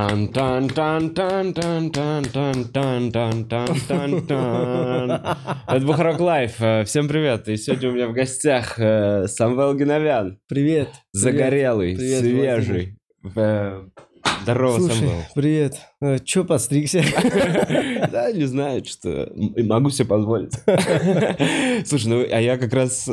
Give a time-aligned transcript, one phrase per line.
[0.00, 5.10] тан тан тан тан тан тан тан тан тан тан тан тан
[5.68, 6.60] Это Бухарог Live.
[6.60, 7.48] Э, Всем привет.
[7.48, 10.38] И сегодня у меня в гостях э, Самвел Гиновян.
[10.48, 10.88] Привет.
[11.12, 12.96] Загорелый, Привет, свежий.
[14.42, 15.12] Здорово, Слушай, Самвел.
[15.34, 15.76] привет.
[16.00, 17.02] Э, Чё подстригся?
[18.10, 20.52] Да, не знаю, что могу себе позволить.
[21.86, 23.08] Слушай, ну а я как раз,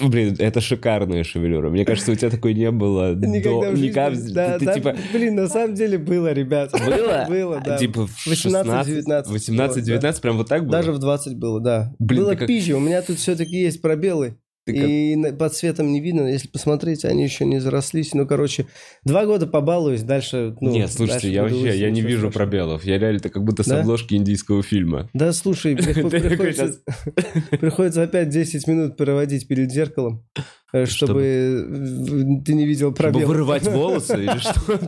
[0.00, 1.70] блин, это шикарная шевелюра.
[1.70, 4.74] Мне кажется, у тебя такой не было Никогда в жизни.
[4.74, 6.72] типа Блин, на самом деле было, ребят.
[6.84, 7.26] Было?
[7.28, 7.78] Было, да.
[7.78, 10.72] Типа в 18-19 18-19, прям вот так было?
[10.72, 11.94] Даже в 20 было, да.
[11.98, 12.74] Было пизже.
[12.74, 14.36] У меня тут все-таки есть пробелы.
[14.64, 18.14] Ты как- И под светом не видно, если посмотреть, они еще не зарослись.
[18.14, 18.66] Ну, короче,
[19.04, 20.56] два года побалуюсь, дальше...
[20.60, 22.32] Ну, Нет, слушайте, дальше я вообще, я не вижу страшного.
[22.32, 22.84] пробелов.
[22.84, 23.80] Я реально, как будто с Да?
[23.80, 25.10] обложки индийского фильма.
[25.14, 25.74] Да, слушай,
[27.50, 30.24] приходится, опять 10 минут проводить перед зеркалом,
[30.72, 33.28] э, чтобы э, ты не видел Чтобы пробел.
[33.28, 34.78] вырывать волосы или что?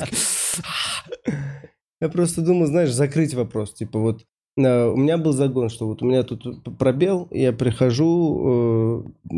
[2.01, 3.75] Я просто думал, знаешь, закрыть вопрос.
[3.75, 4.23] Типа вот
[4.57, 9.35] у меня был загон, что вот у меня тут пробел, я прихожу, э,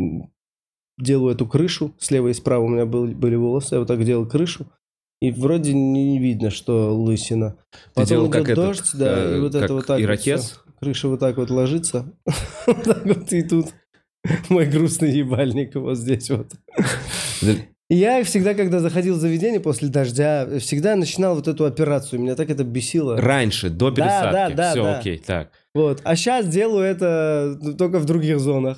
[0.99, 4.27] делаю эту крышу, слева и справа у меня был- были волосы, я вот так делал
[4.27, 4.67] крышу,
[5.21, 7.57] и вроде не видно, что лысина.
[7.95, 10.43] Ты делал идет как этот, дождь, да, э, и вот это вот так вот ирокез?
[10.43, 10.59] всё.
[10.79, 12.13] Крыша вот так вот ложится,
[12.67, 13.67] вот так вот и тут
[14.49, 16.51] мой грустный ебальник вот здесь вот.
[17.89, 22.19] Я всегда, когда заходил в заведение после дождя, всегда начинал вот эту операцию.
[22.19, 23.15] Меня так это бесило.
[23.15, 24.33] Раньше, до Да, пересадки.
[24.33, 24.99] да, да, Все, да.
[24.99, 25.51] окей, так.
[25.73, 26.01] Вот.
[26.03, 28.77] А сейчас делаю это ну, только в других зонах.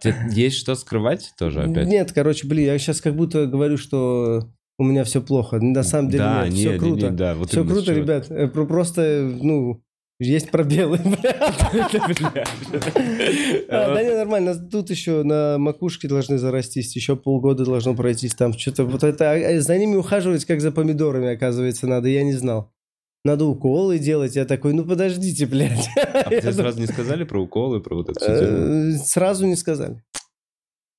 [0.00, 1.88] Тебе Есть что скрывать тоже опять?
[1.88, 5.58] Нет, короче, блин, я сейчас как будто говорю, что у меня все плохо.
[5.60, 7.10] На самом деле Да, нет, не, все не, круто.
[7.10, 8.30] не, да, вот все круто, ребят.
[8.30, 9.82] Э, про- Просто, ну,
[10.20, 12.46] есть пробелы, бля.
[13.68, 14.54] А, Да не, нормально.
[14.54, 18.52] Тут еще на макушке должны зарастись, еще полгода должно пройтись там.
[18.52, 22.08] Что-то вот это, а, за ними ухаживать, как за помидорами, оказывается, надо.
[22.08, 22.70] Я не знал.
[23.24, 24.36] Надо уколы делать.
[24.36, 25.88] Я такой, ну подождите, блядь.
[25.96, 28.32] А тебе сразу не сказали про уколы, про вот это все?
[28.32, 30.02] Э, Сразу не сказали.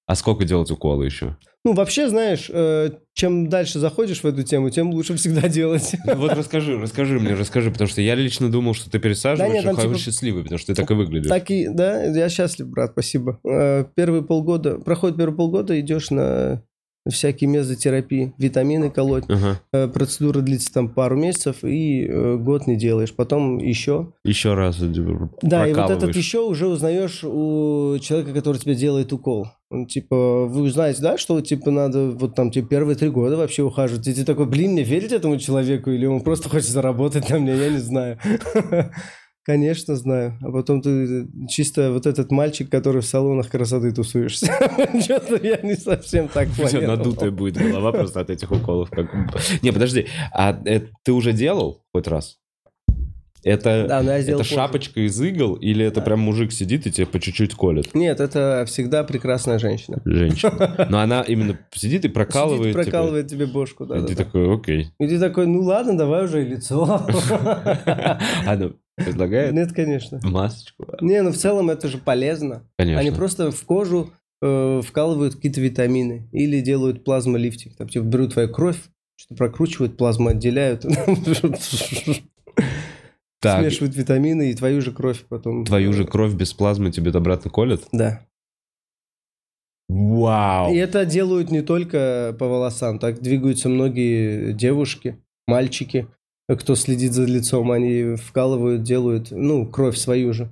[0.06, 1.38] А сколько делать уколы еще?
[1.64, 5.94] Ну, вообще, знаешь, э, чем дальше заходишь в эту тему, тем лучше всегда делать.
[6.06, 9.70] Ну Вот расскажи, расскажи мне, расскажи, потому что я лично думал, что ты пересаживаешь, Да
[9.70, 11.30] нет, хай- типа- счастливый, потому что ты так и выглядишь.
[11.30, 13.40] Так и, да, я счастлив, брат, спасибо.
[13.48, 16.64] Э, Первые полгода, проходит первые полгода, идешь на
[17.10, 19.26] всякие мезотерапии, витамины колоть.
[19.28, 19.62] Ага.
[19.74, 23.14] Э, Процедура длится там пару месяцев, и э, год не делаешь.
[23.14, 24.14] Потом еще.
[24.24, 24.78] Еще раз
[25.42, 29.48] Да, и вот этот еще уже узнаешь у человека, который тебе делает укол.
[29.72, 33.64] Он типа, вы знаете, да, что типа надо вот там типа первые три года вообще
[33.64, 34.06] ухаживать.
[34.06, 37.56] И ты такой, блин, мне верить этому человеку, или он просто хочет заработать на мне,
[37.56, 38.20] я не знаю.
[39.44, 40.38] Конечно, знаю.
[40.42, 44.46] А потом ты чисто вот этот мальчик, который в салонах красоты тусуешься.
[45.02, 46.98] Что-то я не совсем так планировал.
[46.98, 48.90] надутая будет голова просто от этих уколов.
[49.64, 52.38] Не, подожди, а э, ты уже делал хоть раз?
[53.44, 54.54] Это, Да, но я это позже.
[54.54, 57.96] шапочка из игл или это прям мужик сидит и тебе по чуть-чуть колет?
[57.96, 60.00] Нет, это всегда прекрасная женщина.
[60.06, 60.88] Женщина.
[60.90, 62.74] Но она именно сидит и прокалывает.
[62.74, 63.88] Сидит, прокалывает тебе бошку.
[63.88, 64.24] Да, и да, ты да.
[64.26, 64.92] такой, окей.
[65.00, 67.04] И ты такой, ну ладно, давай уже и лицо.
[68.46, 70.20] Она предлагает Нет, конечно.
[70.24, 70.86] масочку.
[71.02, 72.70] Не, ну в целом это же полезно.
[72.78, 73.00] Конечно.
[73.00, 77.76] Они просто в кожу э, вкалывают какие-то витамины или делают плазмолифтинг.
[77.78, 78.80] Там типа берут твою кровь,
[79.16, 80.86] что-то прокручивают, плазму отделяют,
[83.42, 85.66] Так, смешивают витамины и твою же кровь потом.
[85.66, 87.82] твою же кровь без плазмы тебе обратно колят?
[87.92, 88.24] Да.
[89.90, 90.72] Вау!
[90.72, 96.08] И это делают не только по волосам, так двигаются многие девушки, мальчики,
[96.56, 100.52] кто следит за лицом, они вкалывают, делают, ну, кровь свою же.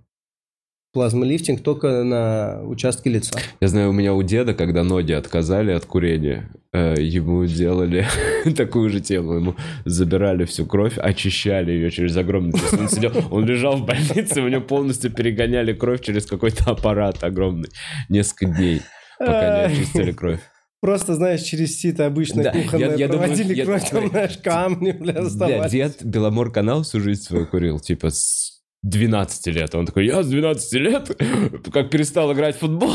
[0.91, 3.39] Плазмолифтинг только на участке лица.
[3.61, 8.07] Я знаю, у меня у деда, когда ноги отказали от курения, э, ему делали
[8.57, 9.33] такую же тему.
[9.33, 9.55] Ему
[9.85, 12.59] забирали всю кровь, очищали ее через огромный...
[12.71, 17.69] Он сидел, он лежал в больнице, у него полностью перегоняли кровь через какой-то аппарат огромный.
[18.09, 18.81] Несколько дней,
[19.19, 20.39] пока не очистили кровь.
[20.81, 24.09] Просто, знаешь, через сито обычно Да, кухонное я- я думаю, проводили я- кровь, там, смотри.
[24.09, 25.71] знаешь, камни, бля, оставались.
[25.71, 29.75] дед Беломор канал всю жизнь свою курил, типа с 12 лет.
[29.75, 31.21] Он такой, я с 12 лет,
[31.73, 32.93] как перестал играть в футбол,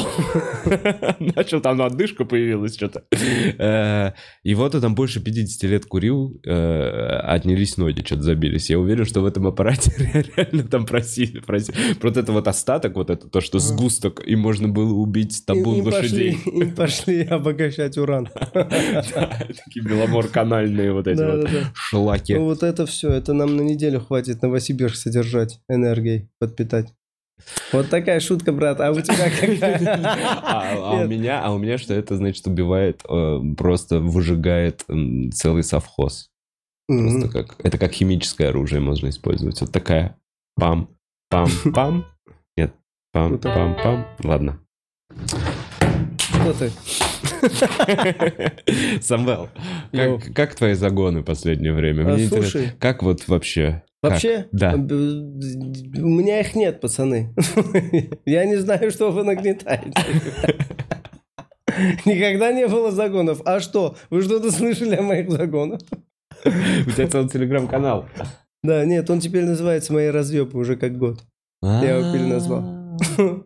[1.19, 3.05] начал там отдышка появилась что-то.
[3.59, 8.71] Э, И вот он там больше 50 лет курил, э, отнялись ноги, что-то забились.
[8.71, 9.93] Я уверен, что в этом аппарате
[10.37, 11.77] реально там просили, просили.
[12.01, 16.39] Вот это вот остаток, вот это, то, что сгусток, и можно было убить табун лошадей.
[16.47, 18.29] им пошли обогащать уран.
[18.55, 22.35] Такие Беломор канальные вот эти вот шлаки.
[22.35, 26.93] Ну вот это все, это нам на неделю хватит Новосибирск содержать, энергией подпитать.
[27.73, 28.81] Вот такая шутка, брат.
[28.81, 29.97] А у тебя какая?
[29.97, 34.85] А, а у меня, а у меня что это значит убивает, э, просто выжигает
[35.33, 36.31] целый совхоз.
[36.87, 39.61] Просто как, это как химическое оружие можно использовать.
[39.61, 40.17] Вот такая
[40.55, 40.91] пам,
[41.31, 42.07] пам, пам.
[42.57, 42.75] Нет,
[43.13, 44.07] пам, пам, пам.
[44.23, 44.61] Ладно.
[45.09, 46.71] Кто ты?
[49.01, 49.49] Самвел,
[49.93, 52.03] как, как твои загоны последнее время?
[52.03, 52.73] А, Мне интересно, слушай.
[52.79, 53.83] как вот вообще?
[54.11, 54.47] Вообще?
[54.53, 54.77] Да.
[54.77, 54.95] Б-
[56.03, 57.35] У меня их нет, пацаны.
[58.27, 59.93] Я не знаю, что вы нагнетаете.
[62.05, 63.41] Никогда не было загонов.
[63.45, 63.97] А что?
[64.11, 65.81] Вы что-то слышали о моих загонах?
[66.45, 68.07] У тебя целый телеграм-канал.
[68.63, 71.21] Да, нет, он теперь называется «Мои разъебы» уже как год.
[71.63, 72.97] Я его переназвал.
[73.01, 73.45] Всё.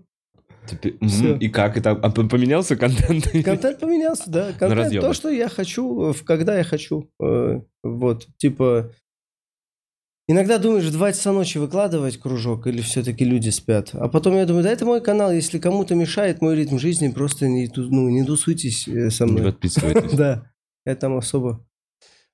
[1.36, 1.92] И как это?
[1.92, 3.28] А поменялся контент?
[3.44, 4.52] Контент поменялся, да.
[4.58, 7.08] Контент то, что я хочу, в- когда я хочу.
[7.22, 8.90] Э, Вот, типа...
[10.30, 13.90] Иногда думаешь, в 2 часа ночи выкладывать кружок, или все-таки люди спят.
[13.94, 17.48] А потом я думаю, да это мой канал, если кому-то мешает мой ритм жизни, просто
[17.48, 19.44] не, ну, не тусуйтесь э, со Не мной.
[19.52, 20.12] подписывайтесь.
[20.18, 20.52] Да,
[20.84, 21.64] я там особо.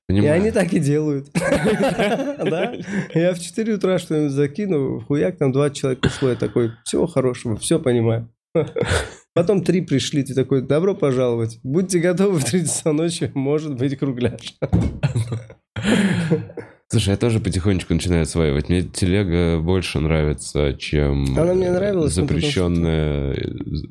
[0.09, 0.35] И Понимаю.
[0.35, 1.29] они так и делают.
[1.35, 2.75] Да?
[3.15, 7.57] Я в 4 утра что-нибудь закину, хуяк, там 20 человек пришло, я такой, всего хорошего,
[7.57, 8.29] все понимаю.
[9.35, 11.61] Потом три пришли, ты такой, добро пожаловать.
[11.63, 14.57] Будьте готовы в 3 часа ночи, может быть кругляш.
[16.95, 18.69] Слушай, я тоже потихонечку начинаю осваивать.
[18.69, 23.37] Мне телега больше нравится, чем Она мне нравилась, но запрещенная э,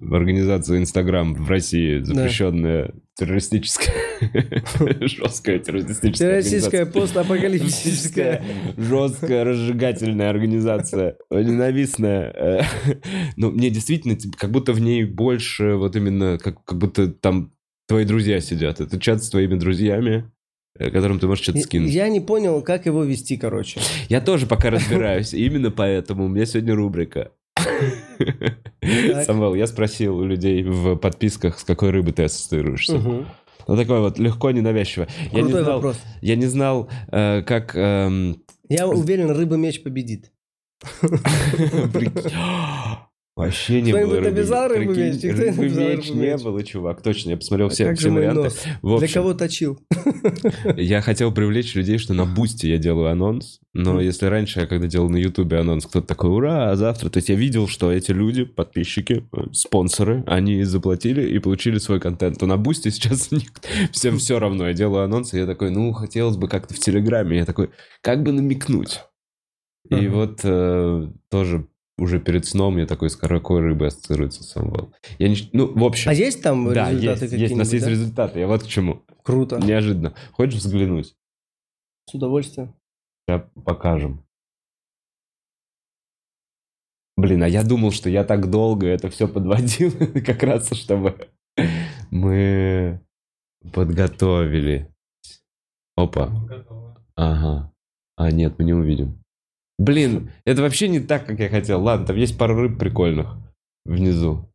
[0.09, 3.93] организация Инстаграм в России, запрещенная террористическая,
[5.01, 8.41] жесткая террористическая Террористическая, постапокалиптическая.
[8.77, 12.31] жесткая разжигательная организация, ненавистная.
[12.33, 12.61] Э,
[13.35, 17.51] Ну, мне действительно, типа, как будто в ней больше вот именно, как, как будто там
[17.85, 18.79] твои друзья сидят.
[18.79, 20.31] Это чат с твоими друзьями,
[20.77, 21.91] которым ты можешь что-то скинуть.
[21.91, 23.79] Я не понял, как его вести, короче.
[24.09, 25.33] Я тоже пока разбираюсь.
[25.33, 27.31] Именно поэтому у меня сегодня рубрика.
[29.25, 32.97] Самвел, я спросил у людей в подписках, с какой рыбы ты ассоциируешься.
[32.97, 35.07] Ну, такой вот легко, ненавязчиво.
[35.31, 36.01] Я не Крутой знал, вопрос.
[36.21, 37.73] я не знал, э, как...
[37.77, 40.33] эм, Я уверен, рыба-меч победит.
[43.35, 44.67] Вообще не Кто-нибудь было рыбы.
[44.67, 45.23] рыбу Прикинь, меч?
[45.23, 47.01] Никто не рыбы меч не было, чувак.
[47.01, 48.49] Точно, я посмотрел все, А все варианты.
[48.83, 49.79] В Для общем, кого точил?
[50.77, 54.01] Я хотел привлечь людей, что на Boosty я делаю анонс, но Мгм.
[54.01, 57.29] если раньше я когда делал на Ютубе анонс, кто-то такой, ура, а завтра, то есть
[57.29, 62.45] я видел, что эти люди, подписчики, э, спонсоры, они заплатили и получили свой контент, то
[62.45, 63.29] на Boosty сейчас
[63.91, 67.37] всем все равно, я делаю анонс, и я такой, ну, хотелось бы как-то в Телеграме,
[67.37, 67.71] я такой,
[68.01, 69.01] как бы намекнуть?
[69.89, 70.09] И Ага.
[70.09, 71.65] вот э, тоже
[71.97, 74.93] уже перед сном я такой с какой рыбой ассоциируется Самвел.
[75.19, 75.37] Я не...
[75.53, 76.09] Ну, в общем...
[76.09, 77.91] А есть там да, результаты есть, есть, у нас какие-нибудь, есть да?
[77.91, 79.03] результаты, я вот к чему.
[79.23, 79.59] Круто.
[79.59, 80.13] Неожиданно.
[80.31, 81.15] Хочешь взглянуть?
[82.09, 82.75] С удовольствием.
[83.27, 84.25] Сейчас покажем.
[87.15, 89.91] Блин, а я думал, что я так долго это все подводил,
[90.25, 91.29] как раз чтобы
[92.09, 93.01] мы
[93.71, 94.89] подготовили.
[95.95, 96.31] Опа.
[97.15, 97.71] Ага.
[98.15, 99.22] А, нет, мы не увидим.
[99.77, 101.81] Блин, это вообще не так, как я хотел.
[101.81, 103.35] Ладно, там есть пару рыб прикольных
[103.85, 104.49] внизу.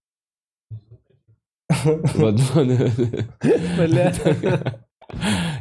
[3.77, 4.15] Бля.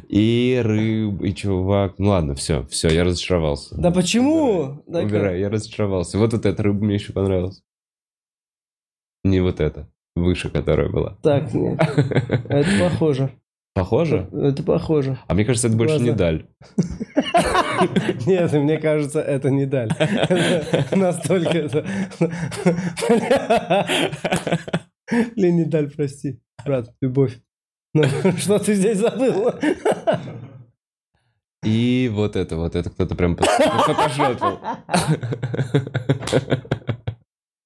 [0.10, 2.00] И рыб, и чувак.
[2.00, 3.76] Ну ладно, все, все, я разочаровался.
[3.78, 4.84] Да почему?
[4.86, 6.18] Убирай, я разочаровался.
[6.18, 7.62] Вот, вот эта рыба мне еще понравилась.
[9.24, 11.18] Не вот эта, выше которая была.
[11.24, 11.80] Так, нет.
[12.50, 13.32] Это похоже.
[13.78, 14.28] Похоже?
[14.32, 15.20] Это похоже.
[15.28, 16.48] А мне кажется, это больше не даль.
[18.26, 19.92] Нет, мне кажется, это не даль.
[20.92, 21.86] Настолько это...
[25.36, 26.40] Не даль, прости.
[26.66, 27.38] Брат, любовь.
[27.94, 28.04] Ну,
[28.40, 29.54] что ты здесь забыл?
[31.64, 34.60] И вот это, вот это кто-то прям пожертвовал.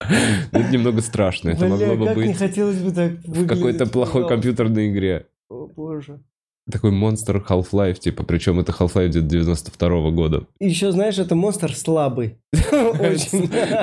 [0.52, 1.52] Это немного страшно.
[1.52, 5.28] Это могло бы как не быть хотелось бы так в какой-то плохой компьютерной игре.
[5.52, 6.24] О, боже.
[6.72, 10.48] Такой монстр Half-Life, типа, причем это Half-Life где-то 92 года.
[10.60, 12.38] И еще, знаешь, это монстр слабый.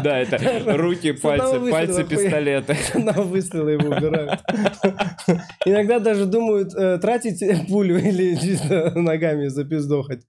[0.03, 0.39] Да, это
[0.79, 2.07] руки, пальцы, пальцы.
[2.07, 4.41] С одного выстрела его убирают.
[5.67, 10.23] Иногда даже думают э, тратить пулю или чисто ногами запиздохать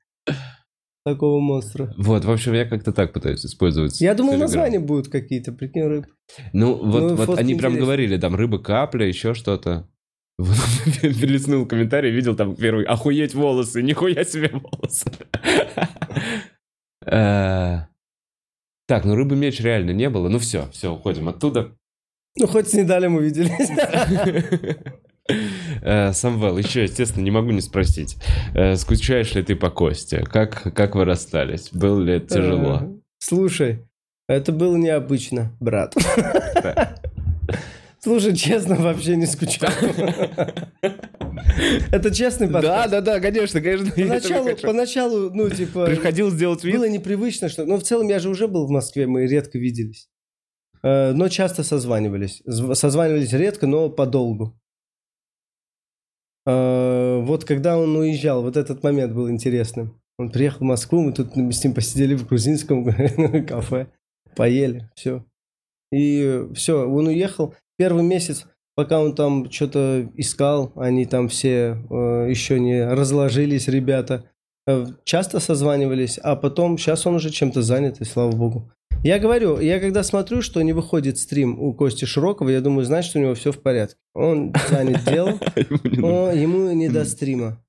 [1.06, 1.94] такого монстра.
[1.98, 4.02] Вот, в общем, я как-то так пытаюсь использовать.
[4.02, 6.06] Я думал, названия будут какие-то, прикинь, рыб.
[6.52, 9.88] Ну, вот, Ну, вот они прям говорили, там рыба-капля, еще что-то.
[11.02, 15.12] Перелистнул комментарий, видел там первый, охуеть волосы, нихуя себе волосы.
[17.06, 17.80] Э,
[18.88, 20.28] Так, ну рыбы-меч реально не было.
[20.30, 21.72] Ну все, все, уходим оттуда.
[22.38, 23.70] Ну, хоть с недалем увиделись.
[25.82, 28.18] Э, Самвел, еще, естественно, не могу не спросить.
[28.56, 30.24] Э, Скучаешь ли ты по Косте?
[30.24, 31.70] Как, как вы расстались?
[31.72, 33.00] Было ли это тяжело?
[33.20, 33.86] Слушай,
[34.28, 35.94] это было необычно, брат.
[36.64, 36.96] Да.
[38.02, 39.70] Слушай, честно, вообще не скучал.
[41.92, 42.92] Это честный Да, подкаст.
[42.92, 43.92] да, да, конечно, конечно.
[43.92, 46.76] Поначалу, поначалу, ну, типа, Приходил сделать вид.
[46.76, 47.66] было непривычно, что...
[47.66, 50.10] Ну, в целом, я же уже был в Москве, мы редко виделись.
[50.84, 52.42] Э, Но часто созванивались.
[52.48, 54.58] Зв- Созванивались редко, но подолгу.
[56.46, 60.02] Э, Вот когда он уезжал, вот этот момент был интересным.
[60.18, 62.86] Он приехал в Москву, мы тут с ним посидели в грузинском
[63.46, 63.88] кафе,
[64.36, 65.26] поели, все.
[65.94, 67.56] И все, он уехал.
[67.80, 68.46] Первый месяц,
[68.76, 74.26] пока он там что-то искал, они там все э, еще не разложились, ребята.
[74.68, 78.70] Э, Часто созванивались, а потом, сейчас он уже чем-то занят, и слава богу.
[79.02, 83.16] Я говорю, я когда смотрю, что не выходит стрим у Кости Широкого, я думаю, значит,
[83.16, 83.96] у него все в порядке.
[84.14, 86.30] Он занят делом, Ему не нужно.
[86.30, 87.64] о, ему не до стрима.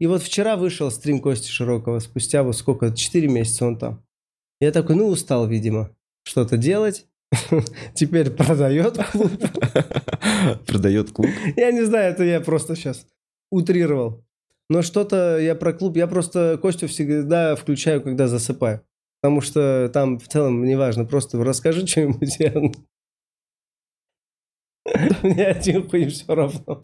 [0.00, 4.04] И вот вчера вышел стрим Кости Широкого, спустя вот сколько, 4 месяца он там.
[4.60, 5.90] Я такой, ну, устал, видимо,
[6.24, 7.06] что-то делать.
[7.94, 9.32] Теперь продает клуб.
[10.66, 11.28] Продает клуб.
[11.56, 13.06] Я не знаю, это я просто сейчас
[13.50, 14.24] утрировал.
[14.70, 18.82] Но что-то я про клуб, я просто Костю всегда включаю, когда засыпаю.
[19.20, 22.36] Потому что там в целом неважно, просто расскажи что-нибудь.
[22.38, 22.52] я-
[25.22, 26.80] Мне тихо и все равно.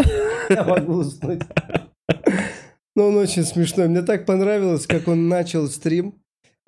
[0.48, 1.42] Я могу уснуть.
[2.96, 3.88] Но он очень смешной.
[3.88, 6.19] Мне так понравилось, как он начал стрим.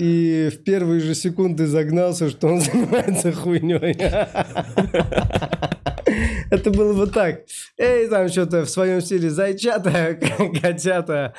[0.03, 3.95] И в первые же секунды загнался, что он занимается хуйней.
[6.51, 7.43] Это было вот так.
[7.79, 10.19] Эй, там что-то в своем стиле зайчата,
[10.61, 11.35] котята.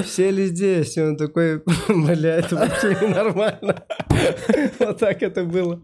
[0.00, 0.96] Все ли здесь?
[0.96, 3.82] И он такой, бля, это вообще ненормально.
[4.78, 5.82] Вот так это было.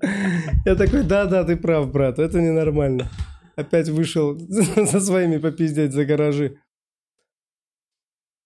[0.65, 3.11] Я такой, да-да, ты прав, брат, это ненормально.
[3.57, 4.39] Опять вышел
[4.87, 6.59] со своими попиздеть за гаражи.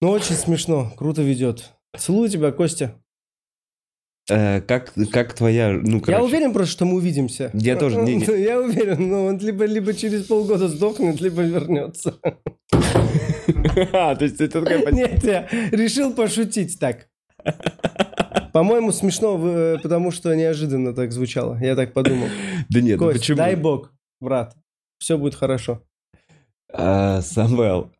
[0.01, 1.69] Ну, очень смешно, круто ведет.
[1.95, 2.99] Целую тебя, Костя.
[4.29, 5.71] Э, Как как твоя...
[5.71, 7.51] Ну, Я короче, уверен просто, что мы увидимся.
[7.53, 8.25] Я тоже, не- не.
[8.43, 12.15] Я уверен, но он либо, либо через полгода сдохнет, либо вернется.
[13.93, 15.07] А, то есть это такая позиция.
[15.11, 17.07] Нет, я решил пошутить так.
[18.53, 21.57] По-моему, смешно, э, потому что неожиданно так звучало.
[21.61, 22.27] Я так подумал.
[22.69, 23.37] Да нет, ну Кость, почему?
[23.37, 24.55] дай бог, брат.
[24.97, 25.83] Все будет хорошо.
[26.73, 27.91] А, Самвел,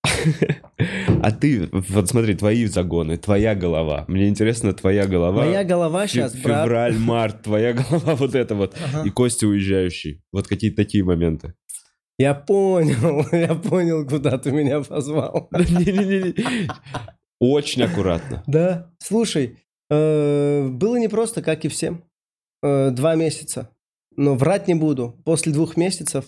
[1.21, 4.05] а ты, вот смотри, твои загоны, твоя голова.
[4.07, 5.45] Мне интересно, твоя голова.
[5.45, 6.65] Моя голова сейчас, брат.
[6.65, 8.75] Февраль, март, твоя голова вот это вот.
[8.83, 9.07] Ага.
[9.07, 10.21] И Костя уезжающий.
[10.31, 11.53] Вот какие-то такие моменты.
[12.17, 15.49] Я понял, я понял, куда ты меня позвал.
[15.53, 16.35] Не-не-не.
[17.39, 18.43] Очень аккуратно.
[18.47, 22.03] Да, слушай, э, было непросто, как и всем.
[22.63, 23.69] Э, Два месяца.
[24.15, 25.21] Но врать не буду.
[25.25, 26.25] После двух месяцев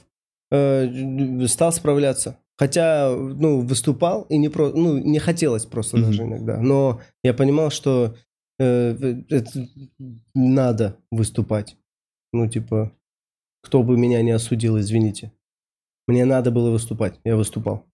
[0.51, 2.37] э, стал справляться.
[2.57, 6.05] Хотя, ну, выступал и не про, ну, не хотелось просто Мгм.
[6.07, 6.57] даже иногда.
[6.59, 8.15] Но я понимал, что
[8.59, 9.67] э, это
[10.33, 11.77] надо выступать.
[12.33, 12.91] Ну, типа,
[13.61, 15.31] кто бы меня не осудил, извините.
[16.07, 17.19] Мне надо было выступать.
[17.23, 17.85] Я выступал.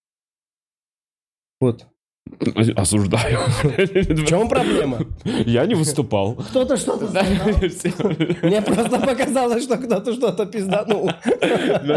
[1.59, 1.87] Вот.
[2.75, 3.39] Осуждаю.
[3.77, 4.99] В чем проблема?
[5.45, 6.35] Я не выступал.
[6.35, 7.05] Кто-то что-то.
[8.43, 11.07] Мне просто показалось, что кто-то что-то пизданул.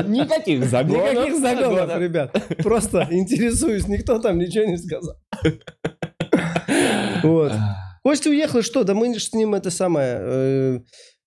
[0.08, 1.12] Никаких загонов.
[1.12, 2.56] Никаких загонов, ребят.
[2.62, 5.16] Просто интересуюсь, никто там ничего не сказал.
[7.22, 7.52] Вот.
[8.02, 8.84] Костя уехал, и что?
[8.84, 10.18] Да мы ж с ним это самое...
[10.20, 10.78] э,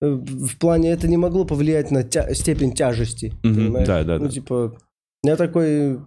[0.01, 3.33] э, В плане это не могло повлиять на тя- степень тяжести.
[3.43, 3.85] Понимаешь?
[3.87, 4.31] да, да, Ну, да.
[4.31, 4.77] типа,
[5.23, 5.99] я такой...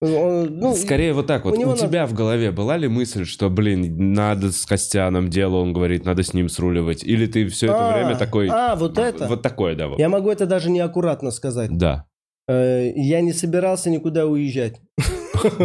[0.00, 1.56] он- ну, Скорее вот так вот.
[1.58, 5.72] у У тебя в голове была ли мысль, что, блин, надо с Костяном дело, он
[5.72, 7.04] говорит, надо с ним сруливать?
[7.04, 8.48] Или ты все это а, время такой...
[8.48, 9.28] А, вот это?
[9.28, 9.88] Вот такое, да.
[9.88, 9.98] вот.
[9.98, 11.76] Я могу это даже неаккуратно сказать.
[11.76, 12.06] Да.
[12.48, 14.80] Э, Я не собирался никуда уезжать.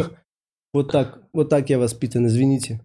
[0.73, 2.81] Вот так, вот так я воспитан, извините.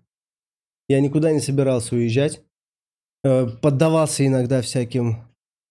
[0.89, 2.41] Я никуда не собирался уезжать.
[3.25, 5.25] Э, Поддавался иногда всяким...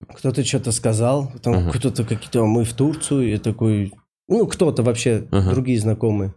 [0.05, 1.71] Кто-то что-то сказал, Ага.
[1.71, 2.45] кто-то какие-то...
[2.45, 3.93] Мы в Турцию, я такой...
[4.29, 5.51] Ну, кто-то вообще, Ага.
[5.51, 6.33] другие знакомые.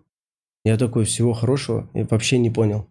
[0.64, 2.88] Я такой, всего хорошего, я вообще не понял.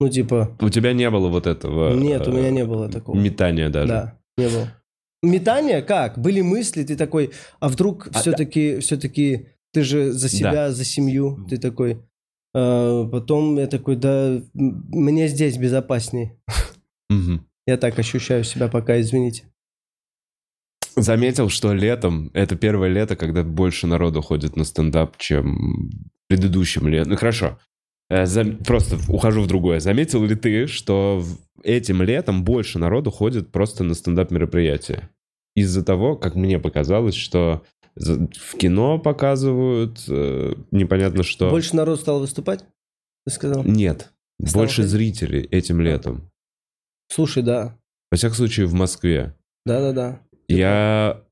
[0.00, 1.94] Ну, типа, У тебя не было вот этого...
[1.94, 3.16] нет, у э, меня не было такого.
[3.16, 3.88] Метания даже.
[3.88, 4.68] Да, не было.
[5.22, 6.18] Метание как?
[6.18, 7.30] Были мысли, ты такой,
[7.60, 12.02] а вдруг А, все-таки, все-таки ты же за себя, за семью, ты такой.
[12.54, 16.36] А, потом я такой, да, мне здесь безопаснее.
[17.08, 17.46] Мгм.
[17.66, 19.44] Я так ощущаю себя пока, извините.
[20.96, 25.90] Заметил, что летом, это первое лето, когда больше народу ходит на стендап, чем
[26.28, 27.12] предыдущим летом.
[27.12, 27.58] Ну хорошо,
[28.10, 29.80] Э, зам- просто ухожу в другое.
[29.80, 31.24] Заметил ли ты, что
[31.62, 35.08] этим летом больше народу ходит просто на стендап-мероприятия?
[35.54, 37.62] Из-за того, как мне показалось, что
[37.94, 41.48] в кино показывают э, непонятно что.
[41.50, 42.64] Больше народ стал выступать?
[43.24, 43.64] Ты сказал?
[43.64, 44.12] Нет,
[44.44, 44.90] Стало больше ходить?
[44.90, 46.30] зрителей этим летом.
[47.10, 47.78] Слушай, да.
[48.10, 49.34] Во всяком случае, в Москве.
[49.64, 50.20] Да-да-да.
[50.56, 51.22] Я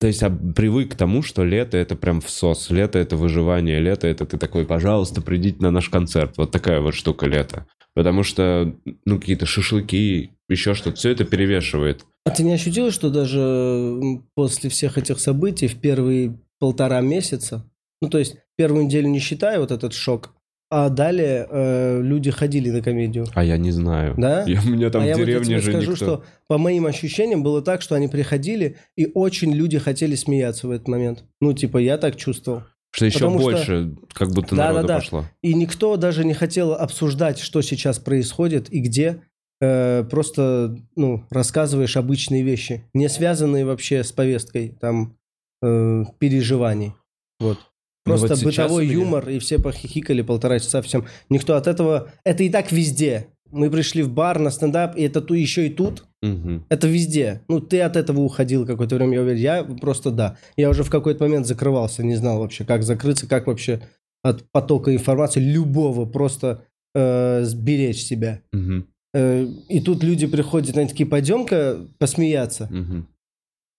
[0.00, 4.06] То есть а, привык к тому, что лето это прям всос, лето это выживание, лето
[4.06, 6.36] это ты такой, пожалуйста, придите на наш концерт.
[6.36, 7.66] Вот такая вот штука лето.
[7.94, 12.04] Потому что, ну, какие-то шашлыки, еще что-то, все это перевешивает.
[12.24, 14.00] А ты не ощутил, что даже
[14.34, 17.64] после всех этих событий в первые полтора месяца,
[18.00, 20.34] ну то есть первую неделю не считая вот этот шок,
[20.70, 23.26] а далее э, люди ходили на комедию.
[23.34, 24.14] А я не знаю.
[24.16, 24.42] Да?
[24.46, 26.04] Я, у меня там а в я вот деревне тебе же скажу, никто...
[26.04, 30.70] что по моим ощущениям было так, что они приходили, и очень люди хотели смеяться в
[30.70, 31.24] этот момент.
[31.40, 32.62] Ну, типа, я так чувствовал.
[32.90, 35.00] Что еще потому что- больше, как будто Да, народа да, да.
[35.00, 35.24] пошло.
[35.42, 39.22] И никто даже не хотел обсуждать, что сейчас происходит и где.
[39.60, 45.16] Э, просто, ну, рассказываешь обычные вещи, не связанные вообще с повесткой, там,
[45.62, 46.94] э, переживаний.
[47.40, 47.58] Вот.
[48.06, 51.06] Ну, Просто вот бытовой меня- юмор, и все похихикали полтора часа всем.
[51.30, 52.10] Никто от этого...
[52.24, 53.28] Это и так везде.
[53.50, 56.04] Мы пришли в бар на стендап, и это ту, еще и тут.
[56.20, 56.66] Мгм.
[56.68, 57.42] Это везде.
[57.48, 59.40] Ну, ты от этого уходил какое-то время, я уверен.
[59.40, 60.36] Я просто да.
[60.56, 63.80] Я уже в какой-то момент закрывался, не знал вообще, как закрыться, как вообще
[64.22, 68.40] от потока информации любого просто э, сберечь себя.
[68.52, 68.86] Мгм.
[69.14, 72.68] Э, и тут люди приходят, они такие, пойдем-ка посмеяться.
[72.70, 73.06] Мгм.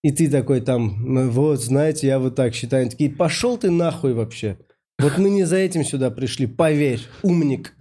[0.06, 2.82] И ты такой там, «М, вот, знаете, я вот так считаю.
[2.82, 4.56] Они такие, пошел ты нахуй вообще.
[5.00, 7.74] Вот мы не за этим сюда пришли, поверь, умник.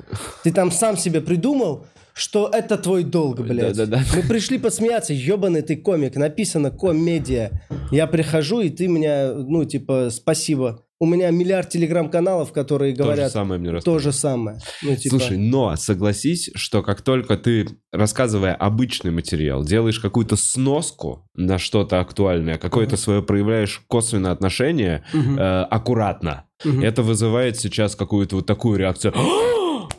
[0.44, 3.78] Ты там сам себе придумал, что это твой долг, блядь.
[3.78, 4.04] Да-да-да.
[4.16, 7.62] Мы пришли посмеяться, ебаный ты комик, написано комедия.
[7.92, 10.84] Я прихожу, и ты меня, ну, типа, спасибо.
[10.98, 14.60] У меня миллиард телеграм-каналов, которые То же говорят самое мне то же самое.
[14.82, 21.28] Ну, типа, Слушай, но согласись, что как только ты, рассказывая обычный материал, делаешь какую-то сноску
[21.36, 25.38] на что-то актуальное, какое-то свое проявляешь косвенное отношение Мгм.
[25.38, 26.82] э, аккуратно, Мгм.
[26.82, 29.14] это вызывает сейчас какую-то вот такую реакцию.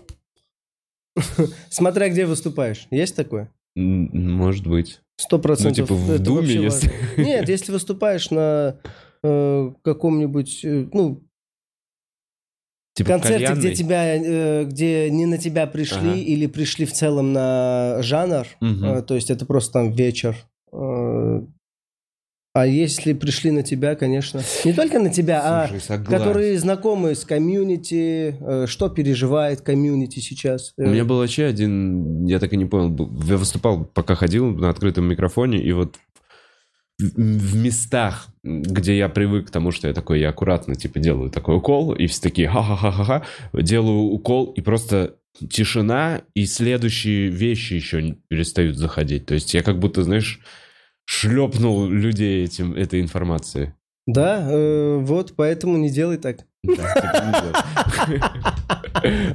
[1.70, 2.86] Смотря где выступаешь.
[2.90, 3.50] Есть такое?
[3.74, 5.00] Может быть.
[5.18, 5.88] Сто процентов.
[5.90, 7.22] Ну, типа, в Думе, если- важно.
[7.22, 8.76] Нет, если выступаешь на
[9.26, 11.22] э, каком-нибудь, э, ну,
[12.94, 16.18] Типа концерте, где тебя, э, где не на тебя пришли Ага.
[16.18, 20.36] или пришли в целом на жанр, э, то есть это просто там вечер.
[20.72, 21.42] э,
[22.54, 26.18] а если пришли на тебя, конечно, не только на тебя, Слушай, а согласен.
[26.18, 30.72] которые знакомы с комьюнити, э, что переживает комьюнити сейчас.
[30.78, 32.96] У меня был вообще один, я так и не понял,
[33.26, 35.96] я выступал, пока ходил на открытом микрофоне, и вот
[36.98, 41.56] в местах, где я привык к тому, что я такой, я аккуратно, типа, делаю такой
[41.56, 45.16] укол, и все такие, ха-ха-ха-ха-ха, делаю укол, и просто
[45.50, 49.26] тишина, и следующие вещи еще перестают заходить.
[49.26, 50.40] То есть я как будто, знаешь,
[51.04, 53.74] шлепнул людей этим, этой информацией.
[54.06, 56.38] Да, э, вот поэтому не делай так.
[56.64, 56.84] Типа.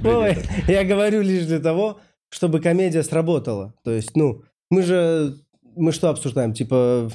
[0.03, 3.73] Ой, я говорю лишь для того, чтобы комедия сработала.
[3.83, 5.35] То есть, ну, мы же,
[5.75, 6.53] мы что обсуждаем?
[6.53, 7.11] Типа,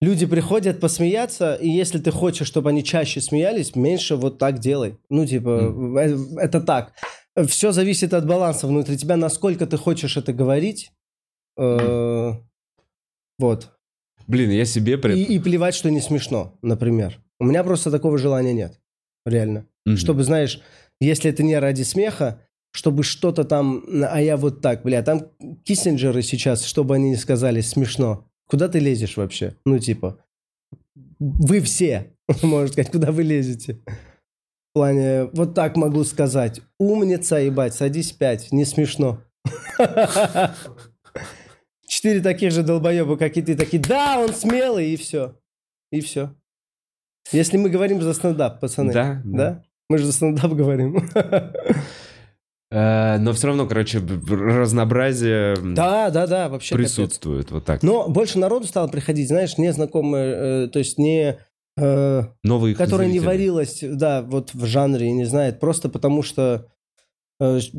[0.00, 4.98] люди приходят посмеяться, и если ты хочешь, чтобы они чаще смеялись, меньше вот так делай.
[5.10, 6.92] Ну, типа, э, это так.
[7.46, 10.92] Все зависит от баланса внутри тебя, насколько ты хочешь это говорить.
[11.58, 12.32] Э,
[13.38, 13.70] Вот.
[14.26, 14.96] Блин, я себе...
[14.98, 17.20] при- И, и плевать, что не смешно, например.
[17.38, 18.80] У меня просто такого желания нет.
[19.26, 19.66] Реально.
[19.86, 19.96] Мгм.
[19.96, 20.60] Чтобы, знаешь,
[21.00, 25.26] если это не ради смеха, чтобы что-то там, а я вот так, бля, там
[25.64, 28.29] Киссинджеры сейчас, чтобы они не сказали, смешно.
[28.50, 29.54] Куда ты лезешь вообще?
[29.64, 30.18] Ну, типа,
[31.20, 33.80] вы все, можно сказать, куда вы лезете?
[33.84, 36.60] В плане, вот так могу сказать.
[36.78, 39.22] Умница, ебать, садись пять, не смешно.
[41.86, 45.40] Четыре таких же долбоеба, как и ты, такие, да, он смелый, и все.
[45.92, 46.34] И все.
[47.32, 48.92] Если мы говорим за стендап, пацаны.
[48.92, 49.38] Да, да.
[49.38, 49.64] Да?
[49.88, 51.08] Мы же за стендап говорим.
[52.70, 56.74] Э, Но все равно, короче, разнообразие Да, да, да, вообще.
[56.74, 56.94] капец.
[56.94, 57.50] присутствует.
[57.50, 57.82] Вот так.
[57.82, 61.38] Но больше народу стало приходить, знаешь, незнакомые, э, то есть не...
[61.76, 63.26] э, Новые которая не зрители.
[63.26, 66.66] варилась, да, вот в жанре и не знает, просто потому что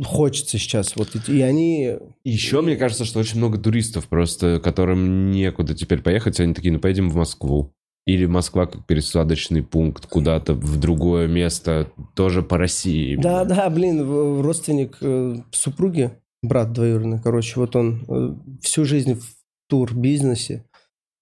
[0.05, 0.95] хочется сейчас.
[0.95, 1.95] Вот, и они...
[2.23, 6.39] Еще мне кажется, что очень много туристов просто, которым некуда теперь поехать.
[6.39, 7.71] Они такие, ну поедем в Москву.
[8.07, 13.15] Или Москва как пересадочный пункт куда-то в другое место, тоже по России.
[13.15, 16.11] Да, да, блин, родственник э, супруги,
[16.41, 19.25] брат двоюродный, короче, вот он э, всю жизнь в
[19.69, 20.65] тур-бизнесе.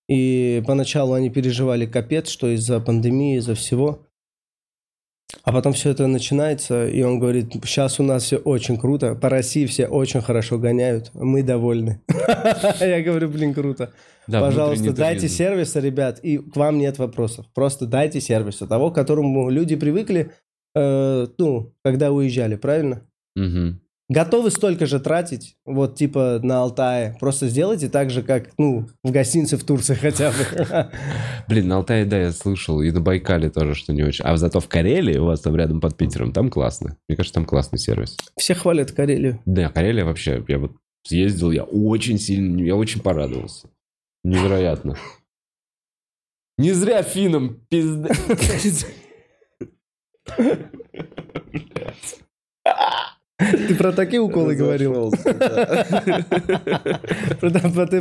[0.08, 4.08] И поначалу они переживали капец, что из-за пандемии, из-за всего.
[5.44, 9.30] А потом все это начинается, и он говорит, сейчас у нас все очень круто, по
[9.30, 12.02] России все очень хорошо гоняют, мы довольны.
[12.80, 13.94] Я говорю, блин, круто.
[14.28, 17.46] Пожалуйста, дайте сервиса, ребят, и к вам нет вопросов.
[17.54, 20.32] Просто дайте сервиса, того, к которому люди привыкли,
[20.76, 23.08] э, ну, когда уезжали, правильно?
[24.12, 27.16] Готовы столько же тратить, вот типа на Алтае.
[27.20, 30.92] Просто сделайте так же, как, ну, в гостинице в Турции хотя бы.
[31.48, 34.26] Блин, на Алтае, да, я слышал, и на Байкале тоже, что не очень.
[34.26, 36.98] А зато в Карелии, у вас там рядом под Питером, там классно.
[37.08, 38.18] Мне кажется, там классный сервис.
[38.36, 39.44] Все хвалят Карелию.
[39.46, 40.72] Да, Карелия вообще, я вот
[41.04, 43.70] съездил, я очень сильно, я очень порадовался.
[44.24, 44.98] Невероятно.
[46.58, 48.10] Не зря финам пизда.
[53.40, 55.12] Ты про такие уколы говорил?
[55.12, 55.34] Ты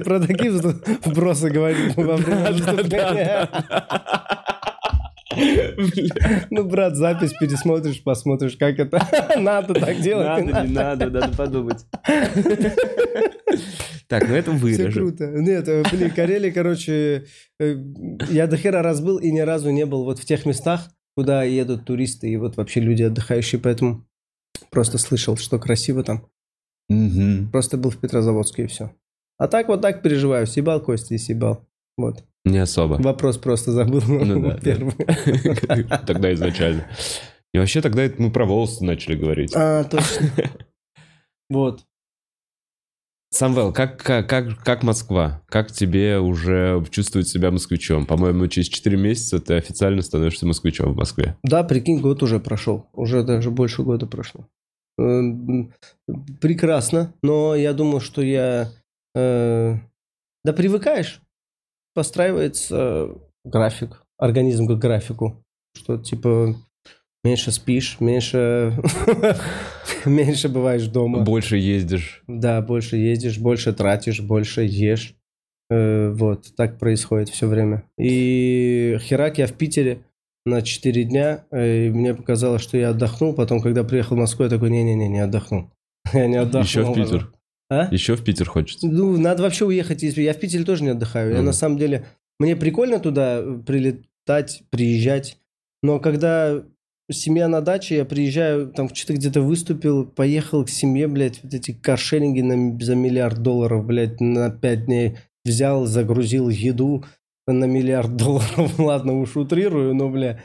[0.00, 3.48] про такие вбросы говорил во время выступления?
[6.50, 9.00] Ну, брат, запись пересмотришь, посмотришь, как это.
[9.38, 10.26] Надо так делать.
[10.26, 11.86] Надо, не надо, надо подумать.
[14.08, 14.92] Так, ну это Все вырежем.
[14.92, 15.26] круто.
[15.26, 17.26] Нет, э, блин, Карелия, короче,
[17.60, 17.76] э,
[18.30, 21.42] я до хера раз был и ни разу не был вот в тех местах, куда
[21.42, 24.07] едут туристы и вот вообще люди отдыхающие, поэтому
[24.70, 26.26] просто слышал, что красиво там.
[26.88, 27.50] Мгм.
[27.50, 28.92] Просто был в Петрозаводске и все.
[29.38, 30.46] А так вот так переживаю.
[30.46, 31.66] Съебал Костя и съебал.
[31.96, 32.24] Вот.
[32.44, 32.94] Не особо.
[32.94, 34.02] Вопрос просто забыл.
[34.06, 35.98] Ну да, да.
[36.06, 36.86] Тогда изначально.
[37.52, 39.52] И вообще тогда мы про волосы начали говорить.
[39.54, 40.30] А, точно.
[41.50, 41.80] Вот.
[43.30, 45.42] Самвел, как, как, как Москва?
[45.48, 48.04] Как тебе уже чувствовать себя москвичом?
[48.04, 51.38] По-моему, через 4 месяца ты официально становишься москвичом в Москве.
[51.42, 52.86] Да, прикинь, год уже прошел.
[52.92, 54.46] Уже даже больше года прошло.
[54.98, 55.72] Эм,
[56.40, 58.68] Прекрасно, но я думаю, что я...
[59.14, 59.74] э,
[60.44, 61.20] Да привыкаешь.
[61.94, 63.10] Постраивается
[63.44, 65.42] график, организм к графику.
[65.76, 66.54] Что типа
[67.24, 68.76] меньше спишь, меньше...
[70.04, 71.20] меньше бываешь дома.
[71.20, 72.22] Больше ездишь.
[72.26, 75.14] Да, больше ездишь, больше тратишь, больше ешь.
[75.70, 77.84] Э, вот, так происходит все время.
[77.98, 80.00] И херак я в Питере
[80.48, 83.32] на 4 дня, э, и мне показалось, что я отдохнул.
[83.34, 85.70] Потом, когда приехал в Москву, я такой, не-не-не, не отдохнул.
[86.12, 86.62] Я не отдохнул.
[86.64, 87.32] Еще в Питер.
[87.70, 87.88] А?
[87.90, 88.86] Еще в Питер хочется.
[88.88, 90.02] Ну, надо вообще уехать.
[90.02, 91.30] из- Я в Питере тоже не отдыхаю.
[91.30, 91.46] Я Мгм.
[91.46, 92.06] на самом деле...
[92.40, 95.38] Мне прикольно туда э, прилетать, приезжать.
[95.82, 96.62] Но когда
[97.10, 101.72] семья на даче, я приезжаю, там что-то где-то выступил, поехал к семье, блядь, вот эти
[101.72, 107.04] каршеринги на, за миллиард долларов, блядь, на пять дней взял, загрузил еду
[107.52, 108.78] на миллиард долларов.
[108.78, 110.40] Ладно, уж утрирую, но, бля.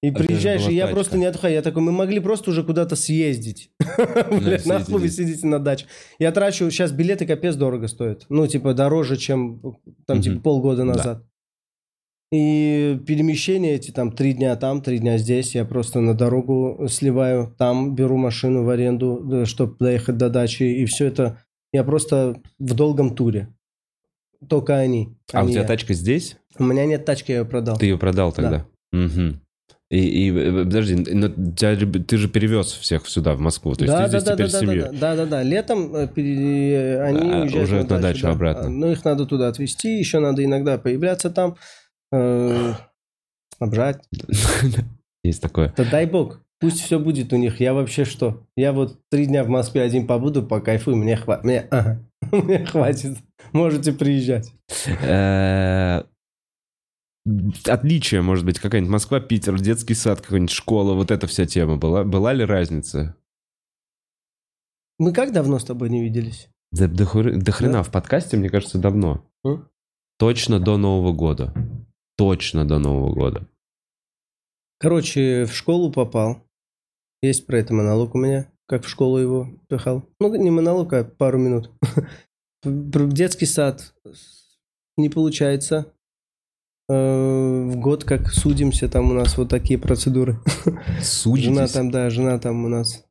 [0.00, 0.94] И же приезжаешь, и я тачка.
[0.94, 1.54] просто не отдыхаю.
[1.54, 3.72] Я такой, мы могли просто уже куда-то съездить.
[3.80, 4.68] Блядь, съездили.
[4.68, 5.86] нахуй вы сидите на даче.
[6.20, 8.24] Я трачу, сейчас билеты капец дорого стоят.
[8.28, 9.60] Ну, типа, дороже, чем
[10.06, 10.92] там, типа, полгода Да.
[10.92, 11.24] назад.
[12.30, 17.54] И перемещения эти, там, три дня там, три дня здесь, я просто на дорогу сливаю,
[17.56, 21.42] там беру машину в аренду, чтобы доехать до дачи, и все это,
[21.72, 23.48] я просто в долгом туре.
[24.46, 25.16] Только они.
[25.32, 26.36] А у не тебя тачка здесь?
[26.58, 27.76] У меня нет тачки, я ее продал.
[27.76, 28.66] Ты ее продал тогда?
[28.92, 29.40] Мгм.
[29.90, 33.74] И, и, э, подожди, но тебя ты же перевез всех сюда, в Москву.
[33.74, 34.80] То есть да, ты здесь да, теперь да, с да, семьей.
[34.82, 35.42] да, да, да, да.
[35.42, 38.30] Летом э, пере- они А, уезжают уже на дачу да.
[38.32, 38.66] обратно.
[38.66, 41.56] А, Ну, их надо туда отвезти, еще надо иногда появляться там,
[42.12, 42.74] э,
[43.56, 44.02] снабжать.
[45.24, 45.72] Есть такое.
[45.76, 47.58] Да дай бог, пусть все будет у них.
[47.60, 48.46] Я вообще что?
[48.56, 51.44] Я вот три дня в Москве один побуду, покайфую, мне хватит.
[51.44, 53.16] Мне, ага, мне хватит.
[53.52, 54.52] Можете приезжать.
[55.02, 56.02] Э,
[57.66, 62.02] Отличие, может быть, какая-нибудь Москва, Питер, детский сад, какая-нибудь школа, вот эта вся тема была.
[62.04, 63.16] Была ли разница?
[64.98, 66.48] Мы как давно с тобой не виделись?
[66.72, 67.82] Да, до, до хрена Да?
[67.82, 69.24] в подкасте, мне кажется, давно.
[69.44, 69.68] М?
[70.18, 71.54] Точно до Нового года.
[72.16, 73.46] Точно до Нового года.
[74.78, 76.44] Короче, в школу попал.
[77.20, 80.04] Есть про это монолог у меня, как в школу его пихал.
[80.20, 81.70] Ну, не монолог, а пару минут.
[82.64, 83.94] Детский сад
[84.96, 85.92] не получается.
[86.88, 90.40] Э, В год как судимся, там у нас вот такие процедуры.
[90.64, 91.72] Жена Судитесь?
[91.72, 93.04] там, да, жена там у нас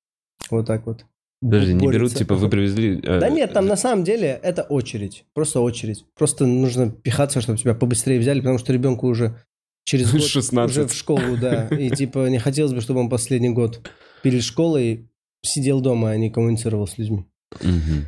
[0.50, 1.06] вот так вот.
[1.40, 2.18] Подожди, не берут, борется.
[2.18, 3.00] типа, вы привезли...
[3.00, 5.26] э, Да нет, там на самом деле это очередь.
[5.36, 6.06] Просто очередь.
[6.16, 9.38] Просто нужно пихаться, чтобы тебя побыстрее взяли, потому что ребенку уже
[9.86, 10.76] через год 16.
[10.78, 11.68] уже в школу, да.
[11.68, 13.88] И типа не хотелось бы, чтобы он последний год
[14.24, 15.08] перед школой
[15.44, 17.28] сидел дома, а не коммуницировал с людьми.
[17.62, 18.06] Мгм.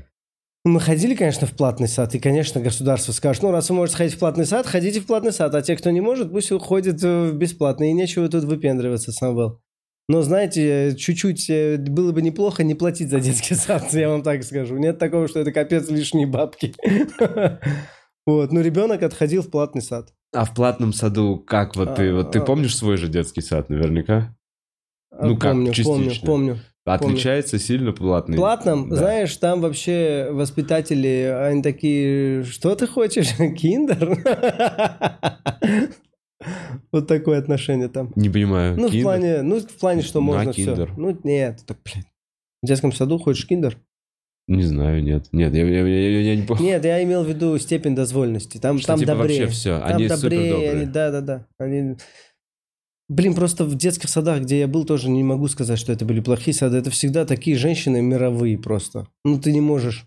[0.66, 4.16] Мы ходили, конечно, в платный сад, и, конечно, государство скажет, ну, раз вы можете ходить
[4.16, 7.30] в платный сад, ходите в платный сад, а те, кто не может, пусть уходят э,
[7.30, 9.62] в бесплатный, и нечего тут выпендриваться, Самвел.
[10.10, 14.44] Но, знаете, чуть-чуть э, было бы неплохо не платить за детский сад, я вам так
[14.44, 14.78] скажу.
[14.78, 16.74] Нет такого, что это капец лишние бабки.
[18.26, 20.14] Вот, ну, ребенок отходил в платный сад.
[20.36, 22.14] А в платном саду как вот ты?
[22.14, 24.36] Вот ты А, помнишь свой же детский сад наверняка?
[25.20, 26.60] Ну, как, помню, помню, помню.
[26.94, 28.38] Отличается сильно платный?
[28.38, 28.96] платном, Да.
[28.98, 34.18] знаешь, там вообще воспитатели, они такие, что ты хочешь, киндер?
[36.92, 38.12] Вот такое отношение там.
[38.16, 38.76] Не понимаю.
[38.78, 39.04] Ну, в Киндер?
[39.04, 40.66] плане, ну, в плане, что На можно все.
[40.66, 40.94] киндер.
[40.98, 42.06] Ну, нет, так, блин.
[42.64, 43.78] В детском саду хочешь киндер?
[44.48, 45.28] Не знаю, нет.
[45.32, 46.64] Нет, я, я, я, я не помню.
[46.64, 48.58] Нет, я имел в виду степень дозволенности.
[48.58, 49.42] Там, Что, там типа, добрее.
[49.42, 50.72] вообще всё, Там они добрее, супердобрые.
[50.72, 51.46] они- да, да, да.
[51.60, 51.98] Они...
[53.10, 56.20] Блин, просто в детских садах, где я был, тоже не могу сказать, что это были
[56.20, 56.78] плохие сады.
[56.78, 59.08] Это всегда такие женщины мировые просто.
[59.26, 60.06] Ну, ты не можешь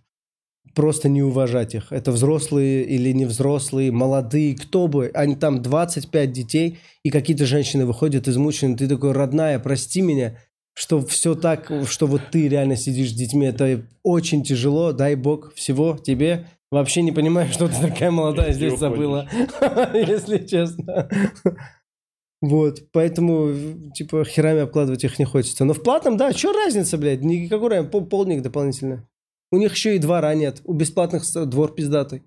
[0.76, 1.90] просто не уважать их.
[1.90, 5.10] Это взрослые или не взрослые, молодые, кто бы.
[5.14, 8.76] Они там 25 детей, и какие-то женщины выходят измученные.
[8.76, 10.38] Ты такой, родная, прости меня,
[10.72, 13.46] что все так, что вот ты реально сидишь с детьми.
[13.46, 14.92] Это очень тяжело.
[14.92, 16.46] Дай бог всего тебе.
[16.70, 19.28] Вообще не понимаю, что ты такая молодая здесь забыла.
[19.92, 21.08] Если честно.
[22.42, 23.52] Вот, поэтому,
[23.94, 25.64] типа, херами обкладывать их не хочется.
[25.64, 27.22] Но в платном, да, что разница, блядь?
[27.22, 29.08] Никакой разницы, пол- полник дополнительно.
[29.52, 30.60] У них еще и двора нет.
[30.64, 32.22] У бесплатных двор пиздатый.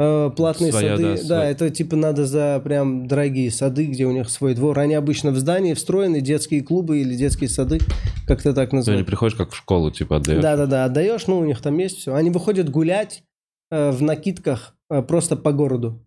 [0.00, 1.50] Э, Платные Своя, сады, да, да, своя.
[1.50, 4.78] это типа надо за прям дорогие сады, где у них свой двор.
[4.78, 7.80] Они обычно в здании встроены, детские клубы или детские сады,
[8.28, 9.06] как-то так Ты не называют.
[9.08, 10.40] приходишь как в школу, типа, отдаешь.
[10.40, 12.14] Да-да-да, отдаешь, ну, у них там есть все.
[12.14, 13.24] Они выходят гулять
[13.72, 16.00] э, в накидках э, просто по городу.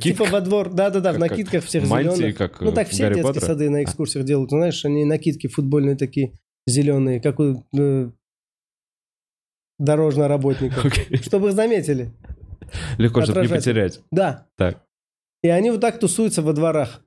[0.00, 2.36] Типа во двор, да-да-да, в накидках всех зеленых.
[2.36, 5.46] как Ну э, так в все детские сады на экскурсиях делают, ну, знаешь, они накидки
[5.46, 6.32] футбольные такие
[6.66, 8.10] зеленые, как у э,
[9.78, 11.18] дорожных работников, Окей.
[11.18, 12.10] чтобы их заметили.
[12.98, 14.00] Легко, чтобы не потерять.
[14.10, 14.48] Да.
[14.56, 14.82] Так.
[15.42, 17.04] И они вот так тусуются во дворах.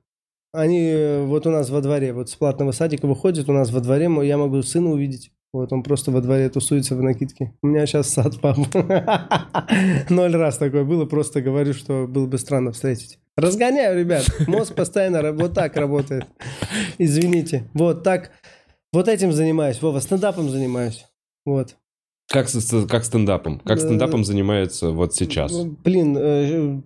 [0.52, 3.80] Они э, вот у нас во дворе, вот с платного садика выходят, у нас во
[3.80, 5.32] дворе, я могу сына увидеть.
[5.52, 7.54] Вот он просто во дворе тусуется в накидке.
[7.62, 8.66] У меня сейчас сад, папа.
[10.10, 13.18] Ноль раз такое было, просто говорю, что было бы странно встретить.
[13.36, 14.26] Разгоняю, ребят.
[14.46, 16.26] Мозг постоянно вот так работает.
[16.98, 17.70] Извините.
[17.72, 18.30] Вот так.
[18.92, 19.80] Вот этим занимаюсь.
[19.80, 21.06] Вова, стендапом занимаюсь.
[21.46, 21.76] Вот.
[22.30, 22.48] Как,
[22.88, 23.60] как стендапом?
[23.60, 25.50] Как стендапом занимается вот сейчас?
[25.52, 26.82] Ну, Блин, э,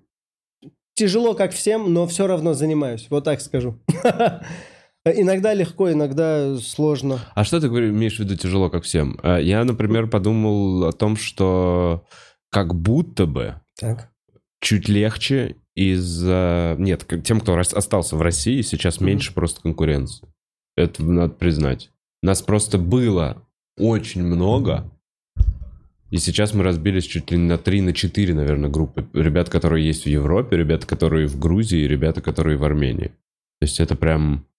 [0.94, 3.08] тяжело как всем, но все равно занимаюсь.
[3.10, 3.76] Вот так скажу.
[5.04, 7.18] Иногда легко, иногда сложно.
[7.34, 9.18] А что ты говоришь, имеешь в виду тяжело, как всем?
[9.22, 12.04] А, Я, например, подумал о том, что
[12.50, 14.10] как будто бы Так.
[14.60, 16.76] чуть легче из-за...
[16.78, 19.06] Нет, тем, кто остался в России, сейчас Мгм.
[19.06, 20.28] меньше просто конкуренции.
[20.76, 21.90] Это надо признать.
[22.22, 23.44] Нас просто было
[23.76, 24.88] очень много,
[26.10, 29.08] и сейчас мы разбились чуть ли на 3, на 4, наверное, группы.
[29.14, 33.08] Ребят, которые есть в Европе, ребята, которые в Грузии, ребята, которые в Армении.
[33.60, 34.51] То есть это прям э,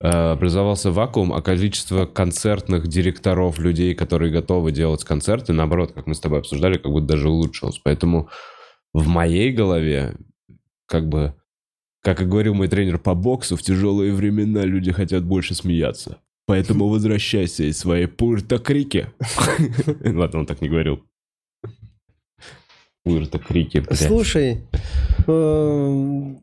[0.00, 6.20] образовался вакуум, а количество концертных директоров, людей, которые готовы делать концерты, наоборот, как мы с
[6.20, 7.80] тобой обсуждали, как будто даже улучшилось.
[7.82, 8.28] Поэтому
[8.92, 10.16] в моей голове,
[10.86, 11.34] как бы,
[12.02, 16.18] как и говорил мой тренер по боксу, в тяжелые времена люди хотят больше смеяться.
[16.46, 19.08] Поэтому возвращайся из своей Пуэрто-Крики.
[20.16, 21.02] Ладно, он так не говорил.
[23.06, 24.00] Пуэрто-Крики, блядь.
[24.00, 24.64] Слушай,
[25.26, 26.34] э,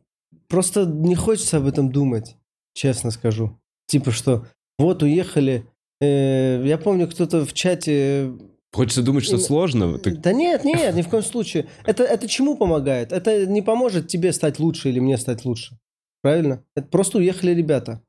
[0.48, 2.36] просто не хочется об этом думать,
[2.74, 3.58] честно скажу.
[3.86, 4.46] Типа что,
[4.78, 5.66] вот уехали.
[6.00, 8.32] э, Я помню, кто-то в чате
[8.74, 9.98] Хочется думать, что сложно.
[9.98, 11.68] Ты- Да нет, нет, ни в коем случае.
[11.84, 13.12] Это, это чему помогает?
[13.12, 15.78] Это не поможет тебе стать лучше или мне стать лучше.
[16.22, 16.64] Правильно?
[16.74, 18.00] Это просто уехали ребята.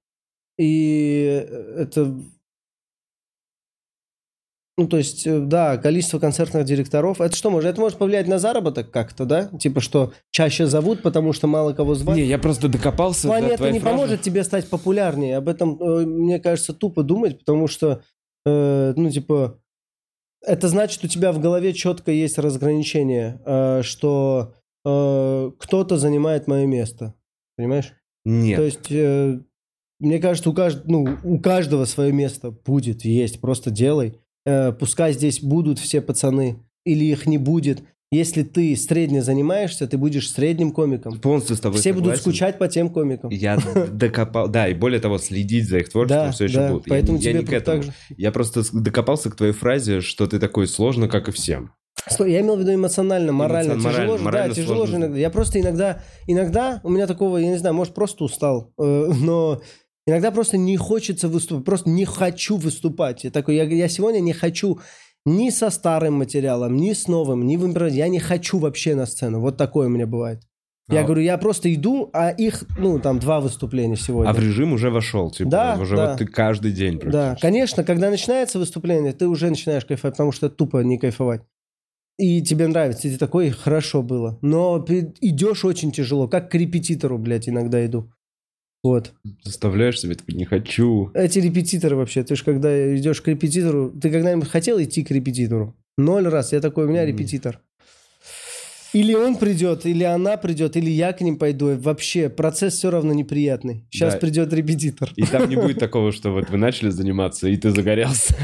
[0.57, 1.45] И
[1.77, 2.17] это...
[4.75, 7.21] Ну, то есть, э, да, количество концертных директоров.
[7.21, 7.69] Это что может?
[7.69, 9.45] Это может повлиять на заработок как-то, да?
[9.59, 12.17] Типа, что чаще зовут, потому что мало кого звать.
[12.17, 13.95] Не, я просто докопался В плане до это не фразы.
[13.95, 15.37] поможет тебе стать популярнее.
[15.37, 18.01] Об этом, э, мне кажется, тупо думать, потому что,
[18.47, 19.59] э, ну, типа,
[20.43, 24.55] это значит, у тебя в голове четко есть разграничение, э, что
[24.85, 27.13] э, кто-то занимает мое место.
[27.57, 27.93] Понимаешь?
[28.25, 28.57] Нет.
[28.57, 29.39] То есть, э,
[29.99, 30.85] мне кажется, у, кажд...
[30.85, 33.39] ну, у каждого свое место будет, есть.
[33.39, 34.19] Просто делай.
[34.45, 37.83] Э, пускай здесь будут все пацаны, или их не будет.
[38.11, 41.19] Если ты средне занимаешься, ты будешь средним комиком.
[41.19, 42.21] Полностью с тобой Все будут согласен.
[42.21, 43.31] скучать по тем комикам.
[43.31, 43.57] Я
[43.91, 46.85] докопал, да, и более того, следить за их творчеством Да, все еще да, будут.
[46.85, 47.77] Я поэтому я, тебе не к этому.
[47.81, 47.93] так же.
[48.15, 51.71] Я просто докопался к твоей фразе, что ты такой сложно, как и всем.
[52.19, 53.73] Я имел в виду эмоционально, морально.
[53.73, 54.95] Эмоцион- тяжело морально- же, морально да, тяжело же сложно.
[54.97, 55.17] иногда.
[55.17, 58.83] Я просто иногда, иногда у меня такого, я не знаю, может, просто устал, э,
[59.23, 59.61] но
[60.07, 63.23] иногда просто не хочется выступать, просто не хочу выступать.
[63.23, 64.79] Я такой, я, я сегодня не хочу
[65.25, 67.99] ни со старым материалом, ни с новым, ни в импровизе.
[67.99, 69.39] Я не хочу вообще на сцену.
[69.39, 70.41] Вот такое у меня бывает.
[70.89, 74.29] Я А- говорю, я просто иду, а их, ну, там, два выступления сегодня.
[74.29, 76.09] А в режим уже вошел, типа, Да, уже да.
[76.09, 80.49] вот ты каждый день Да, конечно, когда начинается выступление, ты уже начинаешь кайфовать, потому что
[80.49, 81.41] тупо не кайфовать.
[82.19, 84.37] И тебе нравится, и ты такой, хорошо было.
[84.41, 84.83] Но
[85.21, 88.11] идешь очень тяжело, как к репетитору, блядь, иногда иду.
[88.83, 89.13] Вот.
[89.43, 91.09] Заставляешь себя, такой, не хочу.
[91.13, 95.73] Эти репетиторы вообще, ты же когда идешь к репетитору, ты когда-нибудь хотел идти к репетитору?
[95.97, 97.61] Ноль раз, я такой, у меня репетитор.
[98.93, 101.75] Или он придет, или она придет, или я к ним пойду.
[101.77, 103.85] Вообще, процесс все равно неприятный.
[103.89, 104.19] Сейчас Да.
[104.19, 105.11] придет репетитор.
[105.15, 108.35] И там не будет такого, что вот вы начали заниматься, и ты загорелся.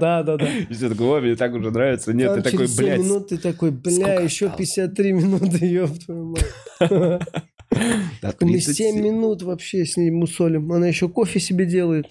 [0.00, 0.48] Да, да, да.
[0.70, 2.12] И все такое, мне так уже нравится.
[2.12, 4.74] Нет, ты такой, через 7 блядь, минут ты такой, бля, еще осталось?
[4.74, 6.44] 53 минуты, ёб твою мать.
[6.80, 7.18] Мы
[8.38, 8.74] 37.
[8.74, 10.70] 7 минут вообще с ней мусолим.
[10.72, 12.06] Она еще кофе себе делает.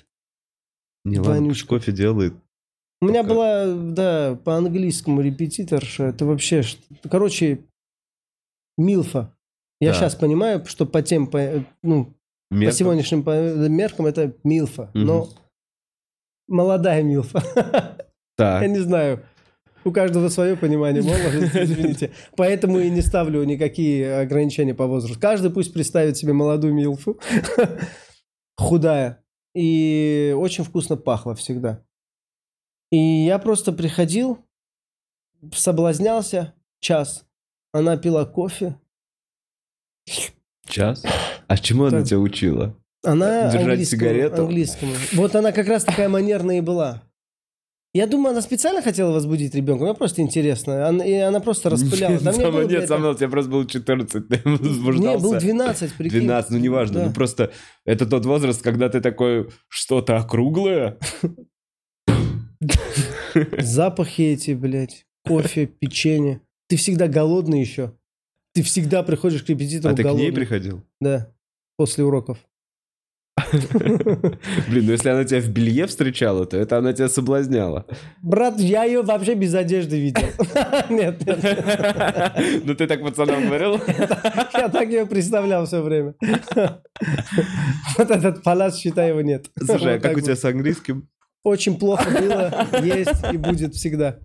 [1.06, 2.34] Не, ладно, кофе делает.
[3.02, 3.34] У меня Пока.
[3.34, 6.06] была, да, по английскому репетиторша.
[6.06, 6.64] Это вообще,
[7.10, 7.66] короче,
[8.78, 9.34] Милфа.
[9.80, 9.96] Я Да.
[10.00, 12.16] сейчас понимаю, что по тем, по, ну,
[12.50, 12.78] по Меркам.
[12.78, 14.90] сегодняшним по- меркам это Милфа.
[14.96, 15.06] Мгм.
[15.06, 15.30] Но
[16.48, 17.42] молодая Милфа.
[18.36, 18.62] Так.
[18.64, 19.24] Я не знаю.
[19.84, 22.12] У каждого свое понимание молодости, извините.
[22.36, 25.20] Поэтому и не ставлю никакие ограничения по возрасту.
[25.20, 27.20] Каждый пусть представит себе молодую Милфу.
[28.58, 29.24] Худая.
[29.56, 31.84] И очень вкусно пахло всегда.
[32.92, 34.40] И я просто приходил,
[35.54, 37.26] соблазнялся час.
[37.74, 38.76] Она пила кофе.
[40.68, 41.04] Час?
[41.48, 42.08] А чему она Так.
[42.10, 42.76] тебя учила?
[43.04, 44.42] Она Держать сигарету?
[44.44, 44.92] английскому.
[45.14, 47.04] Вот она как раз такая манерная и была.
[47.94, 49.86] Я думаю, она специально хотела возбудить ребенка.
[49.86, 50.88] Мне просто интересно.
[50.90, 52.20] Она, и она просто распыляла.
[52.20, 55.24] Да мне Сама- было, Нет, блядь, Самвел, тебе просто было 14, ты возбуждался.
[55.24, 56.20] был 12, прикинь.
[56.20, 57.06] 12, ну неважно, Да.
[57.08, 57.54] ну просто
[57.86, 60.98] это тот возраст, когда ты такой, что-то округлое?
[63.60, 65.06] Запахи эти, блядь.
[65.26, 66.42] Кофе, печенье.
[66.68, 67.94] Ты всегда голодный еще.
[68.54, 70.26] Ты всегда приходишь к репетитору А ты к голодный.
[70.26, 70.84] ней приходил?
[71.00, 71.32] Да,
[71.76, 72.40] после уроков.
[73.52, 77.86] Блин, ну если она тебя в белье встречала, то это она тебя соблазняла.
[78.24, 80.24] Брат, я ее вообще без одежды видел.
[80.90, 81.46] Нет, нет.
[82.66, 83.80] Ну ты так пацанам говорил?
[84.54, 86.16] Я так ее представлял все время.
[87.98, 89.46] Вот этот палац, считай, его нет.
[89.64, 91.08] Слушай, а как у тебя с английским?
[91.48, 94.20] Очень плохо было, есть и будет всегда.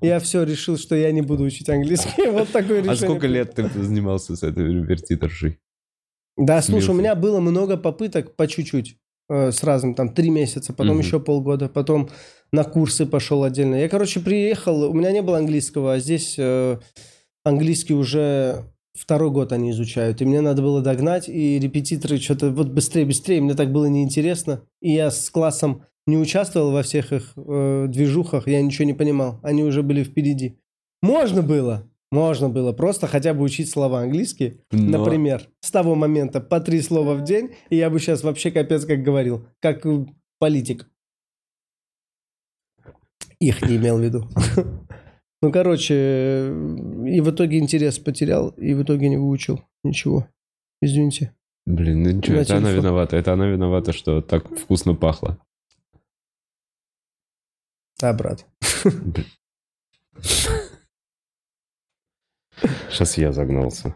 [0.00, 2.28] Я все решил, что я не буду учить английский.
[2.30, 2.92] Вот такое решение.
[2.92, 5.58] А сколько лет ты занимался с этой репетиторшей?
[6.36, 8.96] Да, слушай, у меня было много попыток по чуть-чуть.
[9.32, 11.04] э, с разным, там, три месяца, потом Мгм.
[11.06, 12.08] еще полгода, потом
[12.52, 13.76] на курсы пошел отдельно.
[13.76, 16.78] Я, короче, приехал, у меня не было английского, а здесь э,
[17.44, 22.68] английский уже второй год они изучают, и мне надо было догнать, и репетиторы что-то вот
[22.68, 27.32] быстрее, быстрее, мне так было неинтересно, и я с классом не участвовал во всех их
[27.36, 30.58] э, движухах, я ничего не понимал, они уже были впереди.
[31.02, 36.40] Можно было, можно было просто хотя бы учить слова английские, Но- Например, с того момента
[36.40, 40.06] по три слова в день, и я бы сейчас вообще капец как говорил, как э,
[40.38, 40.90] политик.
[43.40, 44.28] Их не имел в виду.
[45.42, 50.26] Ну, короче, э, и в итоге интерес потерял, и в итоге не выучил ничего.
[50.82, 51.34] Извините.
[51.64, 53.16] Блин, ну ничего, это она виновата.
[53.16, 55.38] Это она виновата, что так вкусно пахло.
[58.00, 58.46] Да, брат.
[62.90, 63.94] Сейчас я загнался.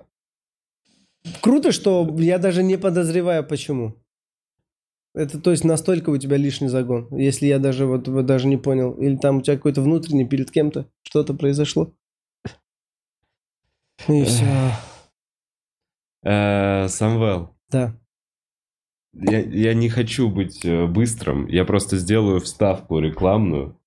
[1.41, 3.95] Круто, что я даже не подозреваю, почему.
[5.15, 7.09] Это, то есть, настолько у тебя лишний загон.
[7.17, 8.93] Если я даже вот, вот даже не понял.
[8.95, 11.95] Или там у тебя какой-то внутренний перед кем-то что-то произошло.
[14.09, 14.45] И все.
[16.25, 17.95] Э, Самвел, Да.
[19.13, 21.47] я, я не хочу быть э, быстрым.
[21.47, 23.79] Я просто сделаю вставку рекламную.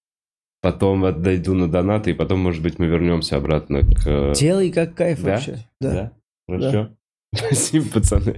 [0.67, 4.05] Потом отдойду на донаты, и потом, может быть, мы вернемся обратно к...
[4.05, 5.31] э, Делай как кайф Да?
[5.31, 5.57] вообще.
[5.79, 6.11] Да.
[6.45, 6.89] Хорошо.
[7.33, 8.35] Спасибо, пацаны.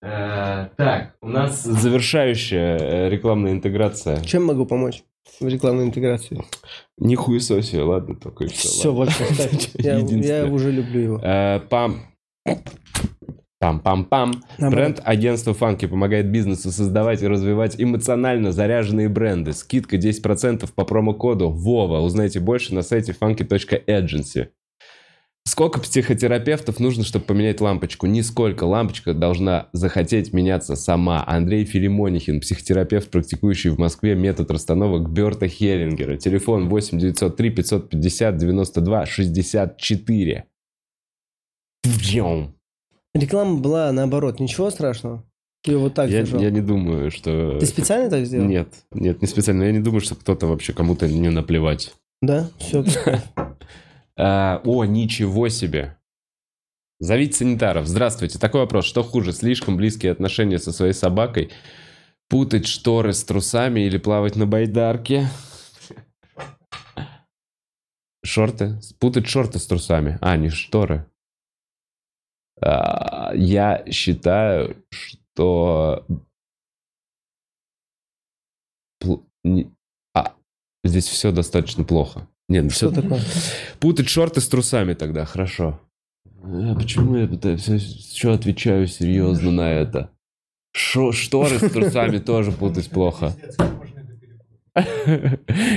[0.00, 4.22] Э, Так, у нас завершающая э, рекламная интеграция.
[4.22, 5.02] Чем могу помочь
[5.38, 6.42] в рекламной интеграции?
[6.96, 8.68] Не хуесоси, ладно, только и все.
[8.68, 9.70] Все, ставь.
[9.74, 11.60] я, я уже люблю его.
[11.68, 12.06] Пам.
[13.60, 14.42] Пам-пам-пам.
[14.58, 19.52] Бренд агентства Фанки помогает бизнесу создавать и развивать эмоционально заряженные бренды.
[19.52, 22.00] Скидка 10% по промокоду ВОВА.
[22.00, 24.48] Узнайте больше на сайте funky.agency.
[25.46, 28.06] Сколько психотерапевтов нужно, чтобы поменять лампочку?
[28.06, 28.64] Нисколько.
[28.64, 31.22] Лампочка должна захотеть меняться сама.
[31.26, 36.16] Андрей Филимонихин, психотерапевт, практикующий в Москве метод расстановок Берта Хеллингера.
[36.16, 40.44] Телефон 8 903 550 92 64.
[41.84, 42.59] Вжём.
[43.14, 45.24] Реклама была наоборот, ничего страшного.
[45.62, 46.40] Ты вот так Я, держал.
[46.40, 47.58] я не думаю, что...
[47.58, 48.46] Ты специально так сделал?
[48.46, 49.64] Нет, нет, не специально.
[49.64, 51.92] Я не думаю, что кто-то вообще кому-то не наплевать.
[52.22, 52.48] Да?
[52.58, 52.84] Все.
[54.22, 55.96] А, о, ничего себе.
[56.98, 57.86] Зовите санитаров.
[57.86, 58.38] Здравствуйте.
[58.38, 58.84] Такой вопрос.
[58.84, 61.48] Что хуже, слишком близкие отношения со своей собакой?
[62.28, 65.26] Путать шторы с трусами или плавать на байдарке?
[68.22, 68.78] Шорты?
[68.98, 70.18] Путать шорты с трусами.
[70.20, 71.06] А, не шторы.
[72.62, 76.04] А, я считаю, что...
[80.14, 80.32] а,
[80.84, 82.26] здесь все достаточно плохо.
[82.48, 83.20] Нет, ну Что всё- такое?
[83.78, 85.80] Путать шорты с трусами тогда, хорошо.
[86.42, 90.10] А почему я все, отвечаю серьезно на это?
[90.72, 93.34] Шо- шторы с трусами тоже путать плохо.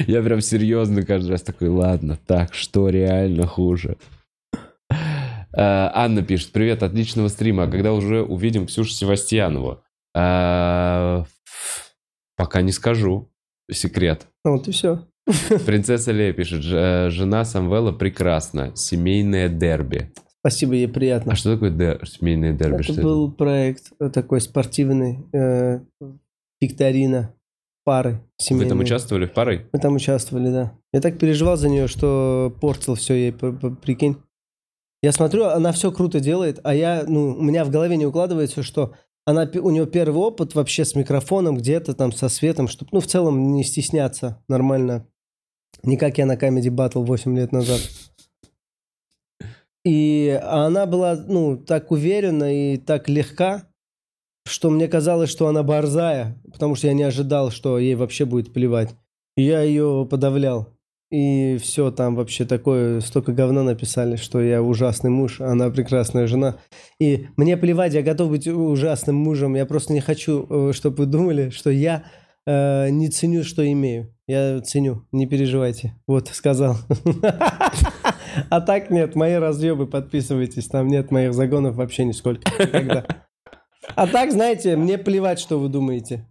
[0.07, 3.97] Я прям серьезно каждый раз такой, ладно, так, что реально хуже?
[5.55, 9.83] Э, Анна пишет, привет, отличного стрима, а когда уже увидим Ксюшу Севастьянову?
[10.15, 11.23] Э,
[12.35, 13.29] Пока не скажу,
[13.71, 14.27] секрет.
[14.43, 15.05] Ну, Вот и все.
[15.65, 20.11] Принцесса Лея пишет, «Ж- э, жена Самвела прекрасна, семейное дерби.
[20.39, 21.31] Спасибо, ей приятно.
[21.31, 22.81] А что такое дер- семейное дерби?
[22.81, 25.79] Это Что был проект э, такой спортивный, э,
[26.59, 27.33] викторина,
[27.85, 28.69] пары Вы семейные.
[28.69, 29.67] там участвовали в парой?
[29.71, 30.73] Мы там участвовали, да.
[30.91, 34.17] Я так переживал за нее, что портил все ей, прикинь.
[35.03, 38.63] Я смотрю, она все круто делает, а я, ну, у меня в голове не укладывается,
[38.63, 38.93] что
[39.25, 43.07] она, у нее первый опыт вообще с микрофоном, где-то там со светом, чтобы, ну, в
[43.07, 45.05] целом не стесняться нормально.
[45.83, 47.81] Не как я на Comedy Battle 8 лет назад.
[49.83, 53.67] И она была, ну, так уверена и так легка,
[54.45, 58.53] что мне казалось, что она борзая, потому что я не ожидал, что ей вообще будет
[58.53, 58.95] плевать.
[59.35, 60.72] И я ее подавлял.
[61.13, 66.25] И все, там вообще такое, столько говна написали, что я ужасный муж, а она прекрасная
[66.25, 66.55] жена.
[66.99, 69.53] И мне плевать, я готов быть ужасным мужем.
[69.53, 72.05] Я просто не хочу, чтобы вы думали, что я
[72.47, 74.11] э, не ценю, что имею.
[74.25, 75.93] Я ценю, не переживайте.
[76.07, 76.77] Вот, сказал.
[78.49, 80.67] А так нет, мои разъебы, подписывайтесь.
[80.67, 82.51] Там нет моих загонов вообще нисколько.
[82.57, 83.05] Никогда.
[83.95, 86.25] А так, знаете, мне плевать, что вы думаете.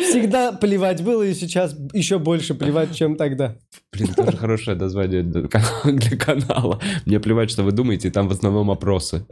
[0.00, 3.56] Всегда плевать было, и сейчас еще больше плевать, чем тогда.
[3.92, 6.80] Блин, тоже хорошее название для кан- для канала.
[7.06, 9.26] Мне плевать, что вы думаете, там в основном опросы.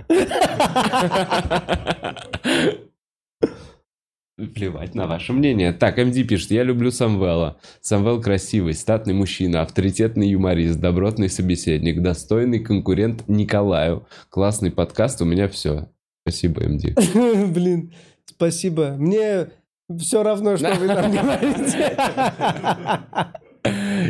[4.54, 5.72] Плевать на ваше мнение.
[5.72, 7.58] Так, МД пишет, я люблю Самвела.
[7.80, 14.06] Самвел красивый, статный мужчина, авторитетный юморист, добротный собеседник, достойный конкурент Николаю.
[14.28, 15.88] Классный подкаст, у меня все.
[16.22, 16.94] Спасибо, МД.
[17.52, 17.92] Блин,
[18.26, 18.94] спасибо.
[18.96, 19.48] Мне
[19.96, 21.96] все равно, что вы там говорите.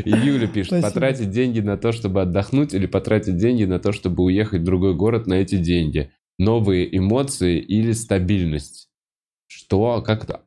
[0.04, 0.88] Юля пишет, Спасибо.
[0.88, 4.94] потратить деньги на то, чтобы отдохнуть, или потратить деньги на то, чтобы уехать в другой
[4.94, 6.12] город на эти деньги?
[6.38, 8.88] Новые эмоции или стабильность?
[9.46, 10.02] Что?
[10.02, 10.42] Как это?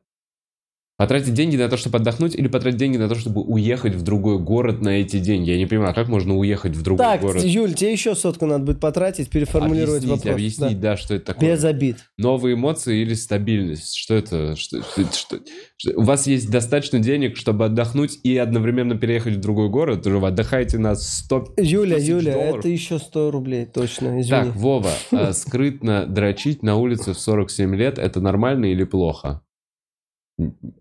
[1.02, 4.38] Потратить деньги на то, чтобы отдохнуть, или потратить деньги на то, чтобы уехать в другой
[4.38, 5.50] город на эти деньги?
[5.50, 7.42] Я не понимаю, как можно уехать в другой Так, город?
[7.42, 10.32] Юль, тебе еще сотку надо будет потратить, переформулировать объяснить, вопрос.
[10.34, 10.90] объяснить, Да.
[10.92, 10.96] да.
[10.96, 11.50] что это такое.
[11.56, 11.96] Без обид.
[12.18, 13.96] Новые эмоции или стабильность?
[13.96, 14.54] Что это?
[14.54, 15.40] Что, что- что-
[15.76, 20.06] что- у вас есть достаточно денег, чтобы отдохнуть и одновременно переехать в другой город?
[20.06, 22.58] Уже вы отдыхаете на 100 Юля, Юля, долларов.
[22.60, 24.28] это еще 100 рублей, точно, извини.
[24.44, 29.40] Так, Вова, а скрытно дрочить на улице в 47 лет это нормально или плохо?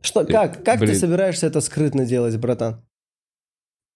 [0.01, 0.95] Что, как, как ты Блин.
[0.95, 2.81] собираешься это скрытно делать, братан?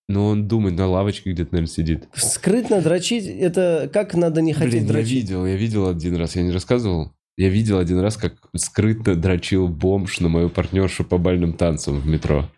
[0.07, 2.07] Ну, он думает, на лавочке где-то, наверное, сидит.
[2.13, 5.13] Скрытно дрочить, это как надо не хотеть Блин, я дрочить?
[5.13, 7.11] видел, я видел один раз, я не рассказывал?
[7.37, 12.07] Я видел один раз, как скрытно дрочил бомж на мою партнершу по бальным танцам в
[12.07, 12.49] метро.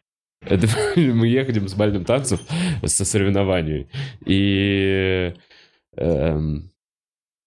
[0.41, 2.41] Это мы ехали с бальным танцев
[2.85, 3.87] со соревнований.
[4.25, 5.33] И
[5.95, 6.71] эм,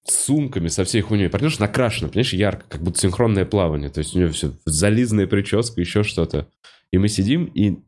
[0.06, 1.28] с сумками, со всей хуйней.
[1.28, 3.90] Партнерша накрашена, понимаешь, ярко, как будто синхронное плавание.
[3.90, 6.48] То есть у нее все зализанная прическа, еще что-то.
[6.92, 7.78] И мы сидим, и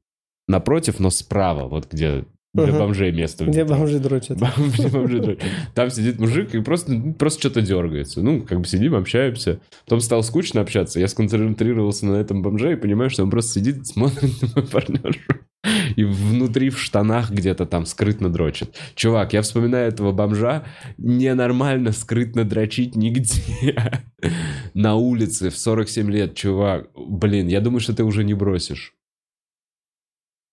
[0.46, 2.24] напротив, но справа, вот где
[2.54, 2.80] для Ага.
[2.80, 3.46] бомжей место.
[3.46, 4.38] Где бомжи дрочат?
[4.38, 5.44] Бомжи, бомжи дрочат.
[5.74, 8.20] Там сидит мужик и просто, просто что-то дергается.
[8.22, 9.60] Ну, как бы сидим, общаемся.
[9.84, 11.00] Потом стало скучно общаться.
[11.00, 15.20] Я сконцентрировался на этом бомже и понимаю, что он просто сидит, смотрит на мою партнершу.
[15.96, 18.74] И внутри в штанах где-то там скрытно дрочит.
[18.96, 20.64] Чувак, я вспоминаю этого бомжа.
[20.98, 23.92] Ненормально скрытно дрочить нигде.
[24.74, 26.88] На улице в 47 лет, чувак.
[26.96, 28.94] Блин, я думаю, что ты уже не бросишь.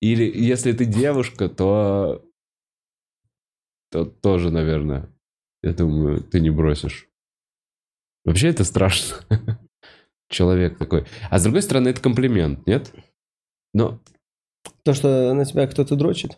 [0.01, 2.25] Или если ты девушка, то...
[3.91, 5.09] То тоже, наверное.
[5.63, 7.09] Я думаю, ты не бросишь.
[8.23, 9.17] Вообще это страшно.
[10.29, 11.05] Человек такой.
[11.29, 12.93] А с другой стороны, это комплимент, нет?
[13.73, 13.99] Но,
[14.83, 16.37] То, что на тебя кто-то дрочит?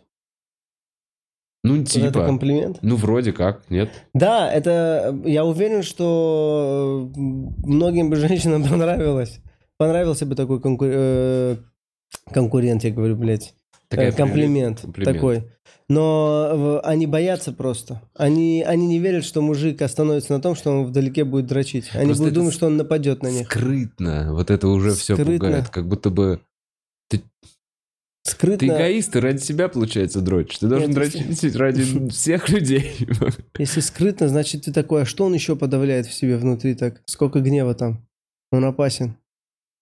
[1.62, 2.26] ну, Вот Это типа...
[2.26, 2.78] комплимент?
[2.82, 3.90] Ну, вроде как, нет?
[4.14, 5.16] Да, это...
[5.24, 9.40] Я уверен, что многим бы женщинам понравилось.
[9.76, 11.56] Понравился бы такой конку- э,
[12.32, 13.54] конкурент, я говорю, блядь.
[13.88, 15.14] Такая Э, комплимент, комплимент.
[15.14, 15.44] такой.
[15.88, 18.00] Но они боятся просто.
[18.14, 21.90] Они, они не верят, что мужик остановится на том, что он вдалеке будет дрочить.
[21.92, 23.46] Они Просто будут думать, что он нападет на них.
[23.46, 24.32] Скрытно.
[24.32, 25.34] Вот это уже все Скрытно.
[25.34, 25.68] пугает.
[25.68, 26.40] Как будто бы...
[27.10, 27.22] Ты
[28.24, 30.58] Скрытно, эгоист, ты ради себя, получается, дрочишь.
[30.58, 33.06] Ты должен Нет, дрочить ради всех людей.
[33.58, 37.02] если скрытно, значит ты такой, а что он еще подавляет в себе внутри так?
[37.04, 38.06] Сколько гнева там?
[38.52, 39.16] Он опасен.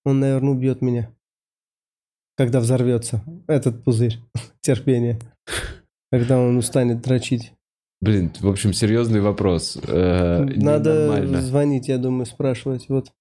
[0.05, 1.14] Он, наверное, убьет меня.
[2.41, 4.16] Когда взорвется этот пузырь
[4.62, 5.18] терпения,
[6.11, 7.53] когда он устанет дрочить.
[8.01, 9.76] Блин, в общем, серьезный вопрос.
[9.86, 12.86] Э, Надо звонить, я думаю, спрашивать.
[12.88, 13.12] Вот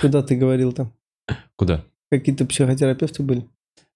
[0.00, 0.90] куда ты говорил там?
[1.56, 1.84] Куда?
[2.10, 3.46] Какие-то психотерапевты были?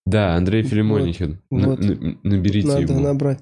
[0.05, 1.41] Да, Андрей Филимонихин.
[1.51, 1.81] Вот.
[1.83, 3.01] н- Наберите Надо ему.
[3.01, 3.39] набрать.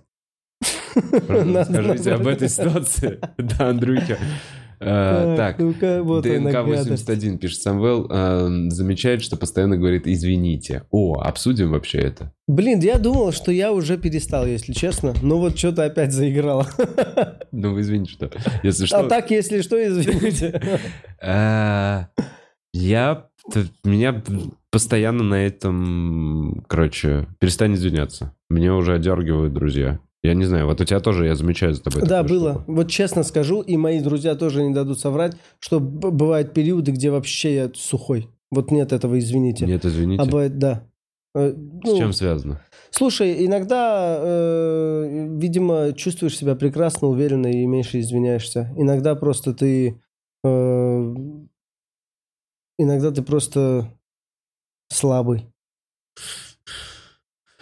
[1.26, 2.36] Правда, Надо Скажите об набрать.
[2.36, 3.20] этой ситуации.
[3.38, 4.18] Да, Андрюхя.
[4.84, 7.06] Э, Так, ну-ка, вот она, гадость.
[7.08, 10.82] ДНК-81, пишет Самвел, э, замечает, что постоянно говорит «извините».
[10.90, 12.32] О, обсудим вообще это.
[12.46, 15.14] Блин, я думал, что я уже перестал, если честно.
[15.22, 16.66] Но вот что-то опять заиграло.
[17.56, 18.30] Ну, вы извините, что...
[18.64, 19.08] Если А что...
[19.08, 20.60] так, если что, извините.
[21.22, 22.06] Э,
[22.72, 23.26] Я...
[23.84, 24.22] Меня
[24.70, 26.64] постоянно на этом...
[26.66, 28.34] Короче, перестань извиняться.
[28.50, 30.00] Меня уже одергивают друзья.
[30.24, 32.00] Я не знаю, вот у тебя тоже, я замечаю за тобой.
[32.02, 32.54] Да, было.
[32.54, 32.72] штуку.
[32.72, 37.54] Вот честно скажу, и мои друзья тоже не дадут соврать, что бывают периоды, где вообще
[37.54, 38.30] я сухой.
[38.50, 39.66] Вот нет этого, извините.
[39.66, 40.22] Нет, извините.
[40.22, 40.88] А бывает, да.
[41.34, 42.62] Э, С ну, чем связано?
[42.90, 48.72] Слушай, иногда, э, видимо, чувствуешь себя прекрасно, уверенно и меньше извиняешься.
[48.78, 50.00] Иногда просто ты...
[50.42, 51.14] э,
[52.78, 53.92] иногда ты просто
[54.88, 55.52] слабый.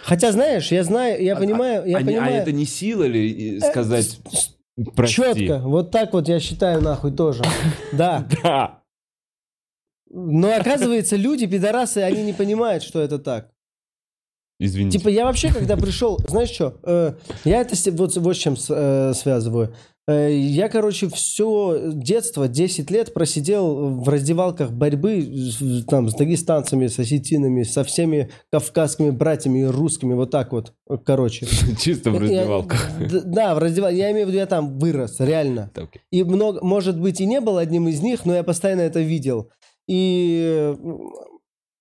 [0.03, 2.35] Хотя, знаешь, я знаю, я А- понимаю, я а, понимаю...
[2.35, 4.57] а это не сила ли э, сказать с-
[4.97, 5.15] прости?
[5.15, 7.43] Четко, вот так вот я считаю нахуй тоже.
[7.93, 8.27] Да.
[8.43, 8.83] Да.
[10.11, 13.51] Но оказывается, люди, пидорасы, они не понимают, что это так.
[14.59, 14.99] Извините.
[14.99, 19.75] Типа я вообще, когда пришел, знаешь что, я это вот, вот с чем э, связываю.
[20.09, 25.25] Э, я, короче, все детство, 10 лет просидел в раздевалках борьбы
[25.89, 30.73] там, с дагестанцами, с осетинами, со всеми кавказскими братьями и русскими, вот так вот,
[31.05, 31.47] короче.
[31.81, 32.91] Чисто в раздевалках.
[33.25, 33.99] Да, в раздевалках.
[33.99, 35.71] Я имею в виду, я там вырос, реально.
[36.11, 39.51] И много, может быть, и не был одним из них, но я постоянно это видел.
[39.87, 40.75] И,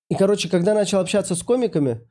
[0.10, 2.11] и короче, когда начал общаться с комиками, э,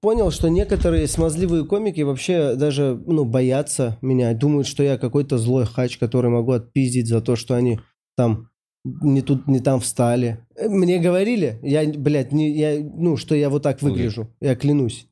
[0.00, 5.64] понял, что некоторые смазливые комики вообще даже ну, боятся меня, думают, что я какой-то злой
[5.66, 7.78] хач, который могу отпиздить за то, что они
[8.16, 8.48] там
[8.84, 10.38] не тут, не там встали.
[10.56, 15.06] Э, Мне говорили, я, блядь, не, я, ну, что я вот так выгляжу, я клянусь.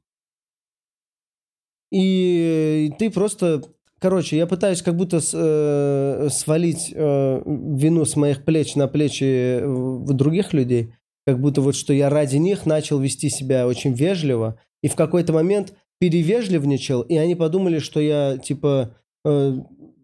[1.90, 3.62] И ты просто...
[3.98, 9.24] Короче, я пытаюсь как будто с- э, свалить э, вину с моих плеч на плечи
[9.60, 10.94] э, других людей.
[11.26, 14.58] Как будто вот что я ради них начал вести себя очень вежливо.
[14.82, 19.56] И в какой-то момент перевежливничал, и они подумали, что я, типа, э,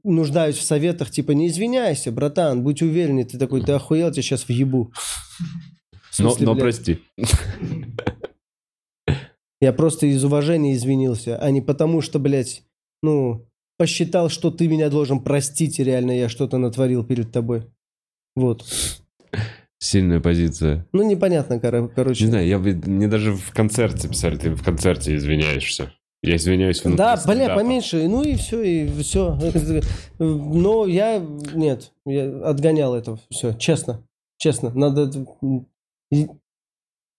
[0.04, 4.46] нуждаюсь в советах, типа, не извиняйся, братан, будь уверен, ты такой, ты охуел, тебя сейчас
[4.46, 4.92] въебу.
[6.20, 6.62] Но, смысле, но блядь?
[6.62, 6.98] прости.
[9.60, 12.62] Я просто из уважения извинился, а не потому, что, блядь,
[13.02, 13.46] ну,
[13.76, 17.64] посчитал, что ты меня должен простить, и реально я что-то натворил перед тобой.
[18.36, 18.64] Вот.
[19.80, 20.86] Сильная позиция.
[20.92, 22.24] Ну, непонятно, коро- короче.
[22.24, 25.92] Не знаю, я, бы- мне даже в концерте писали, ты в концерте извиняешься.
[26.20, 29.38] Я извиняюсь Да, бля, поменьше, ну и все, и все.
[30.18, 31.24] Но я,
[31.54, 34.02] нет, я отгонял это все, честно,
[34.36, 34.70] честно.
[34.70, 35.10] Надо...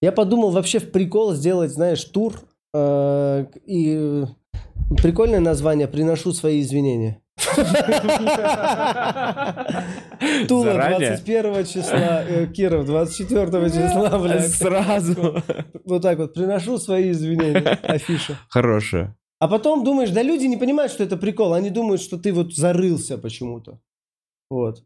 [0.01, 2.41] Я подумал вообще в прикол сделать, знаешь, тур,
[2.74, 4.26] э, и
[5.01, 7.22] прикольное название «Приношу свои извинения».
[10.48, 11.10] Тула Заранее?
[11.18, 14.52] 21 числа, э, Киров 24 числа, блядь.
[14.52, 15.42] Сразу.
[15.86, 18.38] Вот так вот, приношу свои извинения, афиша.
[18.50, 19.16] Хорошая.
[19.40, 21.54] А потом думаешь, да люди не понимают, что это прикол.
[21.54, 23.80] Они думают, что ты вот зарылся почему-то.
[24.50, 24.84] Вот.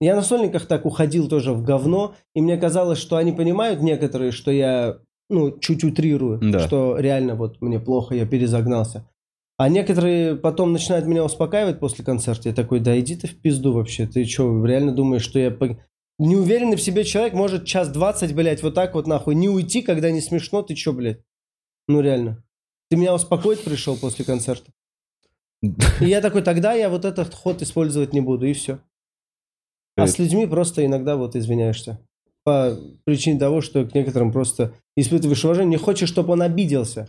[0.00, 4.32] Я на сольниках так уходил тоже в говно, и мне казалось, что они понимают некоторые,
[4.32, 4.96] что я,
[5.30, 6.66] ну, чуть утрирую, Да.
[6.66, 9.08] что реально вот мне плохо, я перезагнался.
[9.62, 12.48] А некоторые потом начинают меня успокаивать после концерта.
[12.48, 14.08] Я такой, да иди ты в пизду вообще.
[14.08, 15.52] Ты что, реально думаешь, что я...
[15.52, 15.78] по-
[16.18, 20.10] Неуверенный в себе человек может час двадцать, блядь, вот так вот нахуй не уйти, когда
[20.10, 20.62] не смешно.
[20.62, 21.20] Ты что, блядь?
[21.86, 22.42] Ну реально.
[22.90, 24.72] Ты меня успокоить пришел после концерта.
[25.62, 28.80] И я такой, тогда я вот этот ход использовать не буду, и все.
[29.96, 32.00] А с людьми просто иногда вот извиняешься.
[32.42, 37.08] По причине того, что к некоторым просто испытываешь уважение, не хочешь, чтобы он обиделся.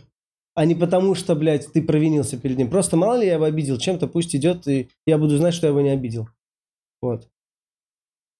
[0.54, 2.70] А не потому, что, блядь, ты провинился перед ним.
[2.70, 5.70] Просто мало ли я его обидел чем-то, пусть идет, и я буду знать, что я
[5.70, 6.28] его не обидел.
[7.02, 7.28] Вот.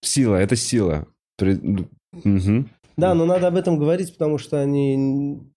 [0.02, 1.06] Сила, это сила.
[1.36, 1.58] При-
[2.24, 2.70] мгм.
[2.96, 4.96] Да, но надо об этом говорить, потому что они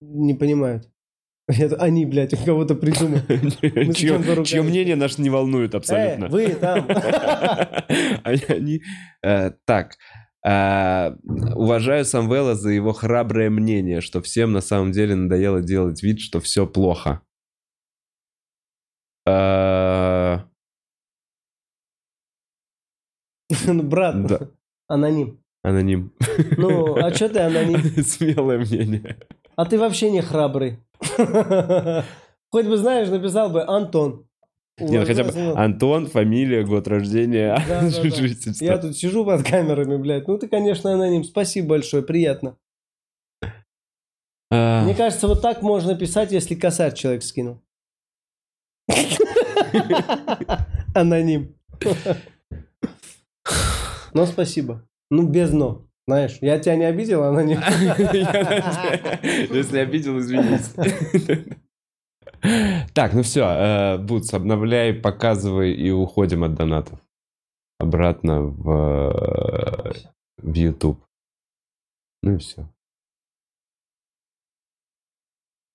[0.00, 0.88] не понимают.
[1.48, 3.92] Это они, блядь, у кого-то придумали.
[4.44, 6.24] Чье мнение нас не волнует абсолютно.
[6.26, 6.86] Э, вы там.
[8.24, 8.82] Они- они,
[9.22, 9.96] э, так,
[10.44, 11.10] э,
[11.54, 16.40] уважаю Самвела за его храброе мнение, что всем на самом деле надоело делать вид, что
[16.40, 17.20] все плохо.
[19.26, 20.38] Э,
[23.66, 24.40] Ну, Брат, Да.
[24.88, 25.42] аноним.
[25.62, 26.12] Аноним.
[26.56, 27.80] Ну, а что ты аноним?
[28.04, 29.18] Смелое мнение.
[29.56, 30.78] А ты вообще не храбрый.
[32.50, 34.27] Хоть бы, знаешь, написал бы Антон.
[34.80, 35.30] Нет, хотя бы.
[35.56, 37.90] Антон, фамилия, год рождения, Да, да, да.
[38.16, 38.64] жительство.
[38.64, 40.28] Я тут сижу под камерами, блядь.
[40.28, 41.24] Ну ты, конечно, аноним.
[41.24, 42.56] Спасибо большое, приятно.
[44.50, 47.60] А, Мне кажется, вот так можно писать, если косарь человек скинул.
[50.94, 51.54] Аноним.
[54.14, 54.84] Но спасибо.
[55.10, 55.84] Ну, без но.
[56.06, 57.60] Знаешь, я тебя не обидел, аноним.
[59.22, 60.72] Если обидел, извинись.
[62.94, 66.98] Так, ну все, Бутс, обновляй, показывай и уходим от донатов.
[67.78, 69.92] Обратно в, э,
[70.38, 71.00] в YouTube.
[72.22, 72.68] Ну и все.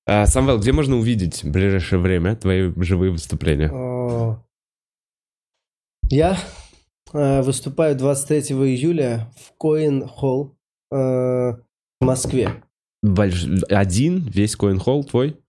[0.06, 3.70] А, Самвел, где можно увидеть в ближайшее время твои живые выступления?
[3.72, 4.44] О.
[6.10, 6.38] Я
[7.14, 9.54] э, выступаю 23 июля в
[10.08, 10.58] Холл
[10.92, 11.62] э, в
[12.02, 12.64] Москве.
[13.06, 15.40] Больш- Один, весь Coin Hall твой?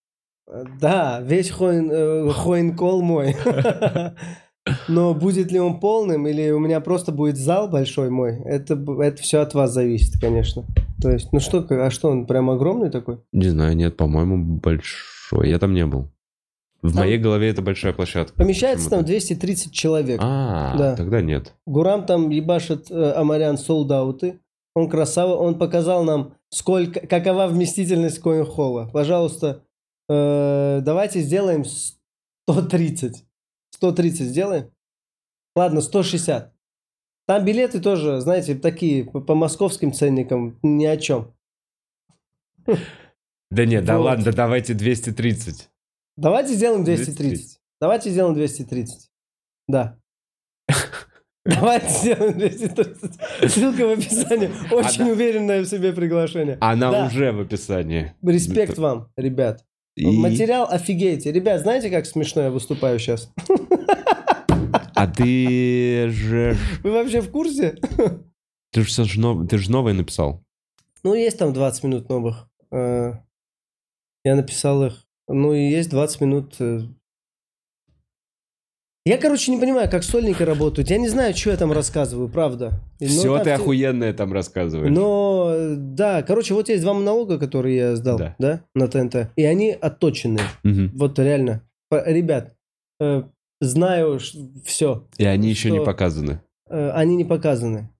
[0.80, 3.34] Да, весь Хоин, э, Хоин-Кол мой.
[4.88, 9.22] Но будет ли он полным, или у меня просто будет зал большой мой, это, это
[9.22, 10.64] все от вас зависит, конечно.
[11.02, 13.18] То есть, ну что, а что, он прям огромный такой?
[13.32, 15.50] Не знаю, нет, по-моему, большой.
[15.50, 16.08] Я там не был.
[16.80, 18.36] В Там- моей голове это большая площадка.
[18.36, 19.24] Помещается там Почему-то.
[19.34, 20.20] 230 человек.
[20.22, 20.96] А, Да.
[20.96, 21.54] тогда нет.
[21.66, 24.40] Гурам там ебашит э, Амарян солдауты.
[24.74, 28.90] Он красава, он показал нам, сколько, какова вместительность коин-холла.
[28.92, 29.62] Пожалуйста,
[30.08, 33.24] э, давайте сделаем 130.
[33.70, 34.70] 130 сделаем?
[35.56, 36.52] Ладно, 160.
[37.26, 41.32] Там билеты тоже, знаете, такие по, по московским ценникам ни о чем.
[43.50, 44.04] Да нет, да Вот.
[44.04, 45.70] ладно, давайте 230.
[46.16, 47.16] Давайте сделаем 230.
[47.16, 47.60] 230.
[47.80, 49.10] Давайте сделаем 230.
[49.68, 49.98] Да.
[51.44, 53.50] Давайте сделаем 230.
[53.50, 54.50] Ссылка в описании.
[54.72, 56.56] Очень уверенное в себе приглашение.
[56.60, 57.06] Она Да.
[57.06, 58.14] уже в описании.
[58.22, 59.64] Респект вам, ребят.
[59.96, 61.30] И- Материал офигеете.
[61.32, 63.32] Ребят, знаете, как смешно я выступаю сейчас?
[64.96, 66.56] А ты же...
[66.82, 67.76] Вы вообще в курсе?
[68.72, 70.42] Ты же всё ж нов- ты же новое написал.
[71.02, 72.48] Ну, есть там 20 минут новых.
[72.72, 73.14] Э,
[74.24, 75.04] Я написал их.
[75.28, 76.56] Ну, и есть 20 минут...
[79.06, 80.88] Я, короче, не понимаю, как сольники работают.
[80.88, 82.80] Я не знаю, что я там рассказываю, правда.
[83.00, 84.90] Ну, Все ты охуенное там рассказываешь.
[84.96, 88.34] Но, да, короче, вот есть два монолога, которые я сдал, Да.
[88.38, 89.28] да, на ТНТ.
[89.36, 90.46] И они отточенные.
[90.62, 90.92] Мгм.
[90.94, 91.60] Вот реально.
[91.90, 92.54] Ребят,
[92.98, 93.24] э,
[93.60, 94.18] знаю
[94.64, 95.06] все.
[95.18, 95.84] И они еще не Что?
[95.84, 96.40] показаны.
[96.70, 97.90] Э, они не показаны.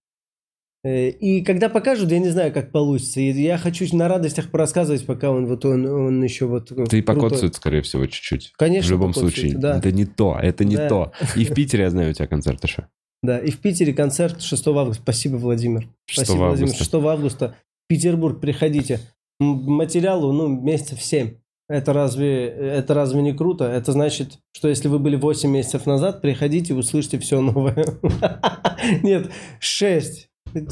[0.84, 3.20] Э, И когда покажут, я не знаю, как получится.
[3.20, 7.54] И я хочу на радостях порассказывать, пока он вот он, он еще вот Ты покоцают,
[7.56, 8.52] скорее всего, чуть-чуть.
[8.56, 9.56] Конечно, в любом случае.
[9.56, 9.78] да.
[9.78, 10.88] Это не то, это не Да.
[10.88, 11.12] то.
[11.36, 12.86] И в Питере, я знаю, у тебя концерт еще.
[13.22, 15.02] Да, и в Питере концерт 6 августа.
[15.02, 15.88] Спасибо, Владимир.
[16.06, 16.68] 6 Спасибо, Владимир.
[16.72, 16.84] августа.
[16.84, 17.56] 6 августа.
[17.84, 19.00] В Петербург приходите.
[19.40, 21.30] Материалу, ну, месяцев 7.
[21.66, 23.64] Это разве, это разве не круто?
[23.64, 27.86] Это значит, что если вы были 8 месяцев назад, приходите, услышите все новое.
[29.02, 29.30] Нет,
[29.60, 30.28] 6.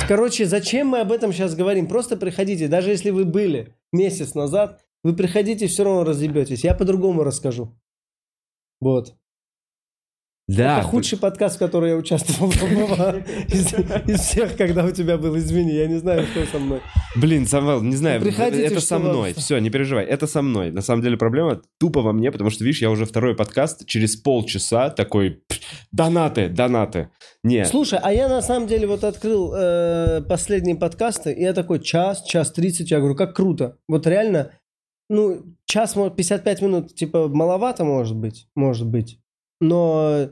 [0.09, 1.89] Короче, зачем мы об этом сейчас говорим?
[1.89, 2.69] Просто приходите.
[2.69, 6.65] Даже если вы были месяц назад, вы приходите, все равно разъебетесь.
[6.65, 7.77] Я по-другому расскажу.
[8.81, 9.17] Вот.
[10.49, 10.81] Да.
[10.81, 12.51] Это худший подкаст, в который я участвовал
[13.49, 13.73] из,
[14.09, 15.37] из всех, когда у тебя был.
[15.39, 16.81] Извини, я не знаю, что со мной.
[17.17, 19.35] Блин, Самвел, не знаю, Приходите, это со мной.
[19.35, 20.73] Все, не переживай, это со мной.
[20.73, 24.17] На самом деле проблема тупо во мне, потому что, видишь, я уже второй подкаст через
[24.17, 25.61] полчаса такой, «Пф,
[25.93, 27.11] донаты, донаты.
[27.45, 31.81] Не, Слушай, а я на самом деле вот открыл э, последние подкасты, и я такой
[31.81, 33.79] час, час 30, я говорю, как круто.
[33.89, 34.53] Вот реально,
[35.09, 39.22] ну, час, может, 55 минут, типа, маловато, может быть, может быть.
[39.63, 40.29] Но,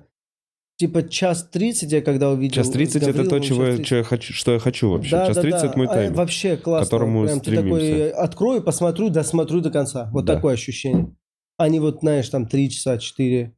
[0.76, 2.55] типа, час 30 я когда увидел...
[2.55, 3.87] час 30 это то, чего час я, 30.
[3.87, 5.11] чё я хочу, что я хочу вообще.
[5.12, 5.66] Да, час да, 30 да.
[5.68, 6.14] это мой А, тайм.
[6.14, 6.85] Вообще классно.
[6.85, 10.11] которому Прям ты такой открою, посмотрю, досмотрю до конца.
[10.12, 10.35] Вот Да.
[10.35, 11.14] такое ощущение.
[11.59, 13.55] А не вот, знаешь, там 3 часа, 4.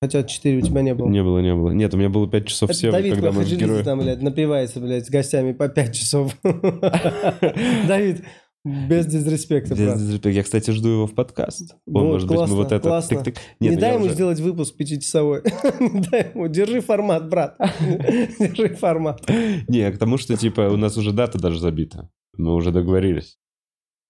[0.00, 1.08] Хотя 4 у тебя не было.
[1.08, 1.70] Не было, не было.
[1.72, 3.84] Нет, у меня было 5 часов Это всего, Давид когда мы героем...
[3.84, 6.36] там, блядь, напивается, блядь, с гостями по 5 часов.
[7.88, 8.24] Давид,
[8.64, 10.26] без дизреспекта, брат.
[10.26, 11.74] Я, кстати, жду его в подкаст.
[11.86, 12.88] Он, Вот, может быть, классно, мы вот это...
[12.88, 13.14] классно.
[13.16, 13.36] тык-тык.
[13.60, 15.42] Не Нет, дай я ему уже- сделать выпуск пятичасовой.
[15.80, 16.48] Не дай ему.
[16.48, 17.56] Держи формат, брат.
[18.38, 19.22] Держи формат.
[19.68, 22.10] Не, к тому, что, типа, у нас уже дата даже забита.
[22.36, 23.38] Мы уже договорились.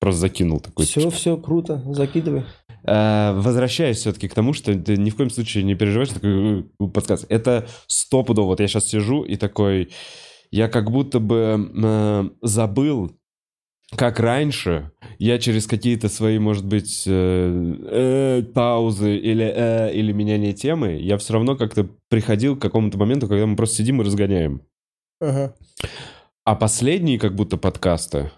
[0.01, 0.87] Просто закинул такой.
[0.87, 1.83] Все, все, круто.
[1.93, 2.45] Закидывай.
[2.85, 6.87] А, Возвращаясь все-таки к тому, что ты ни в коем случае не переживаешь, такой э,
[6.93, 7.27] подсказ.
[7.29, 8.47] Это стопудово.
[8.47, 9.91] Вот я сейчас сижу и такой...
[10.51, 13.13] Я как будто бы э, забыл,
[13.97, 20.53] как раньше я через какие-то свои, может быть, э, э, паузы или, э, или меняние
[20.53, 24.63] темы, я все равно как-то приходил к какому-то моменту, когда мы просто сидим и разгоняем.
[25.21, 25.55] Ага.
[26.45, 28.31] А последние как будто подкасты,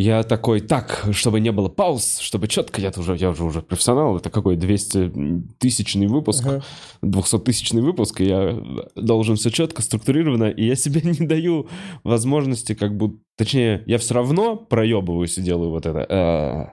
[0.00, 4.16] я такой, так, чтобы не было пауз, чтобы четко, я уже, я уже, уже профессионал,
[4.16, 6.64] это какой 200-тысячный выпуск, Ага.
[7.02, 8.58] 200-тысячный выпуск, и я
[8.94, 11.68] должен все четко, структурировано, и я себе не даю
[12.02, 16.72] возможности, как бы, точнее, я все равно проебываюсь и делаю вот это, а,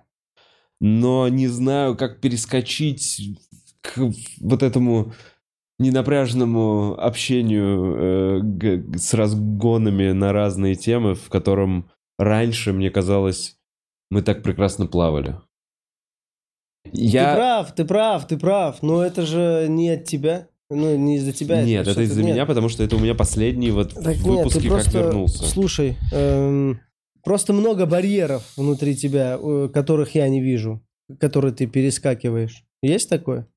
[0.80, 3.38] но не знаю, как перескочить
[3.82, 3.97] к
[4.39, 5.11] вот этому
[5.80, 13.57] ненапряженному общению э, с разгонами на разные темы, в котором раньше, мне казалось,
[14.09, 15.36] мы так прекрасно плавали.
[16.86, 17.36] Ты Я...
[17.36, 18.82] прав, ты прав, ты прав.
[18.82, 20.47] Но это же не от тебя.
[20.70, 21.63] Ну, не из-за тебя.
[21.63, 22.34] Нет, это что-то- из-за нет.
[22.34, 25.45] меня, потому что это у меня последний вот Так нет, выпуски, ты как просто, вернулся.
[25.45, 26.82] слушай, эм,
[27.24, 30.82] просто много барьеров внутри тебя, э, которых я не вижу,
[31.22, 32.65] которые ты перескакиваешь.
[32.82, 33.47] Есть такое?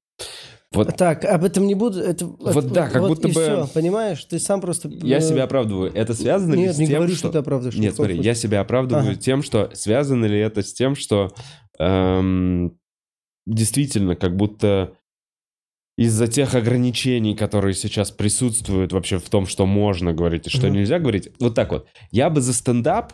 [0.72, 1.98] Вот Так, об этом не буду.
[2.00, 4.24] Это, Вот да, как будто и бы- всё, понимаешь?
[4.24, 4.88] Ты сам просто...
[4.88, 5.92] я э, себя оправдываю.
[5.92, 7.18] Это связано ли Нет, с не тем, говорю, что...
[7.18, 7.76] что ты оправдываешь.
[7.76, 8.30] Нет, смотри, случае.
[8.30, 9.16] я себя оправдываю Ага.
[9.20, 11.32] тем, что связано ли это с тем, что
[11.80, 12.78] эм,
[13.46, 14.92] действительно как будто
[15.98, 20.76] из-за тех ограничений, которые сейчас присутствуют вообще в том, что можно говорить и что Мгм.
[20.76, 21.88] нельзя говорить, вот так вот.
[22.12, 23.12] Я бы за стендап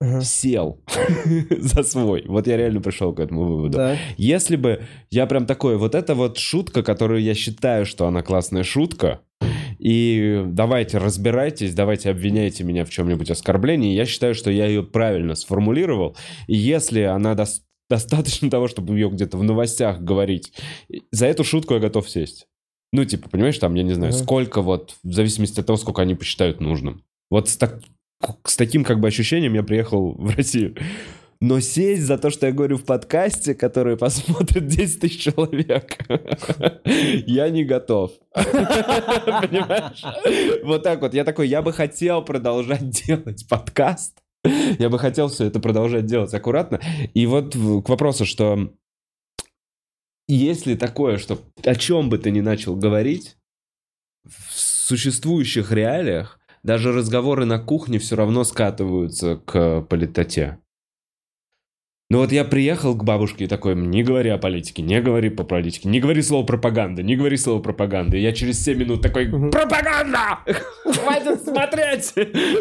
[0.00, 0.20] Ага.
[0.22, 0.82] сел
[1.50, 2.24] за свой.
[2.26, 3.78] Вот я реально пришел к этому выводу.
[3.78, 3.96] Да.
[4.16, 8.64] Если бы я прям такой, вот эта вот шутка, которую я считаю, что она классная
[8.64, 9.20] шутка,
[9.78, 15.34] и давайте разбирайтесь, давайте обвиняйте меня в чем-нибудь оскорблении, я считаю, что я ее правильно
[15.34, 16.16] сформулировал,
[16.46, 20.52] и если она дос- достаточно того, чтобы ее где-то в новостях говорить,
[21.12, 22.46] за эту шутку я готов сесть.
[22.92, 24.22] Ну, типа, понимаешь, там, я не знаю, Ага.
[24.22, 27.02] сколько вот, в зависимости от того, сколько они посчитают нужным.
[27.30, 27.80] Вот с, так-
[28.44, 30.76] с таким как бы ощущением я приехал в Россию.
[31.40, 35.98] Но сесть за то, что я говорю в подкасте, который посмотрит 10 тысяч человек,
[36.84, 38.12] я не готов.
[38.34, 40.02] Понимаешь?
[40.64, 41.12] Вот так вот.
[41.12, 44.22] Я такой, я бы хотел продолжать делать подкаст.
[44.78, 46.80] Я бы хотел все это продолжать делать аккуратно.
[47.14, 48.72] И вот к вопросу, что
[50.28, 53.36] есть ли такое, что о чем бы ты ни начал говорить,
[54.24, 60.58] в существующих реалиях даже разговоры на кухне все равно скатываются к политоте.
[62.10, 65.42] Ну вот я приехал к бабушке и такой, не говори о политике, не говори по
[65.42, 68.18] политике, не говори слово пропаганда, не говори слово пропаганда.
[68.18, 70.40] И я через 7 минут такой, пропаганда!
[70.84, 72.12] Хватит смотреть!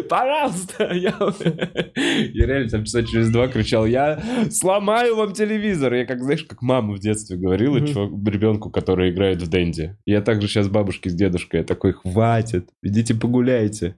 [0.07, 0.93] Пожалуйста!
[0.93, 1.13] Я,
[1.95, 5.93] я реально там часа через два кричал, я сломаю вам телевизор.
[5.93, 9.97] Я как, знаешь, как мама в детстве говорила чувак, ребенку, который играет в Дэнди.
[10.05, 13.97] Я также сейчас бабушке с дедушкой, я такой, хватит, идите погуляйте.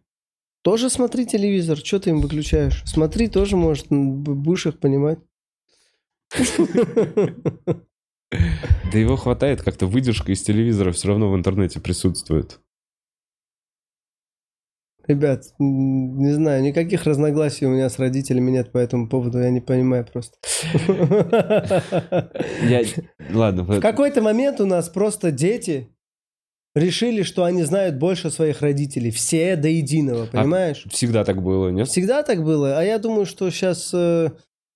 [0.64, 2.82] Тоже смотри телевизор, что ты им выключаешь?
[2.86, 5.20] Смотри, тоже, может, будешь их понимать.
[8.92, 12.60] Да его хватает, как-то выдержка из телевизора все равно в интернете присутствует.
[15.08, 19.62] Ребят, не знаю, никаких разногласий у меня с родителями нет по этому поводу, я не
[19.62, 20.36] понимаю просто.
[23.32, 25.96] Ладно, В какой-то момент у нас просто дети
[26.74, 29.12] решили, что они знают больше своих родителей.
[29.12, 30.86] Все до единого, понимаешь?
[30.90, 31.88] всегда так было, нет?
[31.88, 32.80] Всегда так было.
[32.80, 33.94] А я думаю, что сейчас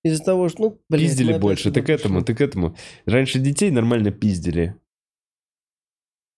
[0.04, 0.62] из-за того, что...
[0.62, 2.76] Ну, блядь, Пиздили опять больше, ты к этому, ты к этому.
[3.06, 4.74] Раньше детей нормально пиздили.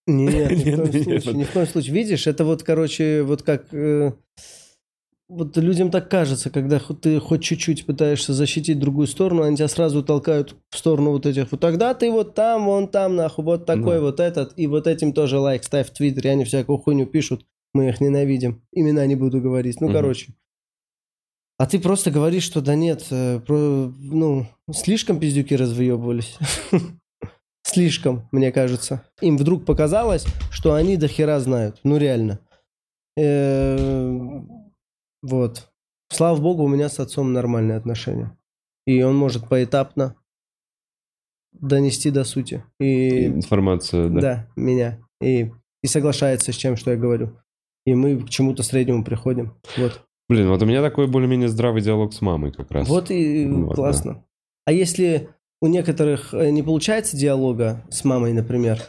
[0.07, 1.95] Нет, ни в коем случае, ни в коем случае.
[1.95, 3.73] Видишь, это вот, короче, вот как...
[3.73, 4.13] э,
[5.29, 10.03] Вот людям так кажется, когда ты хоть чуть-чуть пытаешься защитить другую сторону, они тебя сразу
[10.03, 11.53] толкают в сторону вот этих.
[11.53, 14.03] Вот тогда ты вот там, вон там, нахуй, вот такой Ну.
[14.03, 17.89] вот этот, и вот этим тоже лайк ставь в Твиттере, они всякую хуйню пишут, мы
[17.89, 18.61] их ненавидим.
[18.73, 19.81] Имена не буду говорить.
[19.81, 19.95] Ну, Мгм.
[19.97, 20.33] короче.
[21.59, 26.39] А ты просто говоришь, что да нет, э, про- ну, слишком пиздюки развъебывались.
[27.65, 29.05] Слишком, мне кажется.
[29.21, 31.79] Им вдруг показалось, что они до хера знают.
[31.85, 32.41] Ну, реально.
[33.17, 34.41] Э,
[35.23, 35.69] Вот.
[36.11, 38.37] Слава богу, у меня с отцом нормальные отношения.
[38.87, 40.17] И он может поэтапно
[41.53, 42.65] донести до сути.
[42.81, 44.21] И Информация, да.
[44.21, 44.99] да, меня.
[45.23, 47.39] И, и соглашается с чем, что я говорю.
[47.87, 49.55] И мы к чему-то среднему приходим.
[49.79, 50.05] Вот.
[50.33, 52.89] Блин, вот у меня такой более-менее здравый диалог с мамой как раз.
[52.89, 54.25] Вот и Вот, классно.
[54.65, 55.29] А если
[55.61, 58.81] у некоторых э, не получается диалога с мамой, например,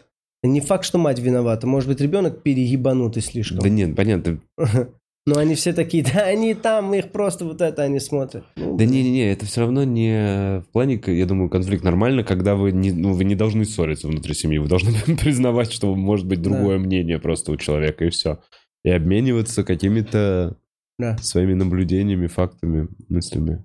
[0.42, 1.68] не факт, что мать виновата.
[1.68, 3.60] Может быть, ребенок переебанутый слишком.
[3.60, 4.40] Да нет, понятно.
[5.26, 8.46] Но они все такие, да они там, их просто вот это они смотрят.
[8.56, 12.72] Ну, Да не-не-не, это все равно не в плане, я думаю, конфликт нормально, когда вы
[12.72, 16.78] не, ну, вы не должны ссориться внутри семьи, вы должны признавать, что может быть другое
[16.78, 18.40] мнение просто у человека, и все.
[18.86, 20.58] И обмениваться какими-то
[21.00, 21.18] Да.
[21.18, 23.64] своими наблюдениями, фактами, мыслями.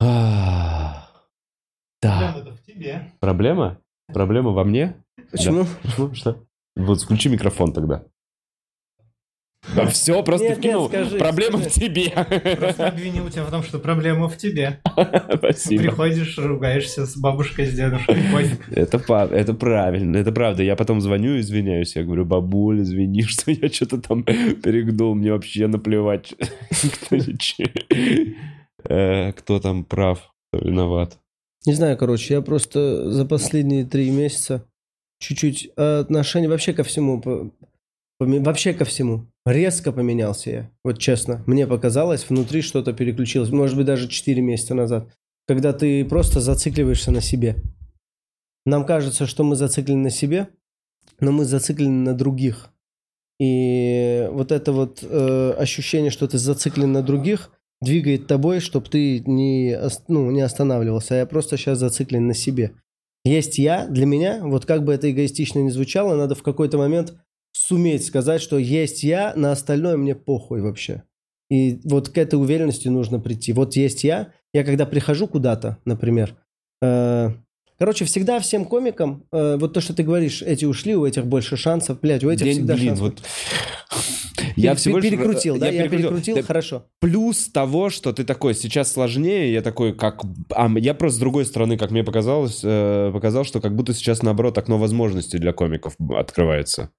[0.00, 1.08] А,
[2.00, 2.34] Да.
[2.36, 3.12] это в тебе.
[3.20, 3.80] Проблема?
[4.08, 4.96] Проблема во мне?
[5.30, 5.64] Почему?
[5.82, 6.14] Почему?
[6.14, 6.44] Что?
[6.74, 8.04] Вот, включи микрофон тогда.
[9.90, 10.82] Все, просто Нет, вкинул.
[10.90, 11.80] нет, скажи, Проблема в скажи.
[11.88, 12.10] тебе.
[12.56, 14.80] Просто обвинил тебя в том, что проблема в тебе.
[15.36, 15.82] Спасибо.
[15.82, 18.16] Приходишь, ругаешься с бабушкой, с дедушкой.
[18.70, 18.98] Это,
[19.30, 20.62] это правильно, это правда.
[20.64, 21.94] Я потом звоню и извиняюсь.
[21.94, 25.14] Я говорю, бабуль, извини, что я что-то там перегнул.
[25.14, 26.34] Мне вообще наплевать,
[27.06, 27.16] кто.
[28.84, 31.18] Э, кто там прав, кто виноват.
[31.66, 34.66] Не знаю, короче, я просто за последние три месяца
[35.20, 37.52] чуть-чуть э, отношение вообще ко всему,
[38.24, 40.70] вообще ко всему, резко поменялся я.
[40.84, 43.50] Вот честно, мне показалось, внутри что-то переключилось.
[43.50, 45.08] Может быть, даже 4 месяца назад.
[45.46, 47.56] Когда ты просто зацикливаешься на себе.
[48.64, 50.48] Нам кажется, что мы зациклены на себе,
[51.20, 52.70] но мы зациклены на других.
[53.40, 57.50] И вот это вот э, ощущение, что ты зациклен на других,
[57.80, 61.14] двигает тобой, чтобы ты не, ну, не останавливался.
[61.14, 62.72] А я просто сейчас зациклен на себе.
[63.24, 67.14] Есть я, для меня, вот как бы это эгоистично не звучало, надо в какой-то момент
[67.52, 71.02] суметь сказать, что есть я, на остальное мне похуй вообще.
[71.50, 73.52] И вот к этой уверенности нужно прийти.
[73.52, 76.36] Вот есть я, я когда прихожу куда-то, например,
[76.82, 77.30] э,
[77.78, 81.56] короче, всегда всем комикам, э, вот то, что ты говоришь, эти ушли, у этих больше
[81.56, 83.04] шансов, блядь, у этих День, всегда блин, шансов.
[83.04, 83.22] вот...
[84.56, 85.68] Я всего лишь- перекрутил, да?
[85.68, 86.86] Я, перекрутил, Да, хорошо.
[87.00, 90.22] плюс того, что ты такой, сейчас сложнее, я такой, как...
[90.50, 94.22] А я просто с другой стороны, как мне показалось, э, показал, что как будто сейчас,
[94.22, 96.90] наоборот, окно возможностей для комиков открывается.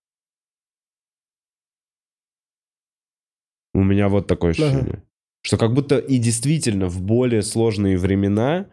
[3.73, 5.03] У меня вот такое ощущение.
[5.45, 8.67] Что как будто и действительно в более сложные времена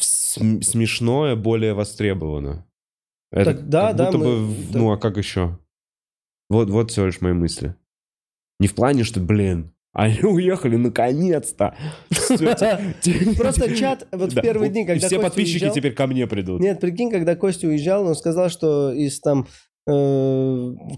[0.00, 2.66] см- смешное более востребовано.
[3.32, 5.58] Это Так, да, как да, будто мы- бы, в- ну а как еще?
[6.48, 7.74] Вот, вот всего лишь мои мысли.
[8.58, 11.76] Не в плане, что, блин, они уехали наконец-то.
[13.38, 16.60] Просто чат, вот в Да, первые дни, когда все подписчики теперь ко мне придут.
[16.60, 19.46] Нет, прикинь, когда Костя уезжал, он сказал, что из там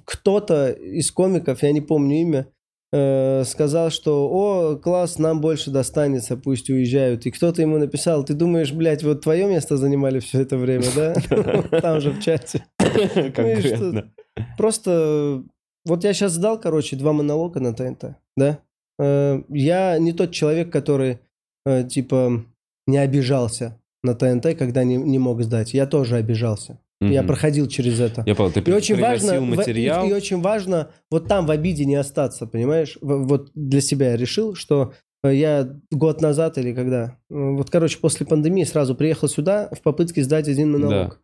[0.05, 2.47] кто-то из комиков, я не помню имя,
[2.93, 7.27] э, сказал, что «О, класс, нам больше достанется, пусть уезжают».
[7.27, 11.15] И кто-то ему написал, ты думаешь, блядь, вот твое место занимали все это время, да?
[11.81, 12.67] Там же в чате.
[12.79, 14.13] Конкретно.
[14.59, 15.43] Просто
[15.85, 18.59] вот я сейчас сдал, короче, два монолога на ТНТ, да?
[18.99, 21.19] Э, Я не тот человек, который,
[21.67, 22.45] э, типа,
[22.87, 25.75] не обижался на ТНТ, когда не, не мог сдать.
[25.75, 26.79] Я тоже обижался.
[27.11, 27.27] Я Мгм.
[27.29, 28.23] проходил через это.
[28.27, 30.07] Я понял, ты И очень важно, приносил в- материал.
[30.07, 32.97] и, и очень важно вот там в обиде не остаться, понимаешь?
[33.01, 34.93] В- вот для себя я решил, что
[35.25, 39.81] э, я год назад или когда, э, вот, короче, после пандемии сразу приехал сюда в
[39.81, 41.21] попытке сдать один монолог.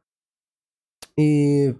[1.17, 1.75] И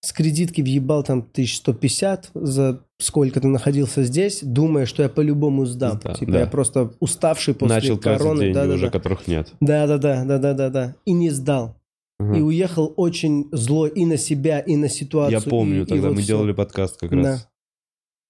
[0.00, 6.00] с кредитки въебал там 1150 за сколько ты находился здесь, думая, что я по-любому сдам.
[6.02, 6.40] Да, типа да.
[6.40, 8.40] я просто уставший после Начал короны.
[8.40, 8.90] деньги да, да, уже, да.
[8.92, 9.52] которых нет.
[9.60, 10.94] да, да, да, да, да, да, да.
[11.04, 11.76] И не сдал.
[12.18, 12.34] Мгм.
[12.34, 15.40] И уехал очень злой и на себя, и на ситуацию.
[15.40, 16.28] Я помню, и- и тогда вот мы всё.
[16.28, 17.16] делали подкаст как Да.
[17.16, 17.48] раз.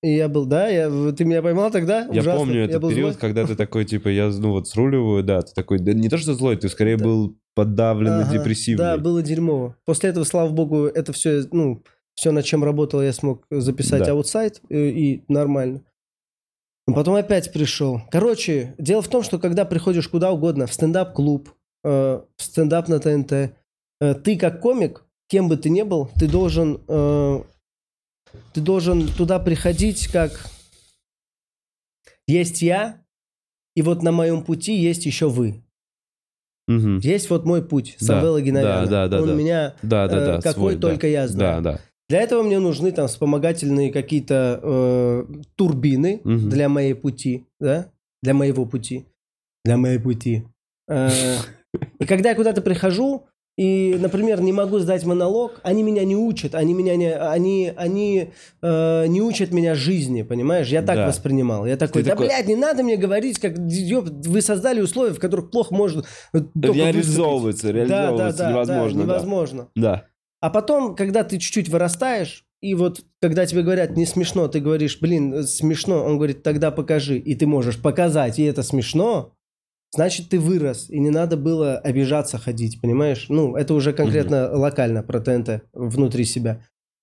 [0.02, 2.02] И я был, да, я, ты меня поймал тогда?
[2.12, 2.34] Я Ужасно.
[2.38, 3.20] помню этот был период, злой.
[3.20, 6.34] когда ты такой, типа, я, ну вот, сруливаю, да, ты такой, да не то, что
[6.34, 7.04] злой, ты скорее Да.
[7.04, 8.78] был подавленный, Ага, депрессивный.
[8.84, 9.74] Да, было дерьмово.
[9.84, 11.82] После этого, слава богу, это все, ну,
[12.14, 14.12] все, над чем работал, я смог записать Да.
[14.12, 15.82] Outside, э, и нормально.
[16.86, 18.00] Но потом опять пришел.
[18.10, 21.50] Короче, дело в том, что когда приходишь куда угодно, в стендап-клуб,
[21.84, 23.54] э, в стендап на ТНТ,
[24.00, 27.42] ты как комик, кем бы ты ни был, ты должен, э,
[28.52, 30.46] ты должен туда приходить как
[32.26, 33.02] есть я,
[33.74, 35.62] и вот на моем пути есть еще вы.
[36.66, 36.98] Мгм.
[36.98, 38.84] Есть вот мой путь, Да, Савелла Геннадьевна.
[38.84, 39.34] да, да, да, Он да.
[39.34, 40.36] меня Да, да, э, да.
[40.36, 40.80] какой свой, да.
[40.88, 41.62] только я знаю.
[41.62, 41.80] Да, да.
[42.10, 45.26] Для этого мне нужны там вспомогательные какие-то э,
[45.56, 46.50] турбины Мгм.
[46.50, 47.90] для моей пути, да,
[48.22, 49.06] для моего пути,
[49.64, 50.44] для моей пути.
[50.88, 51.08] Э,
[51.98, 53.27] И когда я куда-то прихожу
[53.58, 58.30] и, например, не могу сдать монолог, они меня не учат, они меня не, они, они
[58.62, 60.68] э, не учат меня жизни, понимаешь?
[60.68, 61.06] Я так Да.
[61.08, 61.66] воспринимал.
[61.66, 65.50] Я такой, да, такой- блядь, не надо мне говорить, как вы создали условия, в которых
[65.50, 67.88] плохо можно э, только Реализовывается, выступить».
[67.88, 69.00] Да, да, да, невозможно.
[69.00, 69.12] да, да.
[69.12, 69.68] невозможно.
[69.74, 70.04] Да.
[70.40, 75.00] А потом, когда ты чуть-чуть вырастаешь, и вот когда тебе говорят не смешно, ты говоришь,
[75.00, 79.32] блин, э, смешно, он говорит, тогда покажи, и ты можешь показать, и это смешно,
[79.94, 83.26] значит, ты вырос, и не надо было обижаться ходить, понимаешь?
[83.28, 86.62] Ну, это уже конкретно локально про ТНТ внутри себя.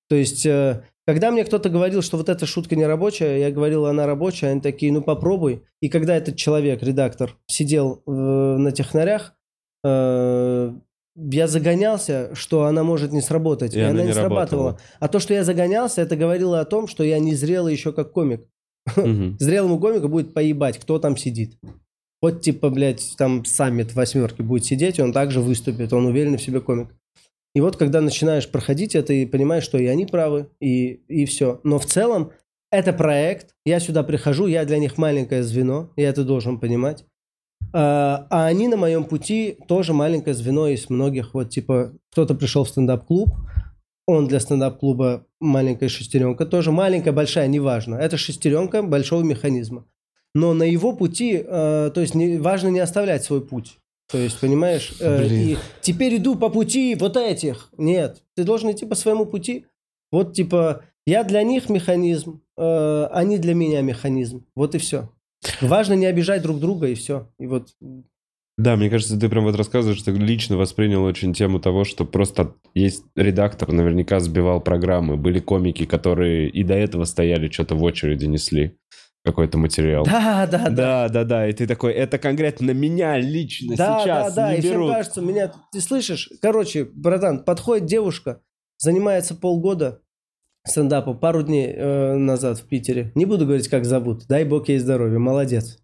[0.09, 3.85] То есть, э, когда мне кто-то говорил, что вот эта шутка не рабочая, я говорил,
[3.85, 5.63] она рабочая, они такие, ну попробуй.
[5.81, 9.33] И когда этот человек, редактор, сидел на технарях,
[9.83, 10.73] э,
[11.15, 14.71] я загонялся, что она может не сработать, И и, она она не не срабатывала.
[14.71, 14.89] работала.
[14.99, 18.11] А то, что я загонялся, это говорило о том, что я не зрелый еще как
[18.11, 18.45] комик.
[18.95, 19.37] Мгм.
[19.39, 21.57] Зрелому комику будет поебать, кто там сидит.
[22.21, 26.61] Вот типа, блядь, там саммит восьмерки будет сидеть, он также выступит, он уверенный в себе
[26.61, 26.89] комик.
[27.53, 31.59] И вот когда начинаешь проходить это и понимаешь, что и они правы, и, и все.
[31.63, 32.31] Но в целом
[32.71, 37.05] Это проект, я сюда прихожу, я для них маленькое звено, я это должен понимать.
[37.73, 41.33] А, а они на моем пути тоже маленькое звено из многих.
[41.33, 43.29] Вот типа кто-то пришел в стендап-клуб,
[44.07, 47.95] он для стендап-клуба маленькая шестеренка, тоже маленькая, большая, неважно.
[47.95, 49.85] Это шестеренка большого механизма.
[50.35, 53.77] Но на его пути, э, то есть не, важно не оставлять свой путь.
[54.11, 57.69] То есть, понимаешь, э, и теперь иду по пути вот этих.
[57.77, 59.65] Нет, ты должен идти по своему пути.
[60.11, 64.45] Вот типа, я для них механизм, э, они для меня механизм.
[64.55, 65.09] Вот и все.
[65.61, 67.29] Важно не обижать друг друга, и все.
[67.39, 67.69] И вот
[68.57, 72.55] Да, мне кажется, ты прям вот рассказываешь, что лично воспринял очень тему того, что просто
[72.73, 75.15] есть редактор, наверняка сбивал программы.
[75.15, 78.75] Были комики, которые и до этого стояли, что-то в очереди несли
[79.25, 80.05] какой-то материал.
[80.05, 80.69] да, да, да.
[80.69, 81.49] Да, да, да.
[81.49, 84.93] И ты такой, это конкретно меня лично Да, сейчас да, да, не и всем берут.
[84.93, 85.51] кажется, меня...
[85.71, 86.29] Ты слышишь?
[86.41, 88.41] Короче, братан, подходит девушка,
[88.77, 90.01] занимается полгода
[90.65, 93.11] стендапом, пару дней э, назад в Питере.
[93.15, 94.27] Не буду говорить, как зовут.
[94.27, 95.79] Дай бог ей здоровья, молодец.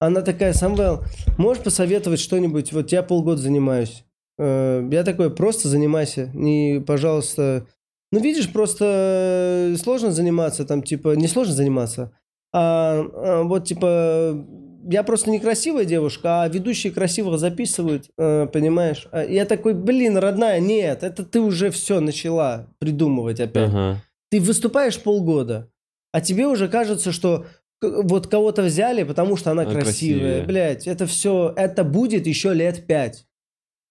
[0.00, 1.04] Она такая, Самвел,
[1.38, 2.72] можешь посоветовать что-нибудь?
[2.72, 4.04] Вот я полгода занимаюсь.
[4.38, 6.30] Э, я такой, просто занимайся.
[6.34, 7.66] Не, пожалуйста...
[8.12, 12.12] Ну, видишь, просто э, сложно заниматься, там, типа, не сложно заниматься,
[12.56, 14.46] а, а, вот, типа,
[14.88, 19.08] я просто некрасивая девушка, а ведущие красивых записывают, э, понимаешь?
[19.10, 23.70] А Я такой, блин, родная, нет, это ты уже все начала придумывать опять.
[23.70, 24.02] Ага.
[24.30, 25.68] Ты выступаешь полгода,
[26.12, 27.46] а тебе уже кажется, что
[27.82, 30.20] вот кого-то взяли, потому что она Она красивая.
[30.20, 30.42] красивее.
[30.44, 33.26] Блять, это все, это будет еще лет пять.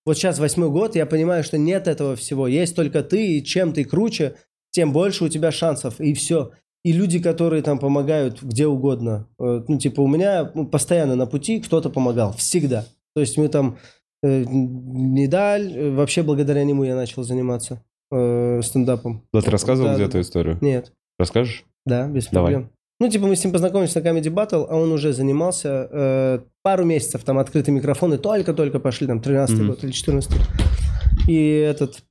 [0.05, 2.47] Вот сейчас восьмой год, я понимаю, что нет этого всего.
[2.47, 4.35] Есть только ты, и чем ты круче,
[4.71, 6.51] тем больше у тебя шансов, и все.
[6.83, 9.27] И люди, которые там помогают где угодно.
[9.39, 12.33] Э, Ну, типа, у меня ну, постоянно на пути кто-то помогал.
[12.33, 12.85] Всегда.
[13.15, 13.77] То есть мы там
[14.21, 17.81] э, медаль, э, вообще благодаря нему я начал заниматься
[18.11, 19.23] э, стендапом.
[19.33, 20.57] Да, ты рассказывал Да, где эту историю?
[20.61, 20.91] Нет.
[21.17, 21.63] Расскажешь?
[21.85, 22.53] Да, без Давай.
[22.53, 22.69] проблем.
[22.99, 26.85] Ну, типа, мы с ним познакомились на Comedy Battle, а он уже занимался э, пару
[26.85, 29.67] месяцев, там, открытые микрофоны только-только пошли, там, 13 Мгм.
[29.69, 30.31] год или 14
[31.27, 32.03] И этот...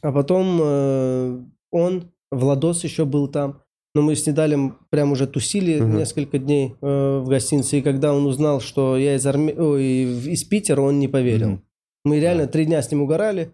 [0.00, 1.38] А потом э,
[1.70, 3.60] он, Владос еще был там,
[3.94, 5.96] но мы с Недалем прям уже тусили Мгм.
[5.98, 9.54] несколько дней э, в гостинице, и когда он узнал, что я из, Арме...
[9.54, 9.84] Ой,
[10.32, 11.48] из Питера, он не поверил.
[11.50, 11.62] Мгм.
[12.04, 12.50] Мы реально Да.
[12.52, 13.52] три дня с ним угорали.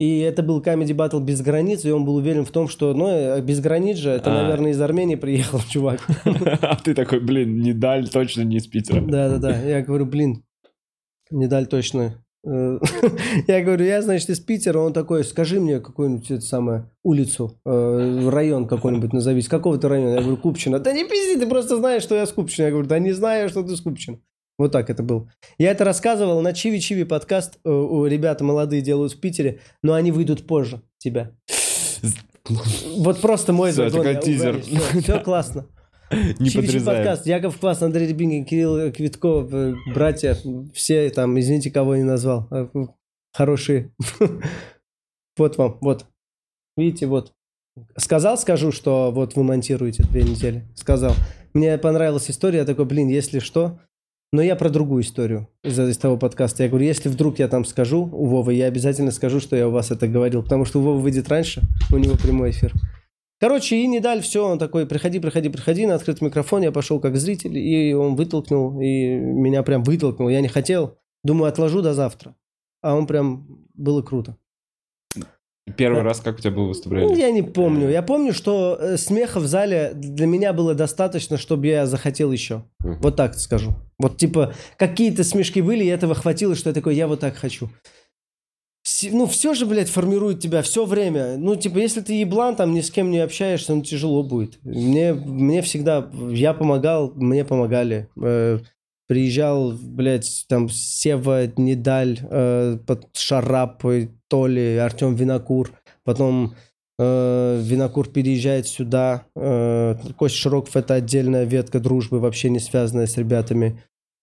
[0.00, 3.08] И это был Comedy Battle без границ, и он был уверен в том, что, ну,
[3.08, 4.42] э, без границ же, это, А.
[4.42, 6.00] наверное, из Армении приехал чувак.
[6.24, 9.00] А ты такой, блин, не даль, точно не из Питера.
[9.00, 10.42] Да-да-да, я говорю, блин,
[11.30, 12.22] не даль точно.
[12.44, 12.78] Э,
[13.46, 18.28] Я говорю, я, значит, из Питера, он такой, скажи мне какую-нибудь это самое, улицу, э,
[18.28, 20.14] район какой-нибудь назови, с какого ты района?
[20.14, 20.78] Я говорю, Купчино.
[20.78, 22.66] Да не пизди, ты просто знаешь, что я с Купчино.
[22.66, 24.18] Я говорю, да не знаю, что ты с Купчино.
[24.58, 25.28] Вот так это был.
[25.58, 27.58] Я это рассказывал на Чиви Чиви подкаст.
[27.64, 31.32] э, У ребята молодые делают в Питере, но они выйдут позже тебя.
[32.96, 34.62] Вот просто мой загон, такой я тизер.
[35.00, 35.66] Все, классно.
[36.38, 36.84] Не подрезаем.
[36.84, 37.26] подкаст.
[37.26, 40.36] Яков Класс, Андрей Рябинин, Кирилл Квитков, э, братья,
[40.74, 42.48] все там, извините, кого не назвал.
[42.50, 42.66] э,
[43.32, 43.92] Хорошие.
[45.38, 46.04] Вот вам, вот.
[46.76, 47.32] Видите, вот.
[47.96, 50.64] Сказал, скажу, что вот вы монтируете две недели.
[50.74, 51.14] Сказал.
[51.54, 53.78] Мне понравилась история, я такой, блин, если что.
[54.34, 56.62] Но я про другую историю из, из того подкаста.
[56.62, 59.70] Я говорю, если вдруг я там скажу у Вовы, я обязательно скажу, что я у
[59.70, 60.42] вас это говорил.
[60.42, 62.72] Потому что у Вовы выйдет раньше, у него прямой эфир.
[63.42, 67.00] Короче, и не дали все, он такой, приходи, приходи, приходи, на открытый микрофон, я пошел
[67.00, 71.92] как зритель, и он вытолкнул, и меня прям вытолкнул, я не хотел, думаю, отложу до
[71.92, 72.36] завтра.
[72.82, 74.36] А он прям, было круто.
[75.76, 77.18] Первый раз как у тебя было Ну, выступление?
[77.18, 77.88] я не помню.
[77.90, 82.62] Я помню, что э, смеха в зале для меня было достаточно, чтобы я захотел еще.
[82.78, 83.00] Мгм.
[83.00, 83.74] Вот так скажу.
[83.98, 87.70] Вот типа какие-то смешки были, и этого хватило, что я такой, я вот так хочу.
[89.10, 91.36] Ну, все же, блядь, формирует тебя все время.
[91.36, 94.58] Ну, типа, если ты еблан, там ни с кем не общаешься, ну, тяжело будет.
[94.62, 98.08] Мне, мне всегда, я помогал, мне помогали.
[98.20, 98.58] Э,
[99.06, 103.82] приезжал, блядь, там, Сева, Недаль, э, под Шарап,
[104.28, 105.72] Толи, Артем Винокур.
[106.04, 106.54] Потом
[106.98, 109.26] э, Винокур переезжает сюда.
[109.36, 113.82] Э, Костя Широков– это отдельная ветка дружбы, вообще не связанная с ребятами.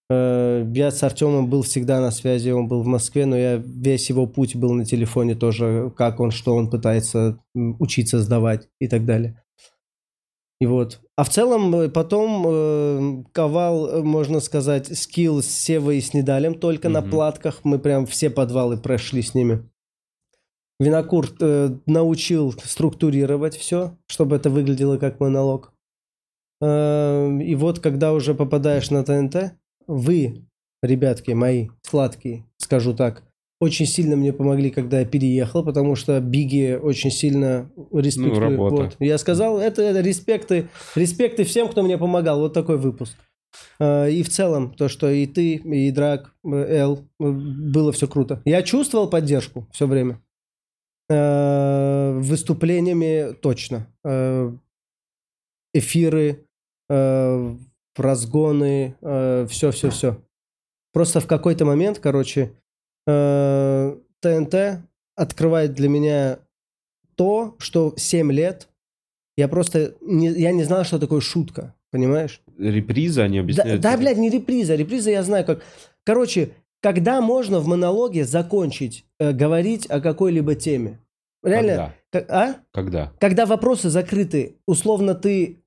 [0.09, 4.09] Э, Я с Артемом был всегда на связи, он был в Москве, но я весь
[4.09, 9.05] его путь был на телефоне тоже, как он, что он пытается учиться сдавать и так
[9.05, 9.41] далее.
[10.61, 10.99] И вот.
[11.15, 16.13] А в целом э, потом э, ковал, э, можно сказать, скилл с Севой и с
[16.13, 17.11] Недалем только на Мгм.
[17.11, 17.61] платках.
[17.63, 19.63] Мы прям все подвалы прошли с ними.
[20.81, 25.71] Винокур э, научил структурировать все, чтобы это выглядело как монолог.
[26.61, 29.53] Э, и вот когда уже попадаешь на ТНТ,
[29.89, 30.45] вы,
[30.83, 33.23] ребятки мои, сладкие, скажу так,
[33.59, 38.35] очень сильно мне помогли, когда я переехал, потому что Биги очень сильно респектую.
[38.35, 38.75] Ну, работа.
[38.75, 38.95] Вот.
[38.99, 42.39] Я сказал, это, это респекты, респекты всем, кто мне помогал.
[42.39, 43.17] Вот такой выпуск.
[43.79, 48.41] Э, И в целом, то, что и ты, и Драк, Эл, было все круто.
[48.45, 50.21] Я чувствовал поддержку все время.
[51.09, 53.87] Э, Выступлениями точно.
[54.05, 54.51] Э,
[55.73, 56.45] Эфиры,
[57.99, 58.95] э, разгоны,
[59.49, 60.17] все-все-все.
[60.93, 62.51] Просто в какой-то момент, короче,
[63.07, 64.55] э, ТНТ
[65.15, 66.39] открывает для меня
[67.15, 68.67] то, что 7 лет
[69.37, 72.41] я просто не, я не знал, что такое шутка, понимаешь?
[72.57, 73.81] Реприза они Да, объясняют.
[73.81, 74.75] да, блядь, не реприза.
[74.75, 75.61] Реприза я знаю как.
[76.05, 80.99] Короче, когда можно в монологе закончить э, говорить о какой-либо теме?
[81.43, 82.27] Реально, Когда?
[82.27, 82.55] ка- а?
[82.71, 83.13] Когда?
[83.19, 85.59] Когда вопросы закрыты, условно ты,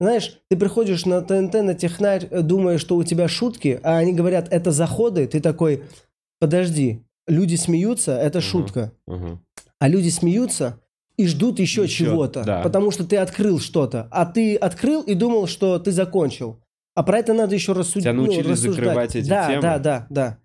[0.00, 4.12] знаешь, ты приходишь на ТНТ, на технарь, э, думаешь, что у тебя шутки, а они
[4.12, 5.84] говорят, это заходы, ты такой,
[6.40, 8.44] подожди, люди смеются, это Мгм.
[8.44, 8.92] шутка.
[9.06, 9.40] Ага.
[9.78, 10.80] А люди смеются
[11.16, 12.62] и ждут еще, Еще, чего-то, да.
[12.62, 16.60] потому что ты открыл что-то, а ты открыл и думал, что ты закончил.
[16.96, 18.04] А про это надо еще рассудить.
[18.04, 18.76] Тебя научили рассуждать.
[18.76, 19.62] закрывать эти да, темы?
[19.62, 20.38] Да, да, да.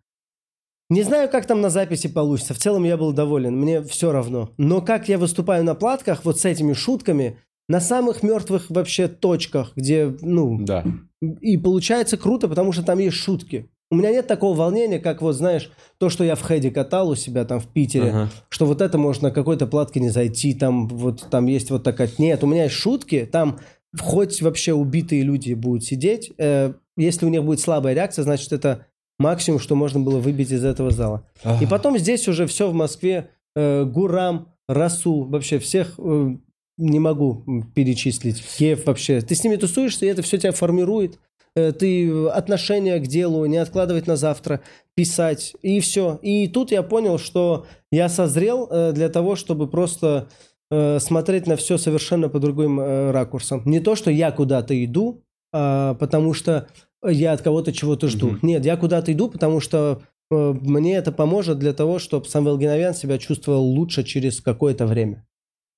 [0.89, 2.55] Не знаю, как там на записи получится.
[2.55, 3.55] В целом я был доволен.
[3.55, 4.49] Мне все равно.
[4.57, 7.37] Но как я выступаю на платках вот с этими шутками,
[7.69, 10.83] на самых мертвых вообще точках, где, ну, Да.
[11.21, 13.69] и получается круто, потому что там есть шутки.
[13.91, 17.15] У меня нет такого волнения, как вот, знаешь, то, что я в хеде катал у
[17.15, 18.29] себя там в Питере, Ага.
[18.49, 22.09] что вот это может на какой-то платке не зайти, там вот там есть вот такая...
[22.17, 23.59] Нет, у меня есть шутки, там
[23.99, 28.85] хоть вообще убитые люди будут сидеть, э, если у них будет слабая реакция, значит, это
[29.17, 31.25] максимум, что можно было выбить из этого зала.
[31.61, 36.35] И потом здесь уже все в Москве, э, Гурам, Расул, вообще всех э,
[36.79, 37.43] не могу
[37.75, 38.41] перечислить.
[38.57, 39.21] Киев вообще.
[39.21, 41.19] Ты с ними тусуешься, и это все тебя формирует.
[41.55, 44.61] Э, Ты отношение к делу не откладывать на завтра,
[44.95, 46.19] писать, и все.
[46.21, 50.29] И тут я понял, что я созрел э, для того, чтобы просто
[50.71, 52.79] э, смотреть на все совершенно по другим
[53.11, 53.61] ракурсам.
[53.65, 55.23] Не то, что я куда-то иду,
[55.53, 56.67] а потому что
[57.03, 58.27] я от кого-то чего-то жду.
[58.27, 58.39] Мгм.
[58.43, 60.01] Нет, я куда-то иду, потому что
[60.31, 65.25] мне это поможет для того, чтобы Самвел Геновян себя чувствовал лучше через какое-то время.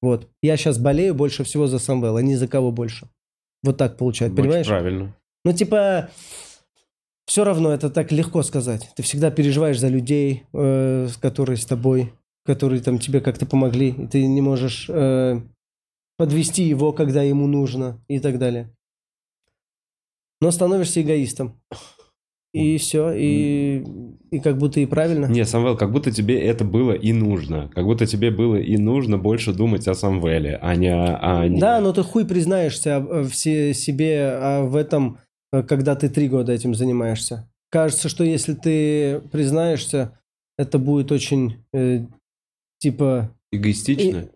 [0.02, 0.28] Вот.
[0.42, 3.08] Я сейчас болею больше всего за Самвела, ни за кого больше.
[3.64, 4.68] Вот так получается, Очень понимаешь?
[4.68, 5.16] правильно.
[5.46, 6.10] Ну, типа,
[7.26, 8.90] все равно это так легко сказать.
[8.96, 12.14] Ты всегда переживаешь за людей, э, которые с тобой,
[12.46, 15.40] которые там тебе как-то помогли, и ты не можешь э,
[16.18, 18.76] подвести его, когда ему нужно, и так далее.
[20.40, 21.62] Но становишься эгоистом.
[22.54, 23.82] И все, и,
[24.30, 25.28] и как будто и правильно.
[25.28, 27.70] Не, Самвел, как будто тебе это было и нужно.
[27.74, 30.90] Как будто тебе было и нужно больше думать о Самвеле, а не...
[30.94, 35.20] о- а не- Да, но ты хуй признаешься э, все себе а в этом,
[35.54, 37.50] э, когда ты три года этим занимаешься.
[37.70, 40.20] Кажется, что если ты признаешься,
[40.58, 42.02] это будет очень, э,
[42.80, 44.18] типа, Эгоистично?
[44.18, 44.28] и-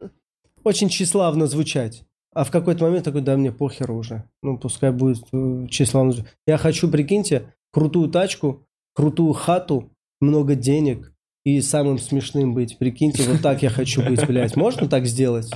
[0.63, 2.03] очень тщеславно звучать.
[2.34, 4.24] А в какой-то момент такой, да мне похер уже.
[4.41, 6.34] Ну, пускай будет э, тщеславно звучать.
[6.47, 11.11] Я хочу, прикиньте, крутую тачку, крутую хату, много денег
[11.43, 12.78] и самым смешным быть.
[12.78, 14.55] Прикиньте, вот так я хочу быть, блядь.
[14.55, 15.51] Можно так сделать?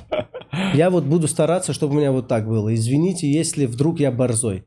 [0.73, 2.75] Я вот буду стараться, чтобы у меня вот так было.
[2.75, 4.65] Извините, если вдруг я борзой.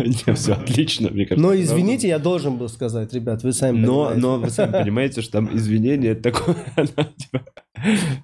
[0.00, 1.46] Не, все отлично, мне кажется.
[1.46, 5.32] Но извините, я должен был сказать, ребят, вы сами Но, но вы сами понимаете, что
[5.32, 6.56] там извинение такое,
[7.16, 7.44] типа,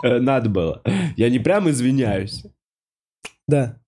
[0.03, 0.83] э, надо было.
[1.16, 2.45] Я не прям извиняюсь.
[3.47, 3.79] Да.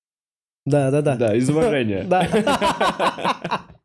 [0.64, 1.16] Да, да, да.
[1.16, 2.04] Да, из уважения.
[2.04, 3.64] Да.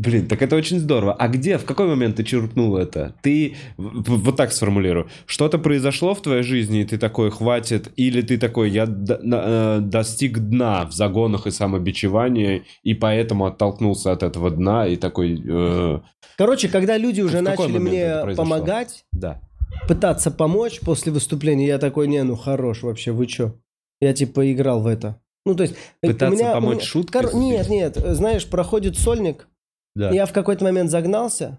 [0.00, 1.12] Блин, так это очень здорово.
[1.12, 3.14] А где, в какой момент ты черпнул это?
[3.20, 8.38] Ты, вот так сформулирую, что-то произошло в твоей жизни, и ты такой, хватит, или ты
[8.38, 14.86] такой, я э, достиг дна в загонах и самобичевании, и поэтому оттолкнулся от этого дна,
[14.86, 16.00] и такой, э,
[16.38, 19.42] Короче, когда люди уже В начали мне помогать, да.
[19.86, 23.56] пытаться помочь после выступления, я такой, не, ну хорош вообще, вы чё?
[24.00, 25.20] Я типа играл в это.
[25.46, 25.74] Ну, то есть...
[26.02, 29.48] э, Пытаться меня- помочь меня- шуткой, Кор- Нет, нет, знаешь, проходит сольник,
[29.94, 30.10] Да.
[30.10, 31.58] я в какой-то момент загнался,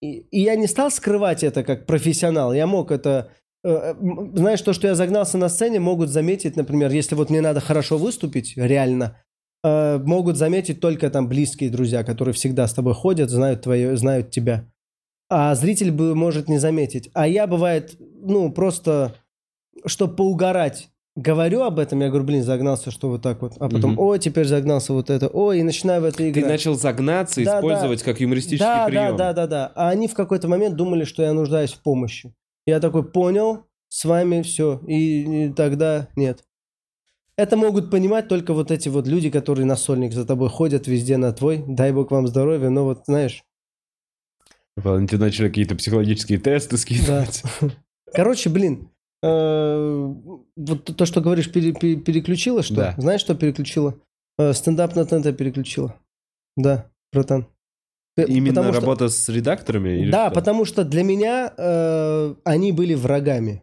[0.00, 2.52] и, и я не стал скрывать это как профессионал.
[2.52, 3.30] Я мог это...
[3.64, 3.94] э, э,
[4.34, 7.96] Знаешь, то, что я загнался на сцене, могут заметить, например, если вот мне надо хорошо
[7.98, 9.16] выступить, реально,
[9.62, 14.30] э, могут заметить только там близкие друзья, которые всегда с тобой ходят, знают, твое, знают
[14.30, 14.68] тебя.
[15.30, 17.08] А зритель бы может не заметить.
[17.14, 19.14] А я, бывает, ну, просто,
[19.86, 23.54] чтобы поугарать, говорю об этом, я говорю, блин, загнался, что вот так вот.
[23.58, 23.98] А потом, Мгм.
[24.00, 26.46] ой, теперь загнался вот это, ой, и начинаю в это Ты играть.
[26.46, 29.16] начал загнаться, Да, использовать как юмористический Да, прием.
[29.16, 29.72] да, да, да, да.
[29.74, 32.34] А они в какой-то момент думали, что я нуждаюсь в помощи.
[32.66, 34.80] Я такой, понял, с вами все.
[34.86, 36.44] И, и тогда нет.
[37.36, 41.16] Это могут понимать только вот эти вот люди, которые на сольник за тобой ходят везде
[41.16, 41.64] на твой.
[41.66, 42.68] Дай бог вам здоровья.
[42.70, 43.42] Но вот, знаешь,
[44.76, 47.42] Тебе начали какие-то психологические тесты скидывать.
[48.14, 48.88] Короче, блин,
[49.22, 52.74] вот то, что говоришь, пере- пере- переключила, что?
[52.74, 52.94] Да.
[52.98, 53.94] Знаешь, что переключила?
[54.38, 55.94] Э, Стендап на ТНТ переключила.
[56.56, 57.46] Да, братан.
[58.16, 59.90] Именно потому что- работа с редакторами?
[60.00, 60.34] или Да, что?
[60.34, 63.62] потому что для меня э, они были врагами.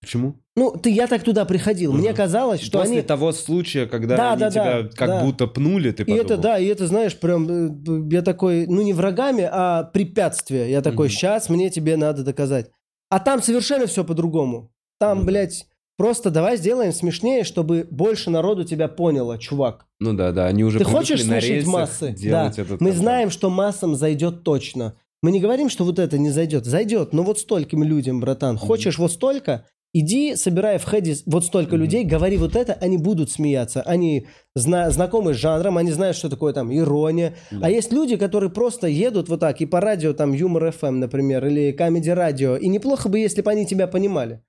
[0.00, 0.34] Почему?
[0.56, 1.92] Ну, ты, я так туда приходил.
[1.92, 2.16] Мне Мгм.
[2.16, 3.02] казалось, что После они...
[3.02, 5.24] того случая, когда Да, они да, тебя да, как да.
[5.24, 6.42] будто пнули, ты И это, подумал.
[6.42, 10.70] да, и это, знаешь, прям, э, я такой, ну, не врагами, а препятствие.
[10.70, 11.12] Я такой, Мгм.
[11.14, 12.70] сейчас мне тебе надо доказать.
[13.10, 14.71] А там совершенно все по-другому.
[15.06, 15.66] Там, Ну блядь,
[15.96, 19.86] просто давай сделаем смешнее, чтобы больше народу тебя поняло, чувак.
[20.00, 22.16] Ну да, да, они уже Ты хочешь на слышать массы?
[22.24, 22.46] Да.
[22.48, 22.96] этот Мы контент.
[22.96, 24.94] знаем, что массам зайдет точно.
[25.22, 26.64] Мы не говорим, что вот это не зайдет.
[26.64, 28.56] Зайдет, но вот стольким людям, братан.
[28.58, 29.66] Хочешь вот столько?
[29.94, 31.82] Иди, собирай в хеде вот столько Мгм.
[31.82, 33.82] людей, говори вот это, они будут смеяться.
[33.82, 37.34] Они зна- знакомы с жанром, они знают, что такое там ирония.
[37.50, 37.66] Да.
[37.66, 41.46] А есть люди, которые просто едут вот так и по радио, там Юмор FM, например,
[41.46, 42.56] или Comedy Radio.
[42.56, 44.40] И неплохо бы, если бы они тебя понимали.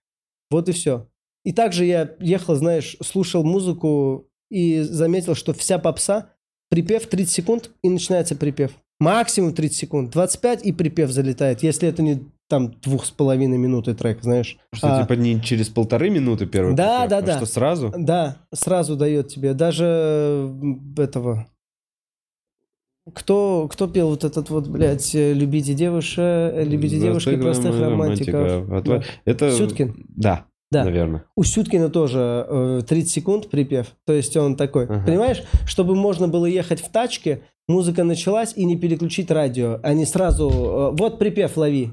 [0.50, 1.08] Вот и все.
[1.46, 6.30] И также я ехал, знаешь, слушал музыку и заметил, что вся попса,
[6.70, 8.72] припев 30 секунд и начинается припев.
[9.00, 10.12] Максимум 30 секунд.
[10.12, 14.58] 25 и припев залетает, если это не там двух с половиной минуты трек, знаешь.
[14.74, 17.38] Что, А, типа, не через полторы минуты первый Да, припев, да, а да.
[17.38, 17.94] что сразу?
[17.98, 19.54] Да, сразу дает тебе.
[19.54, 20.54] Даже
[20.98, 21.48] этого...
[23.14, 28.84] Кто, кто пел вот этот вот, блядь, э, «Любите девушек, э, любите девушек, простых романтиков»?
[28.84, 29.04] Да.
[29.26, 29.52] Это...
[29.52, 30.06] Сюткин?
[30.16, 30.86] Да, Да.
[30.86, 31.26] наверное.
[31.36, 33.88] У Сюткина тоже э, 30 секунд припев.
[34.06, 35.04] То есть он такой, Ага.
[35.06, 39.82] понимаешь, чтобы можно было ехать в тачке, музыка началась и не переключить радио.
[39.84, 41.92] Они сразу, э, вот припев лови.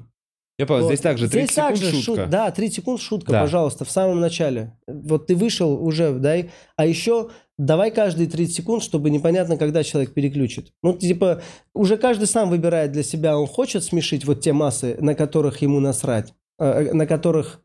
[0.61, 0.89] Я понял, Вот.
[0.91, 2.23] здесь также 30 Здесь секунд также шутка.
[2.23, 3.41] шут- да, 30 секунд шутка, Да.
[3.41, 4.77] пожалуйста, в самом начале.
[4.87, 6.51] Вот ты вышел уже, дай.
[6.77, 7.31] А еще
[7.61, 10.73] давай каждые 30 секунд, чтобы непонятно, когда человек переключит.
[10.83, 11.43] Ну, типа,
[11.75, 15.81] уже каждый сам выбирает для себя, он хочет смешить вот те массы, на которых ему
[15.81, 17.61] насрать, э, на которых...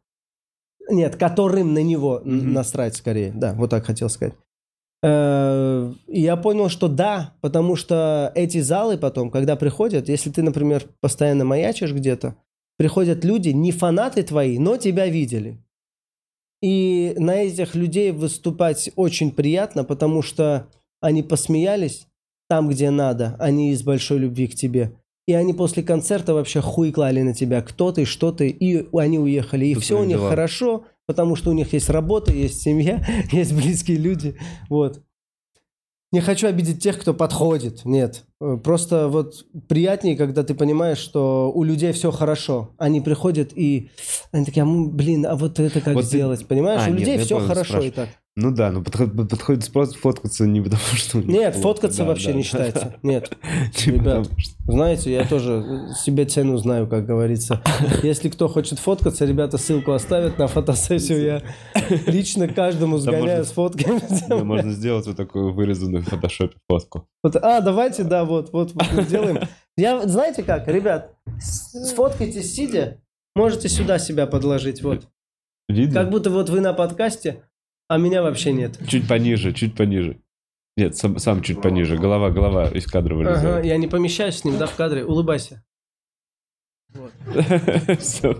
[0.89, 2.53] Нет, которым на него Мгм.
[2.53, 3.31] насрать скорее.
[3.34, 4.35] Да, вот так хотел сказать.
[5.01, 10.85] Э, я понял, что да, потому что эти залы потом, когда приходят, если ты, например,
[10.99, 12.35] постоянно маячишь где-то,
[12.77, 15.64] приходят люди, не фанаты твои, но тебя видели.
[16.65, 20.65] И на этих людей выступать очень приятно, потому что
[20.99, 22.07] они посмеялись
[22.49, 24.93] там, где надо, они из большой любви к тебе.
[25.27, 29.19] И они после концерта вообще хуй клали на тебя, кто ты, что ты, и они
[29.19, 29.67] уехали.
[29.67, 30.29] И По все у них делам.
[30.31, 34.35] хорошо, потому что у них есть работа, есть семья, есть близкие люди.
[34.67, 35.03] Вот.
[36.11, 37.84] Не хочу обидеть тех, кто подходит.
[37.84, 38.23] Нет.
[38.40, 42.72] Э, Просто вот приятнее, когда ты понимаешь, что у людей все хорошо.
[42.77, 43.90] Они приходят и
[44.32, 46.48] они такие, а блин, а вот это как Вот ты- сделать?
[46.48, 46.82] Понимаешь?
[46.86, 47.88] А, у нет, людей все хорошо спрашиваю.
[47.88, 48.10] и так.
[48.37, 51.19] Ну да, ну подход- подходит просто фоткаться не потому, что...
[51.19, 51.67] Нет, плохо.
[51.69, 52.85] фоткаться Да, вообще да, не да, считается.
[52.85, 52.95] да.
[53.09, 53.29] Нет.
[53.73, 54.29] Типа Ребят,
[54.67, 55.63] Знаете, я тоже
[55.97, 57.61] себе цену знаю, как говорится.
[58.03, 61.23] Если кто хочет фоткаться, ребята ссылку оставят на фотосессию.
[61.23, 61.43] Я
[62.07, 64.01] лично каждому сгоняю с фотками.
[64.43, 67.07] Можно сделать вот такую вырезанную в фотошопе фотку.
[67.23, 69.39] А, давайте, да, вот, вот, вот сделаем.
[69.77, 73.01] Я, знаете как, ребят, сфоткайтесь сидя,
[73.33, 75.07] можете сюда себя подложить, вот.
[75.69, 76.01] Видно?
[76.01, 77.43] Как будто вот вы на подкасте,
[77.87, 78.79] а меня вообще нет.
[78.87, 80.19] Чуть пониже, чуть пониже.
[80.77, 81.97] Нет, сам, сам чуть пониже.
[81.97, 83.65] Голова, голова из кадра Ага, вылезает.
[83.65, 85.05] я не помещаюсь с ним, да, в кадре.
[85.05, 85.63] Улыбайся.
[87.99, 88.33] Всё.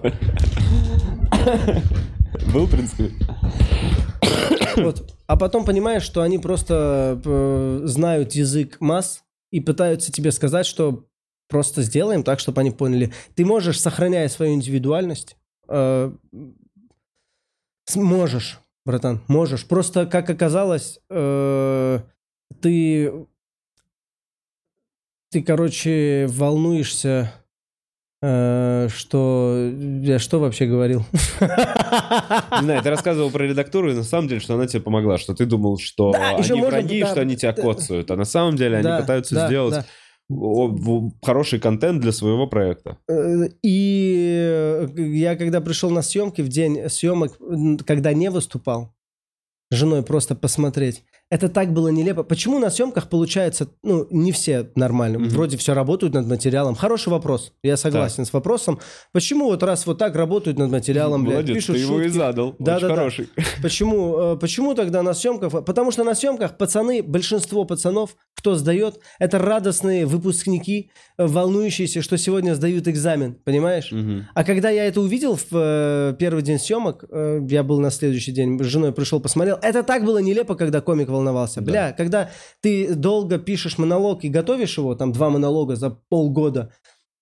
[2.54, 3.12] Был, в принципе.
[4.78, 5.14] Вот.
[5.28, 11.06] А потом понимаешь, что они просто э, знают язык масс и пытаются тебе сказать, что
[11.48, 13.14] просто сделаем так, чтобы они поняли.
[13.36, 15.38] Ты можешь, сохраняя свою индивидуальность,
[15.70, 16.12] э,
[17.86, 19.66] с- можешь, братан, можешь.
[19.66, 22.00] Просто, как оказалось, э,
[22.62, 23.12] ты,
[25.32, 27.32] ты, короче, волнуешься,
[28.22, 29.72] э, что...
[30.02, 31.04] Я что вообще говорил?
[31.42, 35.34] Не знаю, ты рассказывал про редактуру, и на самом деле, что она тебе помогла, что
[35.34, 37.62] ты думал, что Да, они еще можно- враги, да, что они тебя да.
[37.62, 39.86] коцают, а на самом деле Да, они пытаются да, сделать да.
[41.22, 42.98] Хороший контент для своего проекта.
[43.08, 47.38] Э, И я когда пришел на съемки в день съемок,
[47.86, 48.94] когда не выступал,
[49.72, 51.04] женой просто посмотреть.
[51.32, 52.22] Это так было нелепо.
[52.24, 55.18] Почему на съемках получается, ну, не все нормально.
[55.18, 55.30] Мгм.
[55.30, 56.76] Вроде все работают над материалом.
[56.76, 57.52] Хороший вопрос.
[57.64, 58.80] Я согласен с вопросом.
[59.12, 62.18] Почему вот раз вот так работают над материалом, блядь, Молодец, пишут ты его и шутки?
[62.18, 62.56] задал.
[62.60, 62.96] Да, Очень да, да.
[62.96, 63.30] хороший.
[63.64, 65.66] Почему, э, почему тогда на съемках?
[65.66, 72.18] Потому что на съемках пацаны, большинство пацанов, кто сдает, это радостные выпускники, э, волнующиеся, что
[72.18, 73.92] сегодня сдают экзамен, понимаешь?
[73.92, 74.28] Мгм.
[74.36, 77.04] А когда я это увидел в э, первый день съемок,
[77.50, 81.10] я был на следующий день, с женой пришел, посмотрел, это так было нелепо, когда комик
[81.16, 81.62] волновался.
[81.62, 81.72] Да.
[81.72, 82.30] Бля, когда
[82.62, 86.72] ты долго пишешь монолог и готовишь его, там два монолога за полгода,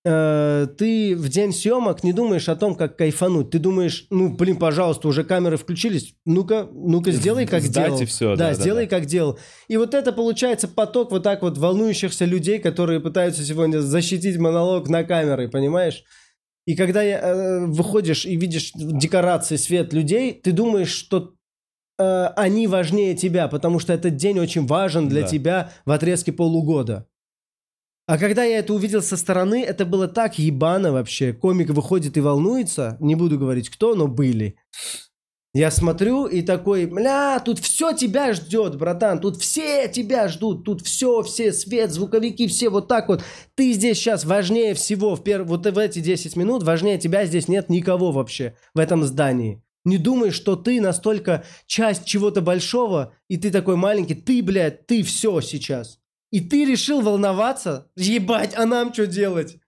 [0.04, 3.50] э, ты в день съемок не думаешь о том, как кайфануть.
[3.50, 6.14] Ты думаешь, ну, блин, пожалуйста, уже камеры включились.
[6.26, 8.00] Ну-ка, ну-ка, сделай, как Сдать делал.
[8.00, 8.96] и всё, да, да, да, сделай, да.
[8.96, 9.38] как делал.
[9.68, 14.88] И вот это получается поток вот так вот волнующихся людей, которые пытаются сегодня защитить монолог
[14.88, 16.04] на камеры, понимаешь?
[16.66, 21.33] И когда э, выходишь и видишь декорации, свет людей, ты думаешь, что
[21.98, 25.28] э, они важнее тебя, потому что этот день очень важен для Да.
[25.28, 27.06] тебя в отрезке полугода.
[28.06, 31.32] А когда я это увидел со стороны, это было так ебано вообще.
[31.32, 34.56] Комик выходит и волнуется, не буду говорить кто, но были.
[35.56, 40.82] Я смотрю и такой, бля, тут все тебя ждет, братан, тут все тебя ждут, тут
[40.82, 43.22] все, все, свет, звуковики, все вот так вот.
[43.54, 45.44] Ты здесь сейчас важнее всего, в пер...
[45.44, 49.62] вот в эти 10 минут, важнее тебя здесь нет никого вообще в этом здании.
[49.84, 55.02] Не думай, что ты настолько часть чего-то большого, и ты такой маленький, ты, блядь, ты
[55.02, 56.00] все сейчас.
[56.30, 57.90] И ты решил волноваться?
[57.96, 59.58] Ебать, а нам что делать?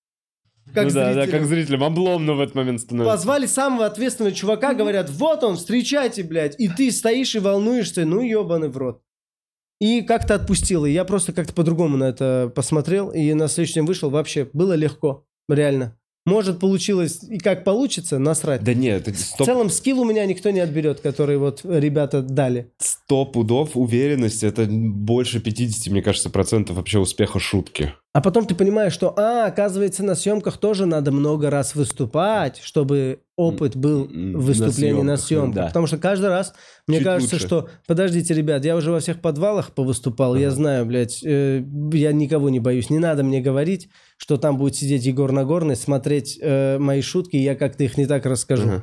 [0.74, 1.40] Как ну да, да, зрителям.
[1.40, 3.16] как зрителям обломно в этот момент становится.
[3.16, 6.58] Позвали самого ответственного чувака, говорят, вот он, встречайте, блядь.
[6.58, 9.02] И ты стоишь и волнуешься, ну ебаный в рот.
[9.80, 10.86] И как-то отпустил.
[10.86, 13.10] И я просто как-то по-другому на это посмотрел.
[13.10, 14.10] И на следующий день вышел.
[14.10, 15.26] Вообще было легко.
[15.48, 15.95] Реально.
[16.26, 18.62] Может, получилось и как получится, насрать.
[18.62, 22.20] Да нет, это В стоп, целом скилл у меня никто не отберет, который вот ребята
[22.20, 22.72] дали.
[22.78, 27.94] сто пудов уверенность, это больше 50, мне кажется, процентов вообще успеха шутки.
[28.16, 33.20] А потом ты понимаешь, что, а, оказывается, на съемках тоже надо много раз выступать, чтобы
[33.36, 35.26] опыт был М, в выступлении на на съемках.
[35.26, 35.66] съемках, да.
[35.66, 36.54] Потому что каждый раз,
[36.86, 37.46] мне Чуть кажется, лучше.
[37.46, 41.62] что, подождите, ребят, я уже во всех подвалах повыступал, я знаю, блядь, э,
[41.92, 42.88] я никого не боюсь.
[42.88, 47.42] Не надо мне говорить, что там будет сидеть Егор Нагорный, смотреть э, мои шутки, и
[47.42, 48.80] я как-то их не так расскажу.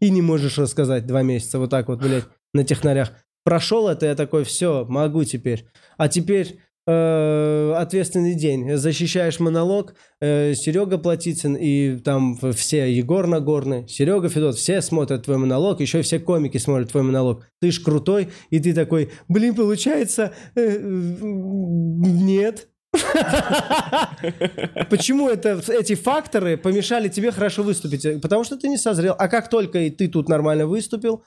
[0.00, 2.24] И не можешь рассказать два месяца вот так вот, блядь,
[2.54, 3.12] на технарях.
[3.44, 5.66] Прошел это, я такой, все, могу теперь.
[5.98, 8.76] А теперь э, ответственный день.
[8.76, 15.38] Защищаешь монолог, э, Серега Платицын и там все, Егор Нагорный, Серега Федот, все смотрят твой
[15.38, 17.46] монолог, еще все комики смотрят твой монолог.
[17.60, 22.68] Ты ж крутой, и ты такой, блин, получается, э, нет.
[24.90, 28.20] Почему это, эти факторы помешали тебе хорошо выступить?
[28.22, 29.16] Потому что ты не созрел.
[29.18, 31.24] А как только и ты тут нормально выступил,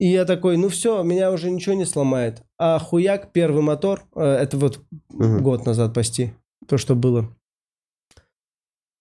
[0.00, 2.42] и я такой, ну все, меня уже ничего не сломает.
[2.58, 5.42] А хуяк, первый мотор, э, это вот Мгм.
[5.42, 6.32] год назад почти,
[6.66, 7.28] то, что было.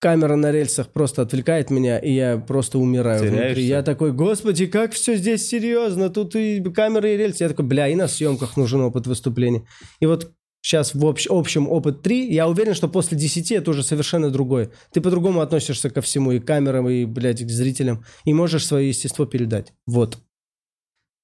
[0.01, 3.38] Камера на рельсах просто отвлекает меня, и я просто умираю внутри.
[3.38, 3.61] Теряешься?
[3.63, 7.43] Я такой, господи, как все здесь серьезно, тут и камеры, и рельсы.
[7.43, 9.65] Я такой, бля, и на съемках нужен опыт выступления.
[9.99, 10.31] И вот
[10.61, 14.69] сейчас в общ- общем опыт 3, я уверен, что после 10 это уже совершенно другой.
[14.93, 19.26] Ты по-другому относишься ко всему, и камерам, и, блядь, к зрителям, и можешь свое естество
[19.26, 19.73] передать.
[19.85, 20.17] Вот.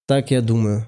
[0.07, 0.87] Так я думаю.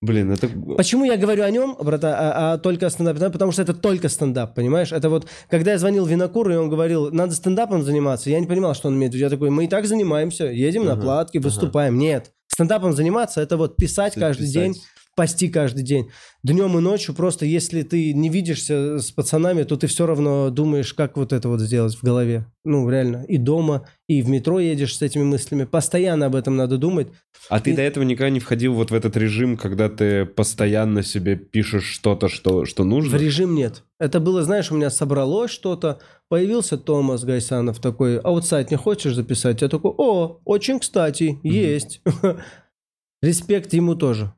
[0.00, 0.48] Блин, это...
[0.76, 3.30] Почему я говорю о нем, брата, а, а только о стендапе?
[3.30, 4.92] Потому что это только стендап, понимаешь?
[4.92, 8.74] Это вот, когда я звонил Винокуру, и он говорил, надо стендапом заниматься, я не понимал,
[8.74, 9.24] что он имеет в виду.
[9.24, 11.98] Я такой, мы и так занимаемся, едем на Ага, платки, выступаем.
[11.98, 14.54] Нет, стендапом заниматься, это вот писать каждый Писать.
[14.54, 14.74] день,
[15.18, 16.10] пасти каждый день.
[16.44, 20.94] Днем и ночью просто, если ты не видишься с пацанами, то ты все равно думаешь,
[20.94, 22.46] как вот это вот сделать в голове.
[22.64, 23.24] Ну, реально.
[23.26, 25.64] И дома, и в метро едешь с этими мыслями.
[25.64, 27.08] Постоянно об этом надо думать.
[27.48, 31.02] А ты И- до этого никогда не входил вот в этот режим, когда ты постоянно
[31.02, 33.16] себе пишешь что-то, что, что В нужно?
[33.16, 33.82] режим нет.
[33.98, 39.62] Это было, знаешь, у меня собралось что-то, появился Томас Гайсанов такой, Outside не хочешь записать?
[39.62, 42.00] Я такой, о, очень кстати, есть.
[43.22, 44.32] Респект ему тоже.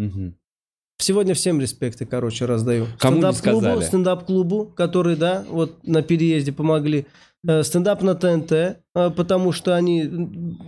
[0.00, 0.34] Мгм.
[0.98, 2.86] Сегодня всем респекты, короче, раздаю.
[2.98, 7.06] Кому Стендап-клубу, стендап-клубу, который, да, вот на переезде помогли.
[7.46, 8.76] Э, Стендап на ТНТ, э,
[9.16, 10.08] потому что они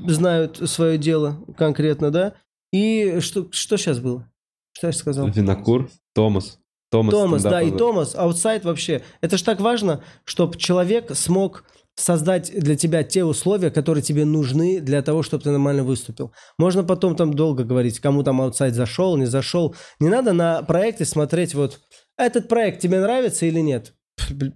[0.06, 2.34] знают свое дело конкретно, да.
[2.72, 4.26] И что, что сейчас было?
[4.72, 5.28] Что я сказал?
[5.28, 6.59] Винокур, Томас.
[6.90, 7.70] Томас, Томас, да, и.
[7.70, 9.02] Томас, Outside вообще.
[9.22, 11.64] Это ж так важно, чтобы человек смог
[11.94, 16.32] создать для тебя те условия, которые тебе нужны для того, чтобы ты нормально выступил.
[16.59, 19.74] Можно потом там долго говорить, кому там Outside зашел, не зашел.
[20.01, 21.81] Не надо на проекты смотреть вот,
[22.16, 23.94] этот проект тебе нравится или нет?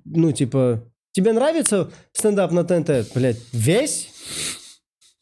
[0.05, 3.13] Ну, типа, тебе нравится стендап на ТНТ?
[3.15, 4.11] Блядь, весь?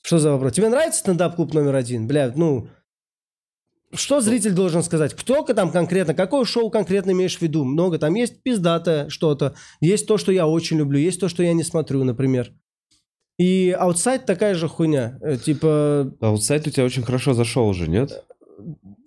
[0.03, 0.53] Что за вопрос?
[0.53, 2.07] Тебе нравится стендап-клуб номер один?
[2.07, 2.69] Блядь, ну,
[3.97, 5.15] что зритель должен сказать?
[5.15, 7.65] Кто там конкретно, какое шоу конкретно имеешь в виду?
[7.65, 11.53] Много, там есть пиздатое что-то, есть то, что я очень люблю, есть то, что я
[11.53, 12.53] не смотрю, например.
[13.39, 15.19] И Outside такая же хуйня.
[15.21, 18.25] Э, Типа, Outside у тебя очень хорошо зашел уже, нет?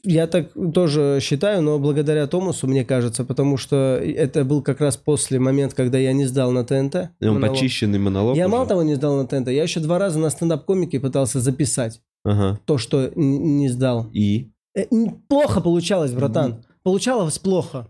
[0.03, 4.95] я так тоже считаю, но благодаря Томасу, мне кажется, потому что это был как раз
[4.97, 7.11] после момента, когда я не сдал на ТНТ.
[7.19, 7.55] И он монолог.
[7.57, 8.53] почищенный монолог Я уже?
[8.55, 12.59] мало того не сдал на ТНТ, я еще два раза на стендап-комике пытался записать Ага.
[12.65, 14.07] то, что не сдал.
[14.13, 14.51] И?
[14.77, 14.85] Э,
[15.27, 16.63] Плохо получалось, братан.
[16.83, 17.87] Получалось плохо.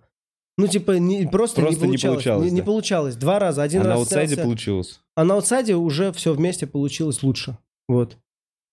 [0.58, 2.16] Ну, типа, не, просто, Просто не не получалось.
[2.24, 2.66] получалось, Не, не да.
[2.66, 3.16] получалось.
[3.16, 3.62] Два раза.
[3.62, 5.00] Один а на раз аутсайде снялся- получилось.
[5.16, 7.58] А на аутсайде уже все вместе получилось лучше.
[7.88, 8.18] Вот.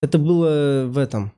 [0.01, 1.33] Это было в этом.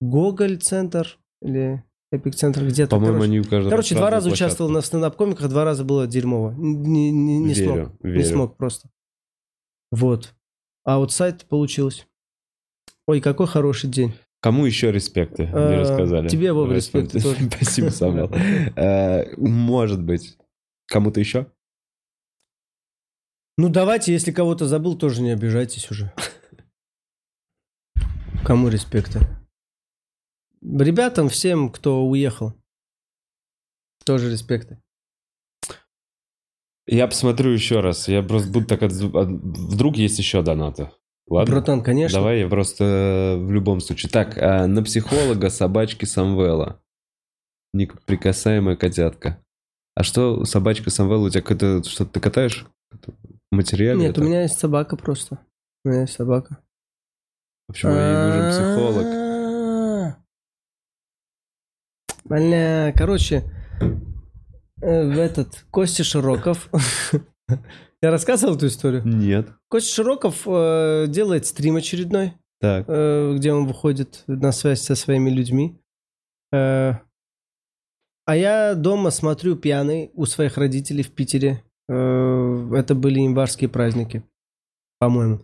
[0.00, 2.90] Гоголь центр или Эпик центр где-то.
[2.90, 3.30] По-моему, короче.
[3.30, 4.44] они у каждого Короче, два раза площадки.
[4.50, 6.50] участвовал на стендап-комиках, два раза было дерьмово.
[6.58, 8.04] Не, не- не Верю, смог.
[8.04, 8.24] Не верю.
[8.26, 8.90] смог просто.
[9.90, 10.34] Вот.
[10.84, 12.06] А аутсайд получилось.
[13.06, 14.12] Ой, какой хороший день.
[14.42, 16.28] Кому еще респекты не Э, рассказали?
[16.28, 17.14] тебе, Вова, Респект.
[17.14, 17.50] респекты тоже.
[17.56, 18.28] Спасибо, Самвел.
[18.76, 20.36] Э, Может быть.
[20.86, 21.46] Кому-то еще?
[23.56, 26.12] Ну, давайте, если кого-то забыл, тоже не обижайтесь уже.
[28.44, 29.20] Кому респекты?
[30.60, 32.54] Ребятам, всем, кто уехал.
[34.04, 34.80] Тоже респекты.
[36.86, 38.08] Я посмотрю еще раз.
[38.08, 38.82] Я просто буду так...
[38.82, 40.90] от- Вдруг есть еще донаты.
[41.32, 41.54] Ладно?
[41.54, 42.18] Братан, конечно.
[42.18, 44.10] Давай я просто э, в любом случае.
[44.10, 46.78] Так, а, на психолога собачки Самвела.
[47.72, 49.42] Неприкасаемая котятка.
[49.94, 51.24] А что собачка Самвела?
[51.24, 52.66] У тебя какое-то что-то ты катаешь?
[53.50, 54.00] В материале?
[54.00, 54.20] Нет, это?
[54.20, 55.38] у меня есть собака просто.
[55.86, 56.58] У меня есть собака.
[57.66, 60.16] Почему ей нужен психолог?
[62.24, 63.44] Бля, короче,
[64.82, 66.68] э, в этот Костя Широков.
[68.02, 69.02] Я рассказывал эту историю?
[69.04, 69.48] Нет.
[69.68, 72.84] Костя Широков э, делает стрим очередной, Так.
[72.88, 75.78] э, где он выходит на связь со своими людьми.
[76.52, 76.94] Э,
[78.24, 81.62] а я дома смотрю пьяный у своих родителей в Питере.
[81.88, 84.22] Э, это были январские праздники,
[84.98, 85.40] по-моему.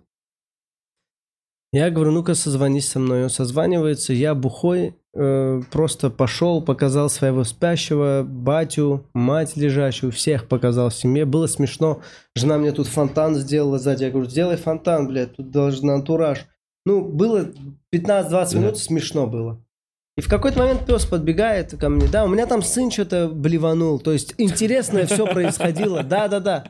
[1.72, 3.24] Я говорю, ну-ка созвонись со мной.
[3.24, 10.88] Он созванивается, я бухой, э, просто пошел, показал своего спящего, батю, мать лежащую, всех показал
[10.88, 11.26] в семье.
[11.26, 12.00] Было смешно.
[12.34, 14.04] Жена мне тут фонтан сделала сзади.
[14.04, 16.46] Я говорю, сделай фонтан, блядь, тут должен антураж.
[16.86, 17.50] Ну, было
[17.94, 18.58] 15-20 Да.
[18.58, 19.62] минут, смешно было.
[20.18, 22.08] И в какой-то момент пес подбегает ко мне.
[22.08, 24.00] Да, у меня там сын что-то блеванул.
[24.00, 26.02] То есть интересное все происходило.
[26.02, 26.64] Да-да-да.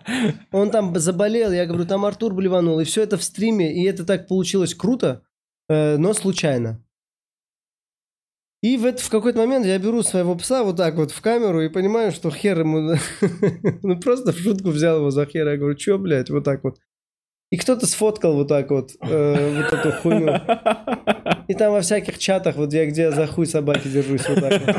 [0.52, 1.50] Он там заболел.
[1.50, 2.78] Я говорю, там Артур блеванул.
[2.78, 3.74] И все это в стриме.
[3.74, 5.22] И это так получилось круто,
[5.70, 6.84] э, но случайно.
[8.60, 11.62] И в, это, в какой-то момент я беру своего пса вот так вот в камеру
[11.62, 12.96] и понимаю, что хер ему...
[13.82, 15.48] ну просто в шутку взял его за хер.
[15.48, 16.76] Я говорю, что, блядь, вот так вот.
[17.50, 20.34] И кто-то сфоткал вот так вот, э, вот эту хуйню.
[21.48, 24.76] И там во всяких чатах, вот я где за хуй собаки держусь вот так вот.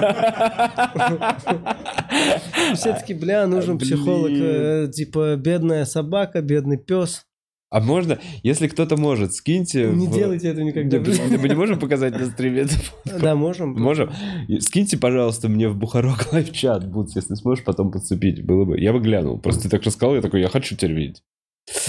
[2.75, 4.31] Все таки бля, нужен психолог.
[4.31, 7.23] э, Типа, бедная собака, бедный пес.
[7.71, 9.85] А можно, если кто-то может, скиньте...
[9.91, 10.97] Не в- делайте это никогда.
[10.99, 12.65] Мы не можем показать на стриме?
[13.05, 13.73] Да, можем.
[13.73, 14.11] Можем?
[14.59, 18.43] Скиньте, пожалуйста, мне в Бухарок лайв-чат, Бутс, если сможешь потом подцепить.
[18.43, 18.79] Было бы.
[18.79, 19.37] Я бы глянул.
[19.39, 21.21] Просто ты так рассказал, я такой, я хочу теперь видеть.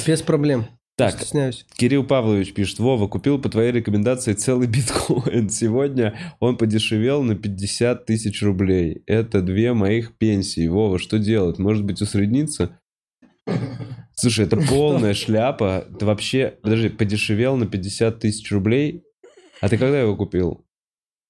[0.06, 0.66] Без проблем.
[0.96, 1.64] Так, Стесняюсь.
[1.76, 5.48] Кирилл Павлович пишет, Вова, купил по твоей рекомендации целый биткоин.
[5.48, 9.02] Сегодня он подешевел на 50 тысяч рублей.
[9.06, 10.68] Это две моих пенсии.
[10.68, 11.58] Вова, что делать?
[11.58, 12.78] Может быть, усредниться?
[14.14, 15.86] Слушай, это полная шляпа.
[15.98, 19.02] Ты вообще, подожди, подешевел на 50 тысяч рублей?
[19.62, 20.66] А ты когда его купил?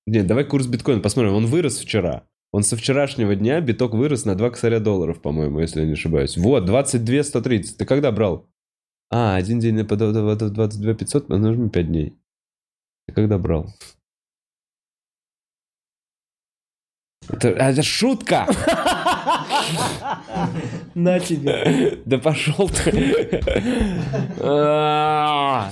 [0.07, 1.35] Нет, давай курс биткоина посмотрим.
[1.35, 2.25] Он вырос вчера.
[2.53, 6.37] Он со вчерашнего дня биток вырос на 2 косаря долларов, по-моему, если я не ошибаюсь.
[6.37, 7.77] Вот, 22 130.
[7.77, 8.49] Ты когда брал?
[9.09, 12.19] А, один день на 22 500, а нужно 5 дней.
[13.07, 13.73] Ты когда брал?
[17.29, 18.47] Это, а, это шутка!
[20.95, 22.01] На тебе.
[22.05, 23.41] Да пошел ты.
[24.43, 25.71] А,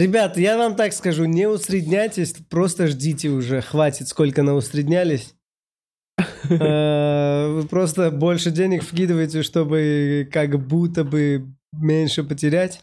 [0.00, 3.60] Ребята, я вам так скажу, не усредняйтесь, просто ждите уже.
[3.60, 5.34] Хватит, сколько на усреднялись.
[6.50, 12.80] Э, Вы просто больше денег вкидываете, чтобы как будто бы меньше потерять.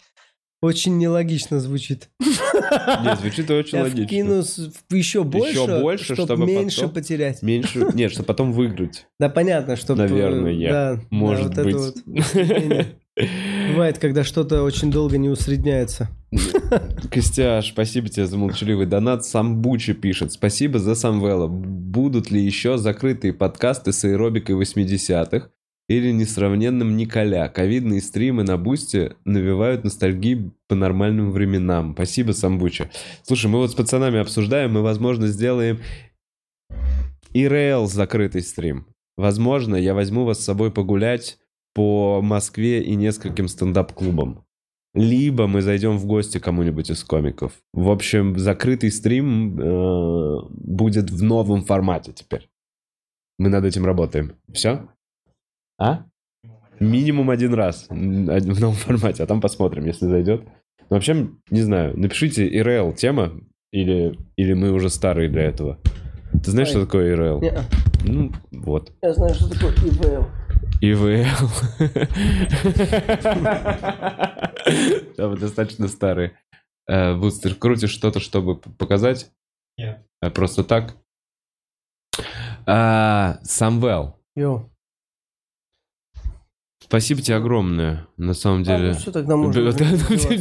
[0.61, 2.10] Очень нелогично звучит.
[2.19, 4.07] Нет, звучит очень Я логично.
[4.07, 4.44] вкину
[4.91, 7.41] еще больше, больше, чтобы чтобы меньше потом- потерять.
[7.41, 9.07] Меньше, нет, чтобы потом выиграть.
[9.19, 9.95] Да, понятно, что...
[9.95, 12.03] Наверное, да, может да, вот это быть.
[12.06, 12.88] вот усреднение.
[13.68, 16.10] Бывает, когда что-то очень долго не усредняется.
[17.11, 19.26] Костяш, спасибо тебе за молчаливый донат.
[19.26, 20.31] Самбучи пишет.
[20.34, 21.48] Спасибо за Самвела.
[21.48, 25.49] Будут ли еще закрытые подкасты с аэробикой 80-х
[25.88, 27.48] или несравненным Николя?
[27.49, 31.94] Ковидные стримы на Бусте навевают ностальгии по нормальным временам.
[31.94, 32.89] Спасибо, Самбучи.
[33.23, 35.80] Слушай, мы вот с пацанами обсуждаем, мы, возможно, сделаем
[37.34, 38.88] ИРЛ закрытый стрим.
[39.18, 41.38] Возможно, я возьму вас с собой погулять
[41.78, 44.44] по Москве и нескольким стендап-клубам.
[44.95, 47.54] Либо мы зайдем в гости кому-нибудь из комиков.
[47.72, 52.49] В общем, закрытый стрим э, будет в новом формате теперь.
[53.38, 54.32] Мы над этим работаем.
[54.52, 54.88] Все?
[55.80, 56.06] А?
[56.80, 60.45] Минимум один раз в новом формате, а там посмотрим, если зайдет.
[60.90, 63.34] Ну, вообще, не знаю, напишите ИРЛ тема,
[63.72, 65.78] или, или мы уже старые для этого.
[66.44, 66.72] Ты знаешь, Ой.
[66.72, 67.41] что такое ИРЛ?
[67.41, 67.66] Не-а.
[68.04, 68.91] Ну, вот.
[69.04, 70.26] Я знаю, что такое ИВЛ.
[70.82, 71.49] ИВЛ.
[75.18, 76.38] Да, вы достаточно старые.
[76.88, 79.32] Э, Вуд, ты крутишь что-то, чтобы показать?
[79.78, 80.06] Нет.
[80.22, 80.95] А Просто так?
[82.66, 84.70] А, Самвел, Йоу.
[86.88, 88.89] Спасибо тебе огромное, на самом А, деле.
[88.89, 89.72] ну все, тогда можно.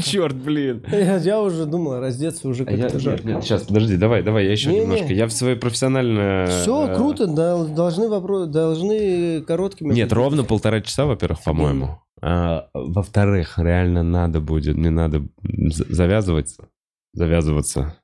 [0.03, 0.85] Черт, блин.
[0.91, 3.27] Я, я уже думал раздеться уже А как-то нет, жарко.
[3.27, 5.13] нет, сейчас, подожди, давай, давай, я еще немножко.
[5.13, 6.47] Я в своей профессионально...
[6.63, 9.93] Все, э, круто, да, должны вопросы, должны короткими.
[9.95, 12.01] Нет, ровно полтора часа, во-первых, по-моему.
[12.23, 16.69] А, во-вторых, реально надо будет, мне надо з- завязываться.
[17.13, 17.97] Завязываться.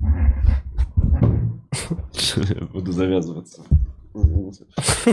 [2.72, 3.62] Буду завязываться.
[5.04, 5.12] Ты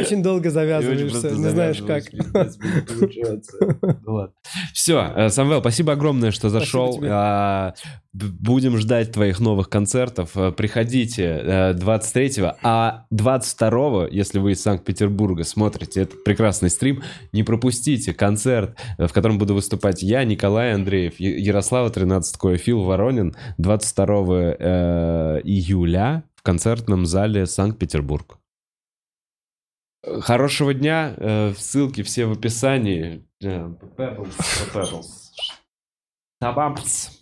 [0.00, 2.04] очень долго завязываешься, не знаешь как.
[4.72, 6.98] Все, Самвел, спасибо огромное, что зашел.
[7.04, 7.74] А,
[8.14, 10.30] Будем ждать твоих новых концертов.
[10.34, 17.02] А, Приходите э, 23-го, а 22-го, если вы из Санкт-Петербурга смотрите этот прекрасный стрим,
[17.32, 23.36] не пропустите концерт, э, в котором буду выступать я, Николай Андреев, Ярослава 13 Фил Воронин
[23.58, 28.38] 22 э, июля концертном зале Санкт-Петербург.
[30.02, 31.12] Хорошего дня.
[31.18, 33.22] э, Ссылки все в описании.
[33.42, 34.32] Pebbles,
[34.72, 35.06] Pebbles.
[36.40, 37.18] Табампс.